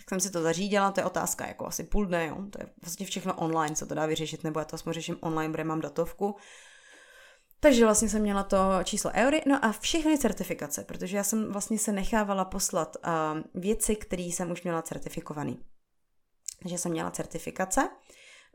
Tak 0.03 0.09
jsem 0.09 0.20
si 0.20 0.30
to 0.30 0.42
zařídila, 0.42 0.92
to 0.92 1.00
je 1.00 1.05
otázka 1.05 1.46
jako 1.46 1.66
asi 1.66 1.84
půl 1.84 2.07
dne, 2.07 2.26
jo? 2.26 2.36
to 2.50 2.62
je 2.62 2.66
vlastně 2.82 3.07
všechno 3.07 3.34
online, 3.34 3.76
co 3.76 3.86
to 3.86 3.94
dá 3.94 4.07
vyřešit, 4.07 4.44
nebo 4.44 4.61
já 4.61 4.64
to 4.64 4.74
aspoň 4.74 4.92
řeším 4.92 5.16
online, 5.20 5.53
protože 5.53 5.64
mám 5.64 5.80
datovku. 5.80 6.36
Takže 7.61 7.84
vlastně 7.84 8.09
jsem 8.09 8.22
měla 8.22 8.42
to 8.42 8.59
číslo 8.84 9.11
eury, 9.14 9.42
no 9.46 9.64
a 9.64 9.72
všechny 9.72 10.18
certifikace, 10.18 10.84
protože 10.84 11.16
já 11.16 11.24
jsem 11.24 11.53
vlastně 11.53 11.78
se 11.78 11.92
nechávala 11.92 12.44
poslat 12.44 12.96
uh, 12.96 13.61
věci, 13.62 13.96
které 13.96 14.22
jsem 14.22 14.50
už 14.50 14.62
měla 14.62 14.82
certifikovaný. 14.82 15.64
Takže 16.62 16.78
jsem 16.78 16.92
měla 16.92 17.11
certifikace, 17.11 17.88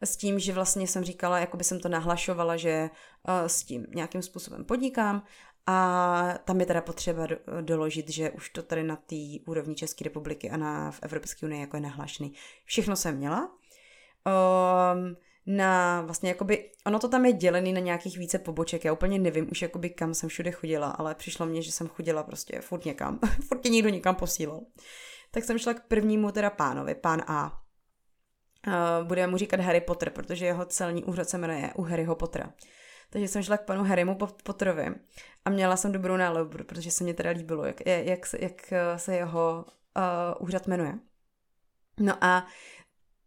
s 0.01 0.17
tím, 0.17 0.39
že 0.39 0.53
vlastně 0.53 0.87
jsem 0.87 1.03
říkala, 1.03 1.39
jako 1.39 1.57
by 1.57 1.63
jsem 1.63 1.79
to 1.79 1.89
nahlašovala, 1.89 2.57
že 2.57 2.89
uh, 2.89 3.47
s 3.47 3.63
tím 3.63 3.85
nějakým 3.95 4.21
způsobem 4.21 4.65
podnikám 4.65 5.23
a 5.67 6.33
tam 6.45 6.59
je 6.59 6.65
teda 6.65 6.81
potřeba 6.81 7.25
do, 7.25 7.37
doložit, 7.61 8.09
že 8.09 8.31
už 8.31 8.49
to 8.49 8.63
tady 8.63 8.83
na 8.83 8.95
té 8.95 9.15
úrovni 9.47 9.75
České 9.75 10.03
republiky 10.03 10.49
a 10.49 10.57
na, 10.57 10.91
v 10.91 10.99
Evropské 11.01 11.45
unii 11.45 11.61
jako 11.61 11.77
je 11.77 11.81
nahlašený. 11.81 12.33
Všechno 12.65 12.95
jsem 12.95 13.17
měla. 13.17 13.51
Um, 14.95 15.15
na 15.47 16.01
vlastně 16.01 16.29
jakoby, 16.29 16.71
ono 16.85 16.99
to 16.99 17.07
tam 17.07 17.25
je 17.25 17.33
dělený 17.33 17.73
na 17.73 17.79
nějakých 17.79 18.17
více 18.17 18.39
poboček, 18.39 18.85
já 18.85 18.93
úplně 18.93 19.19
nevím 19.19 19.47
už 19.51 19.61
jakoby 19.61 19.89
kam 19.89 20.13
jsem 20.13 20.29
všude 20.29 20.51
chodila, 20.51 20.89
ale 20.89 21.15
přišlo 21.15 21.45
mně, 21.45 21.61
že 21.61 21.71
jsem 21.71 21.87
chodila 21.87 22.23
prostě 22.23 22.61
furt 22.61 22.85
někam, 22.85 23.19
furt 23.47 23.61
tě 23.61 23.69
někdo 23.69 23.89
někam 23.89 24.15
posílal. 24.15 24.61
Tak 25.31 25.43
jsem 25.43 25.59
šla 25.59 25.73
k 25.73 25.87
prvnímu 25.87 26.31
teda 26.31 26.49
pánovi, 26.49 26.95
pán 26.95 27.21
A. 27.27 27.61
Uh, 28.67 29.07
budeme 29.07 29.31
mu 29.31 29.37
říkat 29.37 29.59
Harry 29.59 29.81
Potter, 29.81 30.09
protože 30.09 30.45
jeho 30.45 30.65
celní 30.65 31.03
úřad 31.03 31.29
se 31.29 31.37
jmenuje 31.37 31.71
u 31.75 31.81
Harryho 31.81 32.15
Pottera. 32.15 32.53
Takže 33.09 33.27
jsem 33.27 33.43
šla 33.43 33.57
k 33.57 33.65
panu 33.65 33.83
Harrymu 33.83 34.17
Potterovi 34.43 34.95
a 35.45 35.49
měla 35.49 35.77
jsem 35.77 35.91
dobrou 35.91 36.17
náladu, 36.17 36.49
protože 36.49 36.91
se 36.91 37.03
mě 37.03 37.13
teda 37.13 37.29
líbilo, 37.29 37.65
jak, 37.65 37.85
jak, 37.85 38.25
se, 38.25 38.37
jak 38.41 38.73
se 38.95 39.15
jeho 39.15 39.65
uh, 39.97 40.47
úřad 40.47 40.67
jmenuje. 40.67 40.99
No 41.99 42.23
a 42.23 42.47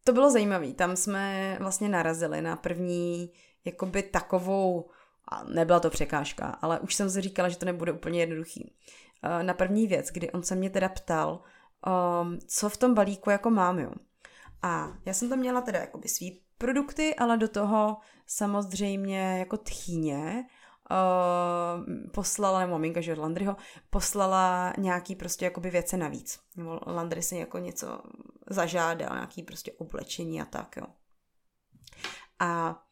to 0.04 0.12
bylo 0.12 0.30
zajímavé. 0.30 0.72
Tam 0.72 0.96
jsme 0.96 1.56
vlastně 1.60 1.88
narazili 1.88 2.42
na 2.42 2.56
první 2.56 3.32
jakoby 3.64 4.02
takovou, 4.02 4.90
a 5.32 5.44
nebyla 5.44 5.80
to 5.80 5.90
překážka, 5.90 6.46
ale 6.46 6.80
už 6.80 6.94
jsem 6.94 7.10
si 7.10 7.20
říkala, 7.20 7.48
že 7.48 7.58
to 7.58 7.66
nebude 7.66 7.92
úplně 7.92 8.20
jednoduchý. 8.20 8.76
Uh, 9.24 9.42
na 9.42 9.54
první 9.54 9.86
věc, 9.86 10.10
kdy 10.12 10.30
on 10.30 10.42
se 10.42 10.54
mě 10.54 10.70
teda 10.70 10.88
ptal, 10.88 11.42
um, 12.22 12.38
co 12.46 12.68
v 12.68 12.76
tom 12.76 12.94
balíku 12.94 13.30
jako 13.30 13.50
mám, 13.50 13.78
jo. 13.78 13.92
A 14.62 14.92
já 15.04 15.12
jsem 15.12 15.28
tam 15.28 15.38
měla 15.38 15.60
teda 15.60 15.78
jakoby 15.78 16.08
svý 16.08 16.42
produkty, 16.60 17.14
ale 17.14 17.36
do 17.36 17.48
toho 17.48 17.96
samozřejmě 18.26 19.38
jako 19.38 19.56
tchýně 19.56 20.44
uh, 20.90 22.10
poslala, 22.10 22.60
nebo 22.60 22.72
maminka, 22.72 23.00
že 23.00 23.12
od 23.12 23.18
Landryho, 23.18 23.56
poslala 23.90 24.72
nějaký 24.78 25.16
prostě 25.16 25.44
jakoby 25.44 25.70
věce 25.70 25.96
navíc. 25.96 26.40
Nebo 26.56 26.80
Landry 26.86 27.22
si 27.22 27.36
jako 27.36 27.58
něco 27.58 28.02
zažádal, 28.50 29.14
nějaký 29.14 29.42
prostě 29.42 29.72
oblečení 29.72 30.40
a 30.40 30.44
tak, 30.44 30.76
jo. 30.76 30.86
A 32.38 32.82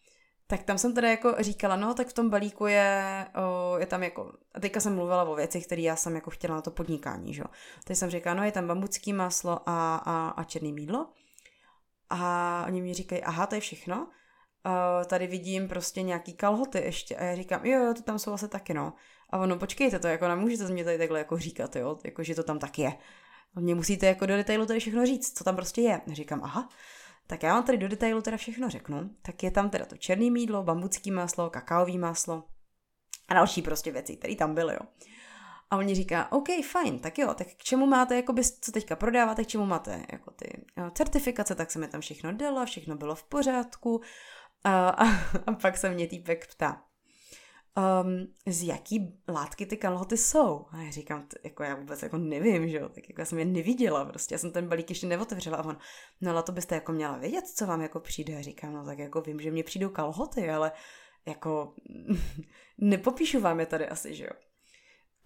tak 0.46 0.62
tam 0.62 0.78
jsem 0.78 0.94
teda 0.94 1.10
jako 1.10 1.34
říkala, 1.38 1.76
no 1.76 1.94
tak 1.94 2.08
v 2.08 2.12
tom 2.12 2.30
balíku 2.30 2.66
je, 2.66 3.26
o, 3.36 3.78
je 3.78 3.86
tam 3.86 4.02
jako, 4.02 4.32
a 4.54 4.60
teďka 4.60 4.80
jsem 4.80 4.94
mluvila 4.94 5.24
o 5.24 5.34
věcech, 5.34 5.66
které 5.66 5.82
já 5.82 5.96
jsem 5.96 6.14
jako 6.14 6.30
chtěla 6.30 6.54
na 6.54 6.62
to 6.62 6.70
podnikání, 6.70 7.34
že 7.34 7.42
jo. 7.42 7.46
Teď 7.84 7.98
jsem 7.98 8.10
říkala, 8.10 8.36
no 8.36 8.44
je 8.44 8.52
tam 8.52 8.66
bambucký 8.66 9.12
maslo 9.12 9.60
a, 9.68 9.96
a, 9.96 10.28
a 10.28 10.44
černý 10.44 10.72
mídlo. 10.72 11.12
A 12.10 12.64
oni 12.66 12.82
mi 12.82 12.94
říkají, 12.94 13.22
aha, 13.22 13.46
to 13.46 13.54
je 13.54 13.60
všechno. 13.60 13.96
Uh, 14.66 15.04
tady 15.04 15.26
vidím 15.26 15.68
prostě 15.68 16.02
nějaký 16.02 16.32
kalhoty 16.32 16.78
ještě. 16.78 17.16
A 17.16 17.24
já 17.24 17.36
říkám, 17.36 17.66
jo, 17.66 17.84
jo, 17.84 17.94
to 17.94 18.02
tam 18.02 18.18
jsou 18.18 18.32
asi 18.32 18.48
taky, 18.48 18.74
no. 18.74 18.92
A 19.30 19.38
ono, 19.38 19.58
počkejte, 19.58 19.98
to 19.98 20.06
jako 20.06 20.28
nemůžete 20.28 20.68
mě 20.68 20.84
tady 20.84 20.98
takhle 20.98 21.18
jako 21.18 21.38
říkat, 21.38 21.76
jo, 21.76 21.98
jako 22.04 22.22
že 22.22 22.34
to 22.34 22.42
tam 22.42 22.58
tak 22.58 22.78
je. 22.78 22.92
Mě 23.54 23.74
musíte 23.74 24.06
jako 24.06 24.26
do 24.26 24.36
detailu 24.36 24.66
tady 24.66 24.80
všechno 24.80 25.06
říct, 25.06 25.38
co 25.38 25.44
tam 25.44 25.56
prostě 25.56 25.80
je. 25.80 26.00
A 26.10 26.14
říkám, 26.14 26.44
aha, 26.44 26.68
tak 27.26 27.42
já 27.42 27.54
vám 27.54 27.62
tady 27.62 27.78
do 27.78 27.88
detailu 27.88 28.22
teda 28.22 28.36
všechno 28.36 28.70
řeknu. 28.70 29.10
Tak 29.22 29.42
je 29.42 29.50
tam 29.50 29.70
teda 29.70 29.84
to 29.84 29.96
černé 29.96 30.30
mídlo, 30.30 30.62
bambucký 30.62 31.10
máslo, 31.10 31.50
kakaový 31.50 31.98
máslo 31.98 32.44
a 33.28 33.34
další 33.34 33.62
prostě 33.62 33.92
věci, 33.92 34.16
které 34.16 34.36
tam 34.36 34.54
byly, 34.54 34.74
jo. 34.74 34.80
A 35.70 35.76
oni 35.76 35.94
říká, 35.94 36.32
OK, 36.32 36.48
fajn, 36.64 36.98
tak 36.98 37.18
jo, 37.18 37.34
tak 37.34 37.46
k 37.46 37.62
čemu 37.62 37.86
máte, 37.86 38.16
jakoby, 38.16 38.42
co 38.60 38.72
teďka 38.72 38.96
prodáváte, 38.96 39.44
k 39.44 39.46
čemu 39.46 39.66
máte 39.66 40.06
jako 40.12 40.30
ty 40.30 40.66
eh, 40.76 40.90
certifikace, 40.94 41.54
tak 41.54 41.70
se 41.70 41.78
mi 41.78 41.88
tam 41.88 42.00
všechno 42.00 42.32
dala, 42.32 42.64
všechno 42.64 42.96
bylo 42.96 43.14
v 43.14 43.24
pořádku. 43.24 44.00
A, 44.64 44.88
a, 44.88 45.04
a 45.46 45.52
pak 45.52 45.76
se 45.76 45.90
mě 45.90 46.06
týpek 46.06 46.50
ptá, 46.50 46.82
um, 47.78 48.26
z 48.46 48.62
jaký 48.66 49.20
látky 49.28 49.66
ty 49.66 49.76
kalhoty 49.76 50.16
jsou? 50.16 50.66
A 50.70 50.82
já 50.82 50.90
říkám, 50.90 51.22
t- 51.22 51.38
jako 51.44 51.62
já 51.62 51.74
vůbec 51.74 52.02
jako 52.02 52.18
nevím, 52.18 52.68
že 52.68 52.76
jo, 52.76 52.88
tak 52.88 53.08
jako 53.08 53.20
já 53.20 53.24
jsem 53.24 53.38
je 53.38 53.44
neviděla 53.44 54.04
prostě, 54.04 54.34
já 54.34 54.38
jsem 54.38 54.52
ten 54.52 54.68
balík 54.68 54.90
ještě 54.90 55.06
neotevřela 55.06 55.56
a 55.56 55.64
on, 55.64 55.78
no 56.20 56.30
ale 56.30 56.42
to 56.42 56.52
byste 56.52 56.74
jako 56.74 56.92
měla 56.92 57.18
vědět, 57.18 57.46
co 57.46 57.66
vám 57.66 57.80
jako 57.80 58.00
přijde. 58.00 58.36
A 58.38 58.42
říkám, 58.42 58.72
no 58.72 58.84
tak 58.84 58.98
jako 58.98 59.20
vím, 59.20 59.40
že 59.40 59.50
mě 59.50 59.64
přijdou 59.64 59.88
kalhoty, 59.88 60.50
ale 60.50 60.72
jako 61.26 61.74
nepopíšu 62.78 63.40
vám 63.40 63.60
je 63.60 63.66
tady 63.66 63.88
asi, 63.88 64.14
že 64.14 64.24
jo 64.24 64.47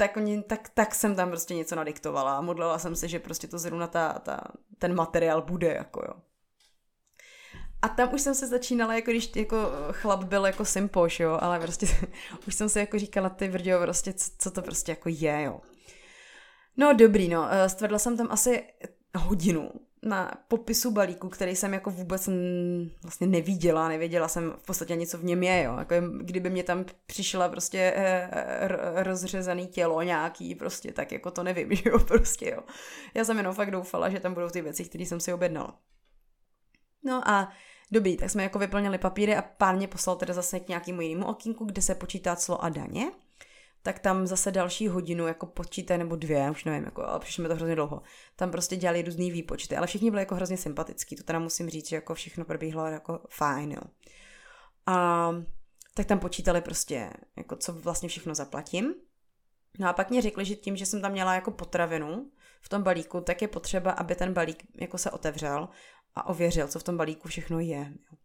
tak, 0.02 0.16
oni, 0.16 0.42
tak, 0.42 0.68
tak 0.74 0.94
jsem 0.94 1.16
tam 1.16 1.28
prostě 1.28 1.54
něco 1.54 1.74
nadiktovala 1.76 2.38
a 2.38 2.40
modlila 2.40 2.78
jsem 2.78 2.96
se, 2.96 3.08
že 3.08 3.18
prostě 3.18 3.48
to 3.48 3.58
zrovna 3.58 3.86
ta, 3.86 4.12
ta, 4.12 4.40
ten 4.78 4.94
materiál 4.94 5.42
bude, 5.42 5.74
jako 5.74 6.00
jo. 6.08 6.14
A 7.82 7.88
tam 7.88 8.14
už 8.14 8.20
jsem 8.20 8.34
se 8.34 8.46
začínala, 8.46 8.94
jako 8.94 9.10
když 9.10 9.36
jako 9.36 9.56
chlap 9.92 10.24
byl 10.24 10.46
jako 10.46 10.64
simpoš, 10.64 11.20
jo, 11.20 11.38
ale 11.40 11.60
prostě 11.60 11.86
už 12.46 12.54
jsem 12.54 12.68
se 12.68 12.80
jako 12.80 12.98
říkala, 12.98 13.28
ty 13.28 13.48
vrdějo, 13.48 13.80
prostě, 13.80 14.12
co, 14.12 14.30
co 14.38 14.50
to 14.50 14.62
prostě 14.62 14.92
jako 14.92 15.08
je, 15.08 15.42
jo. 15.42 15.60
No 16.76 16.92
dobrý, 16.92 17.28
no, 17.28 17.48
eh, 17.50 17.68
stvrdla 17.68 17.98
jsem 17.98 18.16
tam 18.16 18.28
asi 18.30 18.64
hodinu 19.18 19.70
na 20.02 20.30
popisu 20.48 20.90
balíku, 20.90 21.28
který 21.28 21.56
jsem 21.56 21.74
jako 21.74 21.90
vůbec 21.90 22.28
vlastně 23.02 23.26
neviděla, 23.26 23.88
nevěděla 23.88 24.28
jsem 24.28 24.54
v 24.58 24.66
podstatě 24.66 24.96
něco 24.96 25.18
v 25.18 25.24
něm 25.24 25.42
je, 25.42 25.62
jo. 25.62 25.76
Jako 25.78 25.94
kdyby 26.20 26.50
mě 26.50 26.62
tam 26.62 26.84
přišla 27.06 27.48
prostě 27.48 27.92
eh, 27.96 29.02
rozřezaný 29.02 29.66
tělo 29.66 30.02
nějaký, 30.02 30.54
prostě 30.54 30.92
tak 30.92 31.12
jako 31.12 31.30
to 31.30 31.42
nevím, 31.42 31.74
že 31.76 31.90
jo, 31.90 31.98
prostě 31.98 32.50
jo. 32.50 32.62
Já 33.14 33.24
jsem 33.24 33.36
jenom 33.36 33.54
fakt 33.54 33.70
doufala, 33.70 34.08
že 34.08 34.20
tam 34.20 34.34
budou 34.34 34.48
ty 34.48 34.62
věci, 34.62 34.84
které 34.84 35.06
jsem 35.06 35.20
si 35.20 35.32
objednala. 35.32 35.78
No 37.04 37.28
a 37.28 37.52
dobrý, 37.90 38.16
tak 38.16 38.30
jsme 38.30 38.42
jako 38.42 38.58
vyplnili 38.58 38.98
papíry 38.98 39.36
a 39.36 39.42
pán 39.42 39.76
mě 39.76 39.88
poslal 39.88 40.16
teda 40.16 40.34
zase 40.34 40.60
k 40.60 40.68
nějakému 40.68 41.00
jinému 41.00 41.26
okýnku, 41.26 41.64
kde 41.64 41.82
se 41.82 41.94
počítá 41.94 42.36
clo 42.36 42.64
a 42.64 42.68
daně 42.68 43.10
tak 43.82 43.98
tam 43.98 44.26
zase 44.26 44.50
další 44.50 44.88
hodinu 44.88 45.26
jako 45.26 45.46
počítají, 45.46 45.98
nebo 45.98 46.16
dvě, 46.16 46.50
už 46.50 46.64
nevím, 46.64 46.84
jako, 46.84 47.04
ale 47.06 47.20
přišlo 47.20 47.42
mi 47.42 47.48
to 47.48 47.54
hrozně 47.54 47.74
dlouho. 47.74 48.02
Tam 48.36 48.50
prostě 48.50 48.76
dělali 48.76 49.02
různý 49.02 49.30
výpočty, 49.30 49.76
ale 49.76 49.86
všichni 49.86 50.10
byli 50.10 50.22
jako 50.22 50.34
hrozně 50.34 50.56
sympatický, 50.56 51.16
to 51.16 51.22
teda 51.22 51.38
musím 51.38 51.70
říct, 51.70 51.88
že 51.88 51.96
jako 51.96 52.14
všechno 52.14 52.44
probíhlo 52.44 52.86
jako 52.86 53.20
fajn, 53.30 53.72
jo. 53.72 53.82
A 54.86 55.28
tak 55.94 56.06
tam 56.06 56.18
počítali 56.18 56.60
prostě, 56.60 57.10
jako 57.36 57.56
co 57.56 57.72
vlastně 57.72 58.08
všechno 58.08 58.34
zaplatím. 58.34 58.94
No 59.78 59.88
a 59.88 59.92
pak 59.92 60.10
mě 60.10 60.22
řekli, 60.22 60.44
že 60.44 60.56
tím, 60.56 60.76
že 60.76 60.86
jsem 60.86 61.00
tam 61.00 61.12
měla 61.12 61.34
jako 61.34 61.50
potravinu 61.50 62.30
v 62.60 62.68
tom 62.68 62.82
balíku, 62.82 63.20
tak 63.20 63.42
je 63.42 63.48
potřeba, 63.48 63.90
aby 63.90 64.14
ten 64.14 64.32
balík 64.32 64.62
jako 64.80 64.98
se 64.98 65.10
otevřel 65.10 65.68
a 66.14 66.26
ověřil, 66.26 66.68
co 66.68 66.78
v 66.78 66.82
tom 66.82 66.96
balíku 66.96 67.28
všechno 67.28 67.60
je. 67.60 67.78
Jo. 67.78 68.18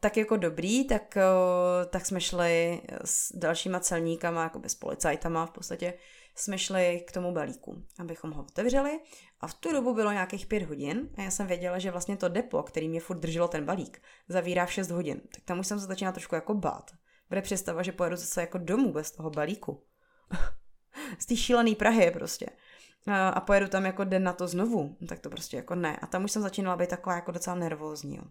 Tak 0.00 0.16
jako 0.16 0.36
dobrý, 0.36 0.84
tak, 0.84 1.16
uh, 1.16 1.90
tak 1.90 2.06
jsme 2.06 2.20
šli 2.20 2.82
s 3.04 3.36
dalšíma 3.36 3.80
celníkama, 3.80 4.42
jako 4.42 4.60
s 4.66 4.74
policajtama 4.74 5.46
v 5.46 5.50
podstatě, 5.50 5.94
jsme 6.34 6.58
šli 6.58 7.04
k 7.06 7.12
tomu 7.12 7.32
balíku, 7.32 7.82
abychom 7.98 8.30
ho 8.30 8.42
otevřeli 8.42 9.00
a 9.40 9.46
v 9.46 9.54
tu 9.54 9.72
dobu 9.72 9.94
bylo 9.94 10.12
nějakých 10.12 10.46
pět 10.46 10.62
hodin 10.62 11.08
a 11.16 11.22
já 11.22 11.30
jsem 11.30 11.46
věděla, 11.46 11.78
že 11.78 11.90
vlastně 11.90 12.16
to 12.16 12.28
depo, 12.28 12.62
který 12.62 12.88
mě 12.88 13.00
furt 13.00 13.18
drželo 13.18 13.48
ten 13.48 13.64
balík, 13.64 14.02
zavírá 14.28 14.66
v 14.66 14.72
6 14.72 14.90
hodin. 14.90 15.20
Tak 15.34 15.44
tam 15.44 15.58
už 15.58 15.66
jsem 15.66 15.80
se 15.80 15.86
začínala 15.86 16.12
trošku 16.12 16.34
jako 16.34 16.54
bát. 16.54 16.90
Bude 17.28 17.42
představa, 17.42 17.82
že 17.82 17.92
pojedu 17.92 18.16
zase 18.16 18.40
jako 18.40 18.58
domů 18.58 18.92
bez 18.92 19.10
toho 19.10 19.30
balíku. 19.30 19.86
Z 21.18 21.26
té 21.26 21.36
šílené 21.36 21.74
Prahy 21.74 22.10
prostě. 22.10 22.46
A 23.32 23.40
pojedu 23.40 23.68
tam 23.68 23.86
jako 23.86 24.04
den 24.04 24.22
na 24.22 24.32
to 24.32 24.48
znovu. 24.48 24.96
Tak 25.08 25.20
to 25.20 25.30
prostě 25.30 25.56
jako 25.56 25.74
ne. 25.74 25.96
A 25.96 26.06
tam 26.06 26.24
už 26.24 26.32
jsem 26.32 26.42
začínala 26.42 26.76
být 26.76 26.90
taková 26.90 27.16
jako 27.16 27.32
docela 27.32 27.56
nervózní. 27.56 28.16
Jo. 28.16 28.22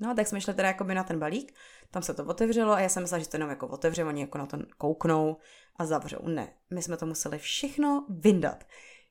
No, 0.00 0.14
tak 0.14 0.26
jsme 0.26 0.40
šli 0.40 0.54
teda 0.54 0.68
jakoby 0.68 0.94
na 0.94 1.04
ten 1.04 1.18
balík, 1.18 1.54
tam 1.90 2.02
se 2.02 2.14
to 2.14 2.24
otevřelo 2.24 2.72
a 2.72 2.80
já 2.80 2.88
jsem 2.88 3.02
myslela, 3.02 3.22
že 3.22 3.28
to 3.28 3.36
jenom 3.36 3.50
jako 3.50 3.66
otevře, 3.66 4.04
oni 4.04 4.20
jako 4.20 4.38
na 4.38 4.46
to 4.46 4.58
kouknou 4.78 5.36
a 5.76 5.86
zavřou. 5.86 6.28
Ne, 6.28 6.52
my 6.70 6.82
jsme 6.82 6.96
to 6.96 7.06
museli 7.06 7.38
všechno 7.38 8.06
vyndat. 8.08 8.64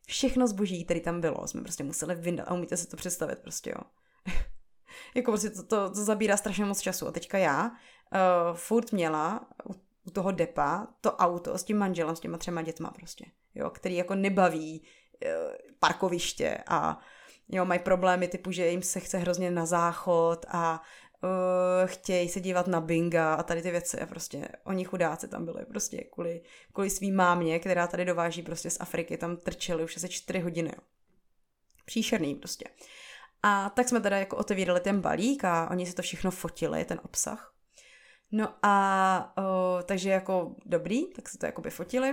Všechno 0.08 0.48
zboží, 0.48 0.86
které 0.86 1.00
tam 1.00 1.22
bylo, 1.22 1.48
jsme 1.48 1.62
prostě 1.62 1.84
museli 1.84 2.16
vyndat 2.16 2.48
a 2.48 2.54
umíte 2.54 2.78
si 2.78 2.88
to 2.88 2.98
představit 2.98 3.40
prostě, 3.40 3.70
jo. 3.70 3.82
jako 5.16 5.32
prostě 5.32 5.50
to, 5.50 5.64
to, 5.64 5.90
to 5.90 6.04
zabírá 6.04 6.38
strašně 6.38 6.66
moc 6.66 6.80
času 6.80 7.08
a 7.08 7.12
teďka 7.12 7.38
já 7.38 7.68
uh, 7.68 8.58
furt 8.58 8.92
měla 8.92 9.48
u, 9.70 9.74
u 10.04 10.12
toho 10.12 10.32
depa 10.32 10.88
to 11.02 11.16
auto 11.16 11.58
s 11.58 11.64
tím 11.64 11.78
manželem, 11.78 12.16
s 12.16 12.20
těma 12.20 12.38
třema 12.38 12.62
dětma 12.62 12.92
prostě, 12.92 13.26
jo, 13.56 13.70
který 13.70 13.96
jako 13.96 14.16
nebaví 14.16 14.82
uh, 14.82 15.54
parkoviště 15.80 16.58
a 16.68 17.00
jo, 17.50 17.66
mají 17.66 17.80
problémy 17.80 18.28
typu, 18.28 18.52
že 18.52 18.68
jim 18.68 18.82
se 18.82 19.00
chce 19.00 19.18
hrozně 19.18 19.52
na 19.52 19.66
záchod 19.66 20.46
a 20.50 20.82
uh, 21.24 21.30
chtějí 21.90 22.30
se 22.30 22.40
dívat 22.40 22.68
na 22.68 22.82
binga 22.82 23.34
a 23.34 23.44
tady 23.44 23.62
ty 23.62 23.72
věci 23.72 24.00
a 24.00 24.06
prostě 24.06 24.48
oni 24.64 24.86
chudáci 24.86 25.28
tam 25.28 25.46
byli 25.46 25.66
prostě 25.66 26.04
kvůli, 26.04 26.42
kvůli 26.74 26.90
svý 26.90 27.12
mámě, 27.12 27.60
která 27.60 27.88
tady 27.88 28.06
dováží 28.06 28.42
prostě 28.42 28.70
z 28.70 28.78
Afriky, 28.80 29.18
tam 29.18 29.38
trčeli 29.38 29.84
už 29.84 29.98
asi 29.98 30.10
čtyři 30.10 30.40
hodiny. 30.40 30.72
Příšerný 31.86 32.36
prostě. 32.36 32.66
A 33.44 33.70
tak 33.70 33.90
jsme 33.90 34.00
teda 34.00 34.18
jako 34.18 34.38
otevírali 34.38 34.80
ten 34.80 35.02
balík 35.02 35.44
a 35.46 35.70
oni 35.72 35.86
si 35.86 35.94
to 35.94 36.02
všechno 36.02 36.32
fotili, 36.32 36.86
ten 36.86 37.00
obsah. 37.04 37.54
No 38.32 38.54
a 38.64 39.34
uh, 39.38 39.82
takže 39.82 40.10
jako 40.10 40.56
dobrý, 40.66 41.14
tak 41.14 41.30
se 41.30 41.38
to 41.38 41.46
jakoby 41.46 41.70
fotili. 41.70 42.12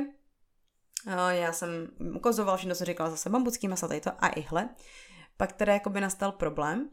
Uh, 1.07 1.29
já 1.29 1.53
jsem 1.53 1.89
ukazoval, 2.17 2.57
všechno 2.57 2.75
jsem 2.75 2.87
říkala 2.87 3.11
zase 3.11 3.31
bambucký 3.31 3.69
masa, 3.69 3.89
tady 3.89 4.01
to 4.01 4.11
a 4.19 4.29
ihle. 4.29 4.69
Pak 5.37 5.53
teda 5.53 5.73
jakoby 5.73 6.01
nastal 6.01 6.33
problém, 6.33 6.91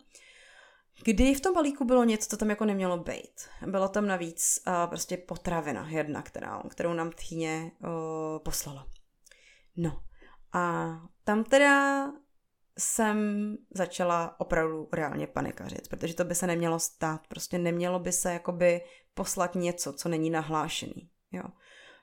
kdy 1.03 1.35
v 1.35 1.41
tom 1.41 1.53
balíku 1.53 1.85
bylo 1.85 2.03
něco, 2.03 2.29
co 2.29 2.37
tam 2.37 2.49
jako 2.49 2.65
nemělo 2.65 2.97
být. 2.97 3.49
Bylo 3.67 3.87
tam 3.87 4.07
navíc 4.07 4.59
uh, 4.67 4.73
prostě 4.89 5.17
potravina 5.17 5.89
jedna, 5.89 6.21
která, 6.21 6.63
kterou 6.69 6.93
nám 6.93 7.11
tchýně 7.11 7.71
uh, 7.79 7.89
poslala. 8.43 8.87
No 9.77 10.01
a 10.53 10.95
tam 11.23 11.43
teda 11.43 12.05
jsem 12.79 13.17
začala 13.75 14.39
opravdu 14.39 14.89
reálně 14.93 15.27
panikařit, 15.27 15.87
protože 15.87 16.13
to 16.13 16.23
by 16.23 16.35
se 16.35 16.47
nemělo 16.47 16.79
stát. 16.79 17.27
Prostě 17.27 17.57
nemělo 17.57 17.99
by 17.99 18.11
se 18.11 18.33
jakoby 18.33 18.81
poslat 19.13 19.55
něco, 19.55 19.93
co 19.93 20.09
není 20.09 20.29
nahlášený. 20.29 21.09
Jo. 21.31 21.43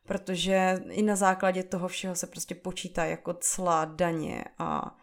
Protože 0.07 0.79
i 0.91 1.03
na 1.03 1.17
základě 1.17 1.63
toho 1.63 1.89
všeho 1.89 2.15
se 2.15 2.27
prostě 2.27 2.55
počítá 2.55 3.05
jako 3.05 3.35
cla, 3.41 3.85
daně 3.85 4.45
a 4.59 4.97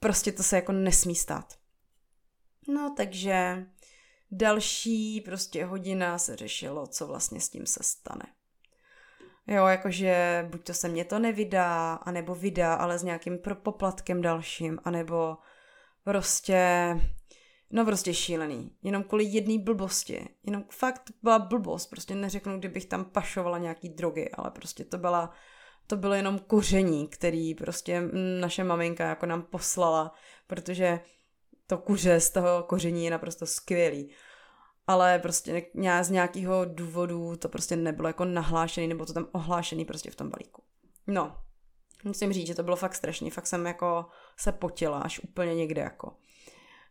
prostě 0.00 0.32
to 0.32 0.42
se 0.42 0.56
jako 0.56 0.72
nesmí 0.72 1.14
stát. 1.14 1.58
No 2.68 2.94
takže 2.96 3.66
další 4.30 5.20
prostě 5.20 5.64
hodina 5.64 6.18
se 6.18 6.36
řešilo, 6.36 6.86
co 6.86 7.06
vlastně 7.06 7.40
s 7.40 7.48
tím 7.48 7.66
se 7.66 7.82
stane. 7.82 8.24
Jo, 9.46 9.66
jakože 9.66 10.46
buď 10.50 10.66
to 10.66 10.74
se 10.74 10.88
mě 10.88 11.04
to 11.04 11.18
nevydá, 11.18 11.94
anebo 11.94 12.34
vydá, 12.34 12.74
ale 12.74 12.98
s 12.98 13.02
nějakým 13.02 13.38
poplatkem 13.62 14.22
dalším, 14.22 14.78
anebo 14.84 15.36
prostě, 16.04 16.60
no 17.70 17.84
prostě 17.84 18.14
šílený. 18.14 18.76
Jenom 18.82 19.02
kvůli 19.02 19.24
jedné 19.24 19.58
blbosti. 19.58 20.28
Jenom 20.42 20.64
fakt 20.70 21.10
byla 21.22 21.38
blbost, 21.38 21.86
prostě 21.86 22.14
neřeknu, 22.14 22.58
kdybych 22.58 22.86
tam 22.86 23.04
pašovala 23.04 23.58
nějaký 23.58 23.88
drogy, 23.88 24.30
ale 24.30 24.50
prostě 24.50 24.84
to 24.84 24.98
byla 24.98 25.32
to 25.86 25.96
bylo 25.96 26.14
jenom 26.14 26.38
koření, 26.38 27.08
který 27.08 27.54
prostě 27.54 28.02
naše 28.40 28.64
maminka 28.64 29.04
jako 29.04 29.26
nám 29.26 29.42
poslala, 29.42 30.14
protože 30.46 31.00
to 31.66 31.78
kuře 31.78 32.20
z 32.20 32.30
toho 32.30 32.62
koření 32.62 33.04
je 33.04 33.10
naprosto 33.10 33.46
skvělý. 33.46 34.10
Ale 34.86 35.18
prostě 35.18 35.66
z 36.02 36.10
nějakého 36.10 36.64
důvodu 36.64 37.36
to 37.36 37.48
prostě 37.48 37.76
nebylo 37.76 38.08
jako 38.08 38.24
nahlášený, 38.24 38.88
nebo 38.88 39.06
to 39.06 39.12
tam 39.12 39.28
ohlášený 39.32 39.84
prostě 39.84 40.10
v 40.10 40.16
tom 40.16 40.30
balíku. 40.30 40.62
No, 41.06 41.36
musím 42.04 42.32
říct, 42.32 42.46
že 42.46 42.54
to 42.54 42.62
bylo 42.62 42.76
fakt 42.76 42.94
strašný, 42.94 43.30
fakt 43.30 43.46
jsem 43.46 43.66
jako 43.66 44.06
se 44.36 44.52
potila 44.52 44.98
až 44.98 45.18
úplně 45.18 45.54
někde 45.54 45.82
jako. 45.82 46.16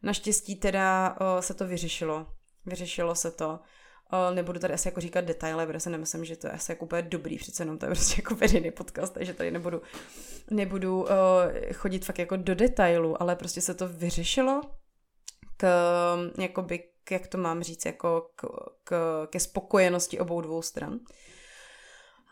Naštěstí 0.04 0.56
teda 0.56 1.18
o, 1.20 1.42
se 1.42 1.54
to 1.54 1.68
vyřešilo. 1.68 2.28
Vyřešilo 2.66 3.16
se 3.16 3.32
to. 3.32 3.60
Nebudu 4.34 4.60
tady 4.60 4.74
asi 4.74 4.88
jako 4.88 5.02
říkat 5.02 5.26
detaily, 5.26 5.66
protože 5.66 5.80
si 5.80 5.90
nemyslím, 5.90 6.26
že 6.26 6.36
to 6.36 6.48
je 6.48 6.54
asi 6.54 6.72
jako 6.72 6.86
úplně 6.86 7.02
dobrý, 7.02 7.38
přece 7.38 7.64
jenom 7.64 7.78
to 7.78 7.86
je 7.86 7.90
prostě 7.90 8.16
jako 8.18 8.36
veřejný 8.36 8.72
podcast, 8.72 9.14
takže 9.14 9.34
tady 9.34 9.52
nebudu, 9.52 9.82
nebudu 10.52 11.02
uh, 11.02 11.10
chodit 11.74 12.06
fakt 12.06 12.20
jako 12.20 12.36
do 12.38 12.56
detailu, 12.56 13.22
ale 13.22 13.36
prostě 13.36 13.62
se 13.62 13.74
to 13.74 13.88
vyřešilo 13.88 14.62
k, 15.58 15.68
jakoby, 16.40 16.84
k, 17.04 17.12
jak 17.12 17.28
to 17.28 17.38
mám 17.38 17.64
říct, 17.64 17.86
jako 17.86 18.30
k, 18.36 18.48
k, 18.84 19.28
ke 19.30 19.40
spokojenosti 19.40 20.20
obou 20.20 20.42
dvou 20.42 20.62
stran. 20.62 21.00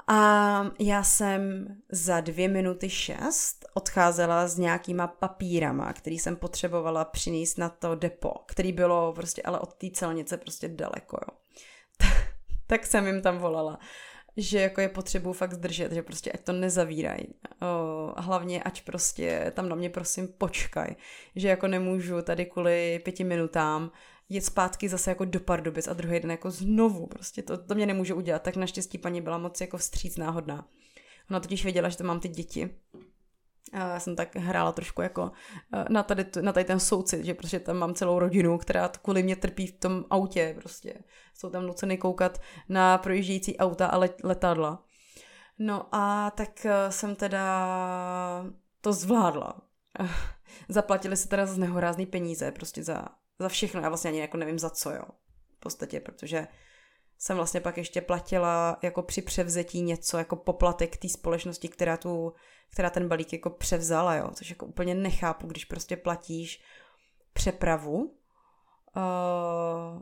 A 0.07 0.71
já 0.79 1.03
jsem 1.03 1.67
za 1.91 2.21
dvě 2.21 2.47
minuty 2.47 2.89
šest 2.89 3.65
odcházela 3.73 4.47
s 4.47 4.57
nějakýma 4.57 5.07
papírama, 5.07 5.93
který 5.93 6.19
jsem 6.19 6.35
potřebovala 6.35 7.05
přinést 7.05 7.57
na 7.57 7.69
to 7.69 7.95
depo, 7.95 8.33
který 8.47 8.71
bylo 8.71 9.13
prostě 9.13 9.41
ale 9.41 9.59
od 9.59 9.73
té 9.73 9.87
celnice 9.93 10.37
prostě 10.37 10.67
daleko, 10.67 11.17
jo. 11.21 11.42
tak 12.67 12.85
jsem 12.85 13.07
jim 13.07 13.21
tam 13.21 13.37
volala, 13.37 13.79
že 14.37 14.59
jako 14.59 14.81
je 14.81 14.89
potřebu 14.89 15.33
fakt 15.33 15.53
zdržet, 15.53 15.91
že 15.91 16.03
prostě 16.03 16.31
ať 16.31 16.41
to 16.43 16.53
nezavírají. 16.53 17.27
Hlavně 18.17 18.63
ať 18.63 18.81
prostě 18.81 19.51
tam 19.55 19.69
na 19.69 19.75
mě 19.75 19.89
prosím 19.89 20.27
počkaj, 20.27 20.95
že 21.35 21.47
jako 21.47 21.67
nemůžu 21.67 22.21
tady 22.21 22.45
kvůli 22.45 23.01
pěti 23.03 23.23
minutám 23.23 23.91
jet 24.29 24.45
zpátky 24.45 24.89
zase 24.89 25.11
jako 25.11 25.25
do 25.25 25.39
Pardubic 25.39 25.87
a 25.87 25.93
druhý 25.93 26.19
den 26.19 26.31
jako 26.31 26.51
znovu, 26.51 27.07
prostě 27.07 27.41
to, 27.41 27.57
to 27.57 27.75
mě 27.75 27.85
nemůže 27.85 28.13
udělat, 28.13 28.41
tak 28.41 28.55
naštěstí 28.55 28.97
paní 28.97 29.21
byla 29.21 29.37
moc 29.37 29.61
jako 29.61 29.77
vstříc 29.77 30.17
náhodná. 30.17 30.67
Ona 31.29 31.39
totiž 31.39 31.63
věděla, 31.63 31.89
že 31.89 31.97
to 31.97 32.03
mám 32.03 32.19
ty 32.19 32.27
děti 32.27 32.69
já 33.73 33.99
jsem 33.99 34.15
tak 34.15 34.35
hrála 34.35 34.71
trošku 34.71 35.01
jako 35.01 35.31
eh, 35.73 35.85
na 35.89 36.03
tady, 36.03 36.25
na 36.41 36.53
tady 36.53 36.65
ten 36.65 36.79
soucit, 36.79 37.25
že 37.25 37.33
prostě 37.33 37.59
tam 37.59 37.77
mám 37.77 37.93
celou 37.93 38.19
rodinu, 38.19 38.57
která 38.57 38.87
kvůli 38.87 39.23
mě 39.23 39.35
trpí 39.35 39.67
v 39.67 39.79
tom 39.79 40.05
autě 40.09 40.55
prostě. 40.59 40.93
Jsou 41.33 41.49
tam 41.49 41.67
nuceny 41.67 41.97
koukat 41.97 42.41
na 42.69 42.97
projíždějící 42.97 43.57
auta 43.57 43.87
a 43.87 43.99
letadla. 44.23 44.83
No 45.59 45.95
a 45.95 46.31
tak 46.31 46.65
eh, 46.65 46.91
jsem 46.91 47.15
teda 47.15 47.65
to 48.81 48.93
zvládla. 48.93 49.61
Zaplatili 50.69 51.17
se 51.17 51.27
teda 51.27 51.45
za 51.45 51.57
nehorázný 51.57 52.05
peníze, 52.05 52.51
prostě 52.51 52.83
za, 52.83 53.05
za 53.39 53.49
všechno. 53.49 53.81
Já 53.81 53.89
vlastně 53.89 54.09
ani 54.09 54.19
jako 54.19 54.37
nevím 54.37 54.59
za 54.59 54.69
co, 54.69 54.91
jo. 54.91 55.03
V 55.57 55.59
podstatě, 55.59 55.99
protože 55.99 56.47
jsem 57.23 57.35
vlastně 57.35 57.61
pak 57.61 57.77
ještě 57.77 58.01
platila 58.01 58.77
jako 58.81 59.01
při 59.01 59.21
převzetí 59.21 59.81
něco 59.81 60.17
jako 60.17 60.35
poplatek 60.35 60.97
té 60.97 61.09
společnosti, 61.09 61.69
která, 61.69 61.97
tu, 61.97 62.33
která 62.69 62.89
ten 62.89 63.07
balík 63.07 63.33
jako 63.33 63.49
převzala, 63.49 64.15
jo, 64.15 64.29
což 64.33 64.49
jako 64.49 64.65
úplně 64.65 64.95
nechápu, 64.95 65.47
když 65.47 65.65
prostě 65.65 65.97
platíš 65.97 66.63
přepravu 67.33 67.95
uh, 67.95 68.11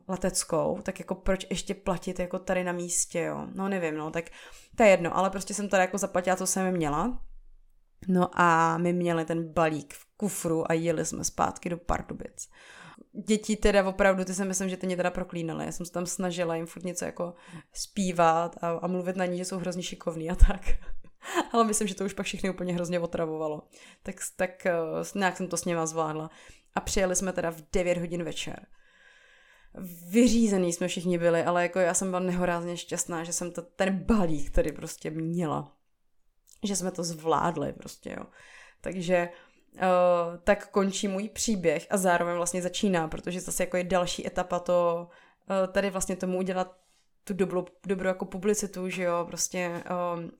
leteckou, 0.07 0.79
tak 0.83 0.99
jako 0.99 1.15
proč 1.15 1.47
ještě 1.49 1.73
platit 1.73 2.19
jako 2.19 2.39
tady 2.39 2.63
na 2.63 2.71
místě, 2.71 3.19
jo, 3.19 3.47
no 3.53 3.69
nevím, 3.69 3.97
no, 3.97 4.11
tak 4.11 4.25
to 4.75 4.83
je 4.83 4.89
jedno, 4.89 5.17
ale 5.17 5.29
prostě 5.29 5.53
jsem 5.53 5.69
tady 5.69 5.81
jako 5.81 5.97
zaplatila, 5.97 6.35
co 6.35 6.47
jsem 6.47 6.71
měla, 6.71 7.19
no 8.07 8.29
a 8.39 8.77
my 8.77 8.93
měli 8.93 9.25
ten 9.25 9.53
balík 9.53 9.93
v 9.93 10.05
kufru 10.17 10.71
a 10.71 10.73
jeli 10.73 11.05
jsme 11.05 11.23
zpátky 11.23 11.69
do 11.69 11.77
Pardubic 11.77 12.49
děti 13.27 13.55
teda 13.55 13.87
opravdu, 13.87 14.25
ty 14.25 14.33
si 14.33 14.45
myslím, 14.45 14.69
že 14.69 14.77
ty 14.77 14.87
mě 14.87 14.97
teda 14.97 15.11
proklínaly. 15.11 15.65
Já 15.65 15.71
jsem 15.71 15.85
se 15.85 15.91
tam 15.91 16.05
snažila 16.05 16.55
jim 16.55 16.65
furt 16.65 16.83
něco 16.85 17.05
jako 17.05 17.33
zpívat 17.73 18.55
a, 18.61 18.69
a 18.69 18.87
mluvit 18.87 19.15
na 19.15 19.25
ní, 19.25 19.37
že 19.37 19.45
jsou 19.45 19.57
hrozně 19.57 19.83
šikovní 19.83 20.29
a 20.29 20.35
tak. 20.35 20.61
Ale 21.51 21.63
myslím, 21.63 21.87
že 21.87 21.95
to 21.95 22.05
už 22.05 22.13
pak 22.13 22.25
všechny 22.25 22.49
úplně 22.49 22.73
hrozně 22.73 22.99
otravovalo. 22.99 23.61
Tak, 24.03 24.15
tak 24.35 24.51
uh, 24.65 25.19
nějak 25.19 25.37
jsem 25.37 25.47
to 25.47 25.57
s 25.57 25.65
něma 25.65 25.85
zvládla. 25.85 26.29
A 26.75 26.81
přijeli 26.81 27.15
jsme 27.15 27.33
teda 27.33 27.51
v 27.51 27.61
9 27.73 27.97
hodin 27.97 28.23
večer. 28.23 28.65
Vyřízený 30.09 30.73
jsme 30.73 30.87
všichni 30.87 31.17
byli, 31.17 31.43
ale 31.43 31.63
jako 31.63 31.79
já 31.79 31.93
jsem 31.93 32.09
byla 32.09 32.19
nehorázně 32.19 32.77
šťastná, 32.77 33.23
že 33.23 33.33
jsem 33.33 33.51
to, 33.51 33.61
ten 33.61 33.97
balík 33.97 34.51
tady 34.51 34.71
prostě 34.71 35.09
měla. 35.09 35.75
Že 36.63 36.75
jsme 36.75 36.91
to 36.91 37.03
zvládli 37.03 37.73
prostě, 37.73 38.15
jo. 38.17 38.25
Takže 38.81 39.29
uh, 39.29 39.50
tak 40.43 40.67
končí 40.67 41.07
můj 41.07 41.29
příběh 41.29 41.87
a 41.89 41.97
zároveň 41.97 42.35
vlastně 42.35 42.61
začíná, 42.61 43.07
protože 43.07 43.39
zase 43.39 43.63
jako 43.63 43.77
je 43.77 43.83
další 43.83 44.27
etapa 44.27 44.59
to 44.59 45.07
uh, 45.49 45.73
tady 45.73 45.89
vlastně 45.89 46.15
tomu 46.15 46.37
udělat 46.37 46.81
tu 47.23 47.33
dobrou, 47.33 47.65
dobrou 47.87 48.07
jako 48.07 48.25
publicitu, 48.25 48.89
že 48.89 49.03
jo, 49.03 49.25
prostě 49.27 49.83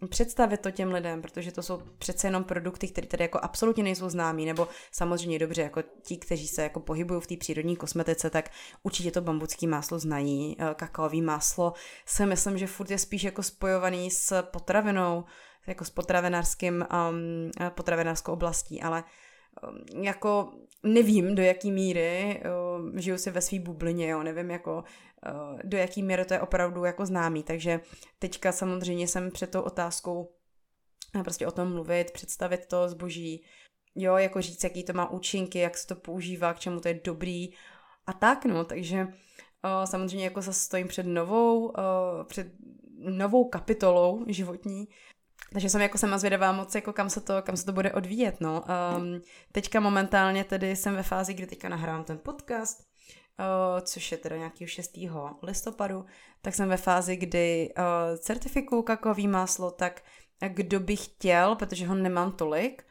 um, 0.01 0.09
představit 0.09 0.61
to 0.61 0.71
těm 0.71 0.91
lidem, 0.91 1.21
protože 1.21 1.51
to 1.51 1.63
jsou 1.63 1.82
přece 1.97 2.27
jenom 2.27 2.43
produkty, 2.43 2.88
které 2.88 3.07
tady 3.07 3.23
jako 3.23 3.39
absolutně 3.41 3.84
nejsou 3.84 4.09
známí, 4.09 4.45
nebo 4.45 4.67
samozřejmě 4.91 5.39
dobře, 5.39 5.61
jako 5.61 5.82
ti, 6.01 6.17
kteří 6.17 6.47
se 6.47 6.63
jako 6.63 6.79
pohybují 6.79 7.21
v 7.21 7.27
té 7.27 7.38
přírodní 7.38 7.75
kosmetice, 7.75 8.29
tak 8.29 8.49
určitě 8.84 9.11
to 9.11 9.21
bambucký 9.21 9.67
máslo 9.67 9.99
znají, 9.99 10.57
kakaový 10.75 11.21
máslo. 11.21 11.73
Si 12.05 12.25
myslím, 12.25 12.57
že 12.57 12.67
furt 12.67 12.91
je 12.91 12.97
spíš 12.97 13.23
jako 13.23 13.43
spojovaný 13.43 14.11
s 14.11 14.41
potravinou, 14.41 15.23
jako 15.67 15.86
s 15.86 15.89
potravinářským, 15.89 16.86
um, 17.09 17.51
potravinářskou 17.69 18.32
oblastí, 18.32 18.82
ale 18.82 19.03
jako 20.02 20.52
nevím, 20.84 21.36
do 21.36 21.43
jaký 21.43 21.72
míry, 21.72 22.43
uh, 22.45 22.99
žiju 22.99 23.18
si 23.18 23.32
ve 23.32 23.41
své 23.41 23.60
bublině, 23.60 24.08
jo, 24.10 24.24
nevím, 24.24 24.52
jako 24.52 24.84
uh, 25.32 25.60
do 25.64 25.78
jaký 25.78 26.04
míry 26.04 26.26
to 26.26 26.34
je 26.34 26.41
opravdu 26.41 26.84
jako 26.86 27.06
známý, 27.06 27.43
takže 27.43 27.80
teďka 28.20 28.52
samozřejmě 28.52 29.08
jsem 29.08 29.32
před 29.32 29.52
tou 29.52 29.62
otázkou 29.62 30.36
prostě 31.24 31.47
o 31.47 31.52
tom 31.52 31.74
mluvit, 31.74 32.12
představit 32.12 32.66
to 32.66 32.89
zboží, 32.89 33.43
jo, 33.95 34.16
jako 34.16 34.41
říct, 34.41 34.64
jaký 34.64 34.84
to 34.84 34.93
má 34.93 35.12
účinky, 35.12 35.60
jak 35.60 35.78
se 35.78 35.88
to 35.88 35.95
používá, 35.95 36.54
k 36.54 36.60
čemu 36.60 36.80
to 36.80 36.88
je 36.88 37.02
dobrý 37.04 37.49
a 38.08 38.14
tak, 38.14 38.45
no, 38.45 38.66
takže 38.66 39.04
uh, 39.04 39.86
samozřejmě 39.86 40.26
jako 40.26 40.41
zase 40.41 40.60
stojím 40.60 40.88
před 40.88 41.06
novou, 41.06 41.74
před 42.28 42.47
novou 42.97 43.49
kapitolou 43.49 44.26
životní, 44.28 44.88
takže 45.54 45.70
jsem 45.70 45.82
jako 45.82 45.97
sama 45.97 46.18
zvědavá 46.18 46.52
moc, 46.52 46.76
jako 46.76 46.93
kam 46.93 47.10
se 47.10 47.22
to, 47.22 47.41
kam 47.41 47.58
se 47.58 47.66
to 47.66 47.72
bude 47.72 47.91
odvíjet, 47.91 48.36
no. 48.41 48.64
Um, 48.97 49.22
teďka 49.52 49.80
momentálně 49.80 50.43
tedy 50.43 50.76
jsem 50.76 50.95
ve 50.95 51.04
fázi, 51.04 51.34
kdy 51.34 51.47
teďka 51.47 51.70
nahrávám 51.70 52.04
ten 52.04 52.18
podcast, 52.18 52.80
uh, 52.80 53.80
což 53.82 54.12
je 54.12 54.18
teda 54.18 54.38
nějaký 54.38 54.68
6. 54.68 54.91
listopadu, 55.43 56.06
tak 56.41 56.56
jsem 56.56 56.70
ve 56.70 56.78
fázi, 56.78 57.16
kdy 57.16 57.74
uh, 57.78 58.18
certifikuju 58.18 58.82
kakaový 58.82 59.28
máslo, 59.28 59.72
tak 59.72 60.04
kdo 60.47 60.80
by 60.80 60.95
chtěl, 60.95 61.56
protože 61.56 61.88
ho 61.88 61.95
nemám 61.95 62.32
tolik, 62.32 62.84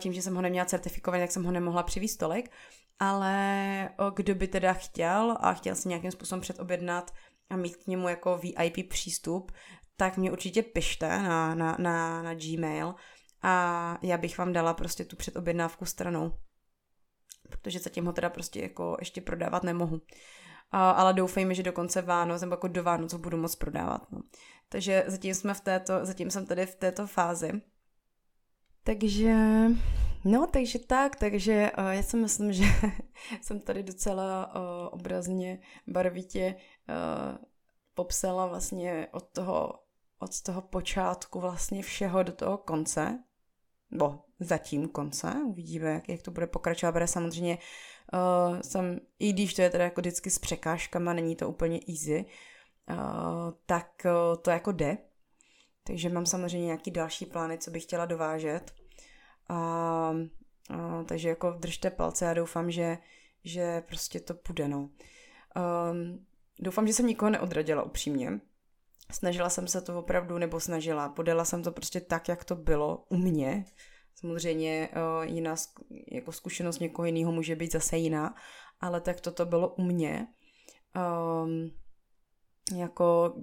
tím, 0.00 0.12
že 0.12 0.22
jsem 0.22 0.34
ho 0.34 0.42
neměla 0.42 0.64
certifikovat, 0.64 1.20
tak 1.20 1.30
jsem 1.30 1.44
ho 1.44 1.52
nemohla 1.52 1.82
přivést 1.82 2.16
tolik, 2.16 2.50
ale 2.98 3.90
kdo 4.14 4.34
by 4.34 4.48
teda 4.48 4.72
chtěl 4.72 5.36
a 5.40 5.54
chtěl 5.54 5.74
si 5.74 5.88
nějakým 5.88 6.10
způsobem 6.10 6.40
předobjednat 6.40 7.10
a 7.50 7.56
mít 7.56 7.76
k 7.76 7.86
němu 7.86 8.08
jako 8.08 8.38
VIP 8.38 8.88
přístup, 8.88 9.52
tak 9.96 10.16
mě 10.16 10.32
určitě 10.32 10.62
pište 10.62 11.08
na, 11.08 11.54
na, 11.54 11.76
na, 11.78 12.22
na 12.22 12.34
Gmail 12.34 12.94
a 13.42 13.98
já 14.02 14.18
bych 14.18 14.38
vám 14.38 14.52
dala 14.52 14.74
prostě 14.74 15.04
tu 15.04 15.16
předobjednávku 15.16 15.84
stranou. 15.84 16.38
Protože 17.48 17.78
zatím 17.78 18.06
ho 18.06 18.12
teda 18.12 18.30
prostě 18.30 18.60
jako 18.60 18.96
ještě 19.00 19.20
prodávat 19.20 19.62
nemohu. 19.62 20.00
A, 20.70 20.90
ale 20.90 21.14
doufejme, 21.14 21.54
že 21.54 21.62
do 21.62 21.72
konce 21.72 22.02
Vánoc 22.02 22.40
nebo 22.40 22.52
jako 22.52 22.68
do 22.68 22.82
Vánoc 22.82 23.12
ho 23.12 23.18
budu 23.18 23.36
moc 23.36 23.56
prodávat. 23.56 24.12
No. 24.12 24.20
Takže 24.68 25.04
zatím 25.06 25.34
jsme 25.34 25.54
v 25.54 25.60
této, 25.60 26.06
zatím 26.06 26.30
jsem 26.30 26.46
tady 26.46 26.66
v 26.66 26.74
této 26.74 27.06
fázi. 27.06 27.52
Takže, 28.84 29.34
no, 30.24 30.46
takže 30.46 30.78
tak, 30.78 31.16
takže 31.16 31.70
uh, 31.78 31.88
já 31.88 32.02
si 32.02 32.16
myslím, 32.16 32.52
že 32.52 32.64
jsem 33.40 33.60
tady 33.60 33.82
docela 33.82 34.54
uh, 34.56 34.62
obrazně, 34.90 35.58
barvitě 35.86 36.54
uh, 36.88 37.38
popsala 37.94 38.46
vlastně 38.46 39.08
od 39.12 39.28
toho, 39.32 39.83
od 40.24 40.42
toho 40.42 40.62
počátku 40.62 41.40
vlastně 41.40 41.82
všeho 41.82 42.22
do 42.22 42.32
toho 42.32 42.58
konce, 42.58 43.24
bo 43.90 44.24
zatím 44.40 44.88
konce, 44.88 45.34
uvidíme, 45.46 45.90
jak, 45.90 46.08
jak 46.08 46.22
to 46.22 46.30
bude 46.30 46.46
pokračovat, 46.46 46.92
bude 46.92 47.06
samozřejmě 47.06 47.58
uh, 48.12 48.60
jsem, 48.60 49.00
i 49.18 49.32
když 49.32 49.54
to 49.54 49.62
je 49.62 49.70
teda 49.70 49.84
jako 49.84 50.00
vždycky 50.00 50.30
s 50.30 50.38
překážkama, 50.38 51.12
není 51.12 51.36
to 51.36 51.48
úplně 51.48 51.80
easy, 51.88 52.24
uh, 52.90 52.96
tak 53.66 53.90
uh, 54.04 54.42
to 54.42 54.50
jako 54.50 54.72
jde. 54.72 54.98
Takže 55.84 56.08
mám 56.08 56.26
samozřejmě 56.26 56.66
nějaký 56.66 56.90
další 56.90 57.26
plány, 57.26 57.58
co 57.58 57.70
bych 57.70 57.82
chtěla 57.82 58.06
dovážet. 58.06 58.74
A, 59.48 60.10
uh, 60.70 61.04
takže 61.04 61.28
jako 61.28 61.50
držte 61.50 61.90
palce 61.90 62.30
a 62.30 62.34
doufám, 62.34 62.70
že, 62.70 62.98
že 63.44 63.80
prostě 63.80 64.20
to 64.20 64.34
půjde, 64.34 64.68
no. 64.68 64.78
Um, 65.90 66.26
doufám, 66.58 66.86
že 66.86 66.92
jsem 66.92 67.06
nikoho 67.06 67.30
neodradila 67.30 67.82
upřímně. 67.82 68.40
Snažila 69.12 69.50
jsem 69.50 69.66
se 69.66 69.80
to 69.80 69.98
opravdu, 69.98 70.38
nebo 70.38 70.60
snažila, 70.60 71.08
podala 71.08 71.44
jsem 71.44 71.62
to 71.62 71.72
prostě 71.72 72.00
tak, 72.00 72.28
jak 72.28 72.44
to 72.44 72.56
bylo 72.56 73.04
u 73.08 73.16
mě. 73.16 73.64
Samozřejmě 74.14 74.88
uh, 74.88 75.24
jiná 75.24 75.54
jako 76.12 76.32
zkušenost 76.32 76.78
někoho 76.78 77.06
jiného 77.06 77.32
může 77.32 77.56
být 77.56 77.72
zase 77.72 77.96
jiná, 77.96 78.34
ale 78.80 79.00
tak 79.00 79.20
toto 79.20 79.46
bylo 79.46 79.68
u 79.68 79.82
mě. 79.82 80.26
Um, 81.44 81.70
jako 82.78 83.34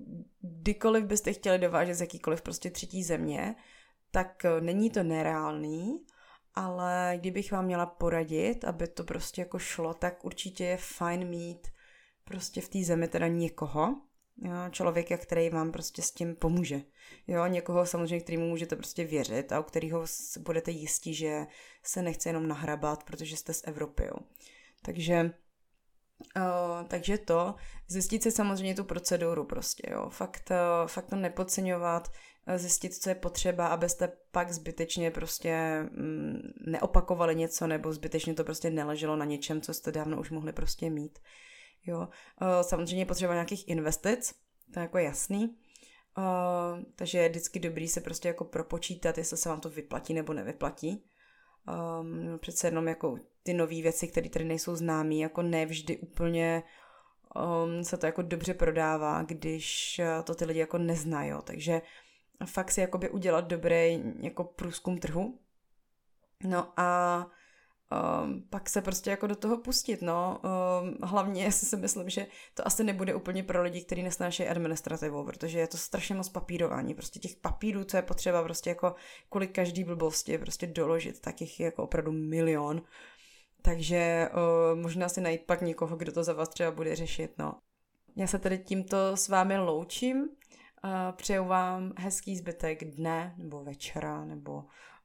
kdykoliv 0.42 1.06
byste 1.06 1.34
chtěli 1.34 1.60
dovážet 1.60 1.96
z 1.96 2.02
jakýkoliv 2.02 2.42
prostě 2.42 2.70
třetí 2.72 3.04
země, 3.04 3.56
tak 4.12 4.44
uh, 4.46 4.62
není 4.62 4.90
to 4.90 5.04
nereálný, 5.04 6.06
ale 6.54 7.14
kdybych 7.20 7.52
vám 7.52 7.66
měla 7.66 7.86
poradit, 7.86 8.66
aby 8.66 8.88
to 8.88 9.04
prostě 9.04 9.42
jako 9.42 9.60
šlo, 9.60 9.94
tak 9.94 10.26
určitě 10.26 10.64
je 10.64 10.78
fajn 10.78 11.28
mít 11.28 11.68
prostě 12.24 12.62
v 12.62 12.70
té 12.70 12.84
zemi 12.84 13.08
teda 13.08 13.28
někoho, 13.28 14.02
jo, 14.42 14.70
člověka, 14.72 15.18
který 15.18 15.50
vám 15.50 15.72
prostě 15.72 16.02
s 16.02 16.12
tím 16.12 16.36
pomůže. 16.36 16.82
Jo, 17.28 17.46
někoho 17.48 17.86
samozřejmě, 17.86 18.20
kterýmu 18.20 18.48
můžete 18.48 18.76
prostě 18.76 19.06
věřit 19.06 19.52
a 19.52 19.60
u 19.60 19.64
kterého 19.64 20.06
budete 20.40 20.72
jistí, 20.72 21.14
že 21.14 21.46
se 21.84 22.02
nechce 22.02 22.30
jenom 22.30 22.48
nahrabat, 22.48 23.04
protože 23.04 23.38
jste 23.38 23.54
z 23.54 23.62
Evropy. 23.68 24.04
Jo. 24.06 24.16
Takže 24.82 25.32
Uh, 26.38 26.88
takže 26.88 27.18
to, 27.18 27.56
zjistit 27.88 28.24
si 28.24 28.32
samozřejmě 28.32 28.76
tu 28.76 28.84
proceduru 28.84 29.46
prostě, 29.46 29.84
jo, 29.92 30.10
fakt, 30.10 30.52
uh, 30.52 30.88
fakt 30.88 31.06
to 31.06 31.16
nepodceňovat, 31.16 32.08
uh, 32.48 32.56
zjistit, 32.56 32.96
co 32.96 33.10
je 33.10 33.16
potřeba, 33.16 33.68
abyste 33.68 34.12
pak 34.32 34.52
zbytečně 34.52 35.12
prostě 35.12 35.82
mm, 35.92 36.40
neopakovali 36.68 37.36
něco, 37.36 37.68
nebo 37.68 37.94
zbytečně 37.94 38.34
to 38.34 38.44
prostě 38.44 38.70
neleželo 38.70 39.16
na 39.16 39.26
něčem, 39.26 39.62
co 39.62 39.74
jste 39.74 39.92
dávno 39.92 40.20
už 40.20 40.32
mohli 40.32 40.54
prostě 40.54 40.90
mít. 40.90 41.20
Jo. 41.86 42.00
Uh, 42.00 42.08
samozřejmě 42.62 43.06
potřeba 43.06 43.34
nějakých 43.34 43.68
investic, 43.68 44.34
to 44.74 44.80
je 44.80 44.82
jako 44.82 44.98
jasný. 44.98 45.58
Uh, 46.18 46.84
takže 46.96 47.18
je 47.18 47.30
vždycky 47.30 47.60
dobrý 47.60 47.88
se 47.88 48.02
prostě 48.02 48.28
jako 48.28 48.46
propočítat, 48.46 49.18
jestli 49.18 49.38
se 49.38 49.50
vám 49.50 49.62
to 49.62 49.70
vyplatí 49.70 50.14
nebo 50.14 50.34
nevyplatí. 50.34 51.04
Um, 52.00 52.40
přece 52.40 52.68
jenom 52.68 52.88
jako 52.88 53.18
ty 53.44 53.54
nové 53.54 53.82
věci, 53.82 54.08
které 54.08 54.30
tady 54.30 54.46
nejsou 54.46 54.76
známé, 54.76 55.16
jako 55.16 55.42
nevždy 55.42 55.98
úplně 55.98 56.64
um, 57.36 57.84
se 57.84 57.98
to 57.98 58.06
jako 58.06 58.22
dobře 58.22 58.54
prodává, 58.54 59.24
když 59.24 60.02
to 60.24 60.36
ty 60.36 60.46
lidi 60.46 60.60
jako 60.60 60.78
neznají. 60.78 61.34
Takže 61.44 61.82
fakt 62.46 62.72
si 62.72 62.82
jakoby 62.82 63.10
udělat 63.10 63.48
dobrý 63.48 64.04
jako 64.20 64.44
průzkum 64.44 64.98
trhu. 64.98 65.40
No 66.44 66.74
a 66.80 67.28
um, 67.92 68.44
pak 68.50 68.70
se 68.70 68.82
prostě 68.82 69.10
jako 69.10 69.28
do 69.28 69.36
toho 69.36 69.58
pustit, 69.58 70.02
no. 70.02 70.42
Um, 70.44 70.98
hlavně 71.04 71.52
si 71.52 71.78
myslím, 71.78 72.10
že 72.10 72.28
to 72.54 72.68
asi 72.68 72.84
nebude 72.84 73.16
úplně 73.16 73.44
pro 73.44 73.64
lidi, 73.64 73.84
kteří 73.84 74.04
nesnášejí 74.04 74.50
administrativu, 74.50 75.26
protože 75.26 75.60
je 75.60 75.68
to 75.68 75.78
strašně 75.78 76.16
moc 76.16 76.30
papírování, 76.30 76.94
prostě 76.94 77.20
těch 77.20 77.36
papírů, 77.36 77.84
co 77.84 77.98
je 77.98 78.02
potřeba 78.02 78.44
prostě 78.44 78.70
jako 78.70 78.96
kvůli 79.30 79.48
každý 79.48 79.84
blbosti 79.84 80.38
prostě 80.38 80.68
doložit, 80.68 81.20
tak 81.20 81.42
jich 81.42 81.60
je 81.60 81.66
jako 81.66 81.84
opravdu 81.84 82.12
milion. 82.12 82.82
Takže 83.62 84.30
uh, 84.34 84.80
možná 84.80 85.10
si 85.10 85.22
najít 85.22 85.46
pak 85.46 85.62
někoho, 85.62 85.96
kdo 85.96 86.12
to 86.12 86.24
za 86.24 86.34
vás 86.34 86.50
třeba 86.50 86.72
bude 86.72 86.96
řešit, 86.96 87.32
no. 87.38 87.60
Já 88.16 88.28
se 88.28 88.40
tedy 88.40 88.58
tímto 88.58 89.18
s 89.18 89.30
vámi 89.30 89.58
loučím, 89.58 90.18
uh, 90.22 90.30
přeju 91.12 91.46
vám 91.46 91.94
hezký 91.98 92.38
zbytek 92.38 92.84
dne, 92.96 93.36
nebo 93.38 93.64
večera, 93.64 94.26
nebo, 94.26 94.64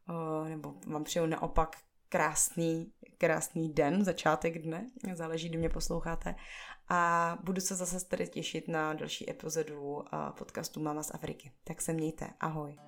uh, 0.08 0.48
nebo 0.48 0.74
vám 0.86 1.04
přeju 1.04 1.26
naopak 1.26 1.76
krásný, 2.08 2.92
krásný 3.18 3.72
den, 3.72 4.04
začátek 4.04 4.62
dne, 4.62 4.86
záleží, 5.14 5.48
kdy 5.48 5.58
mě 5.58 5.68
posloucháte. 5.68 6.34
A 6.88 7.38
budu 7.42 7.60
se 7.60 7.74
zase 7.74 8.04
tady 8.04 8.28
těšit 8.28 8.68
na 8.68 8.94
další 8.94 9.30
epizodu 9.30 10.02
eh, 10.02 10.16
podcastu 10.38 10.82
Mama 10.82 11.02
z 11.02 11.10
Afriky. 11.14 11.52
Tak 11.64 11.82
se 11.82 11.92
mějte, 11.92 12.30
ahoj. 12.40 12.78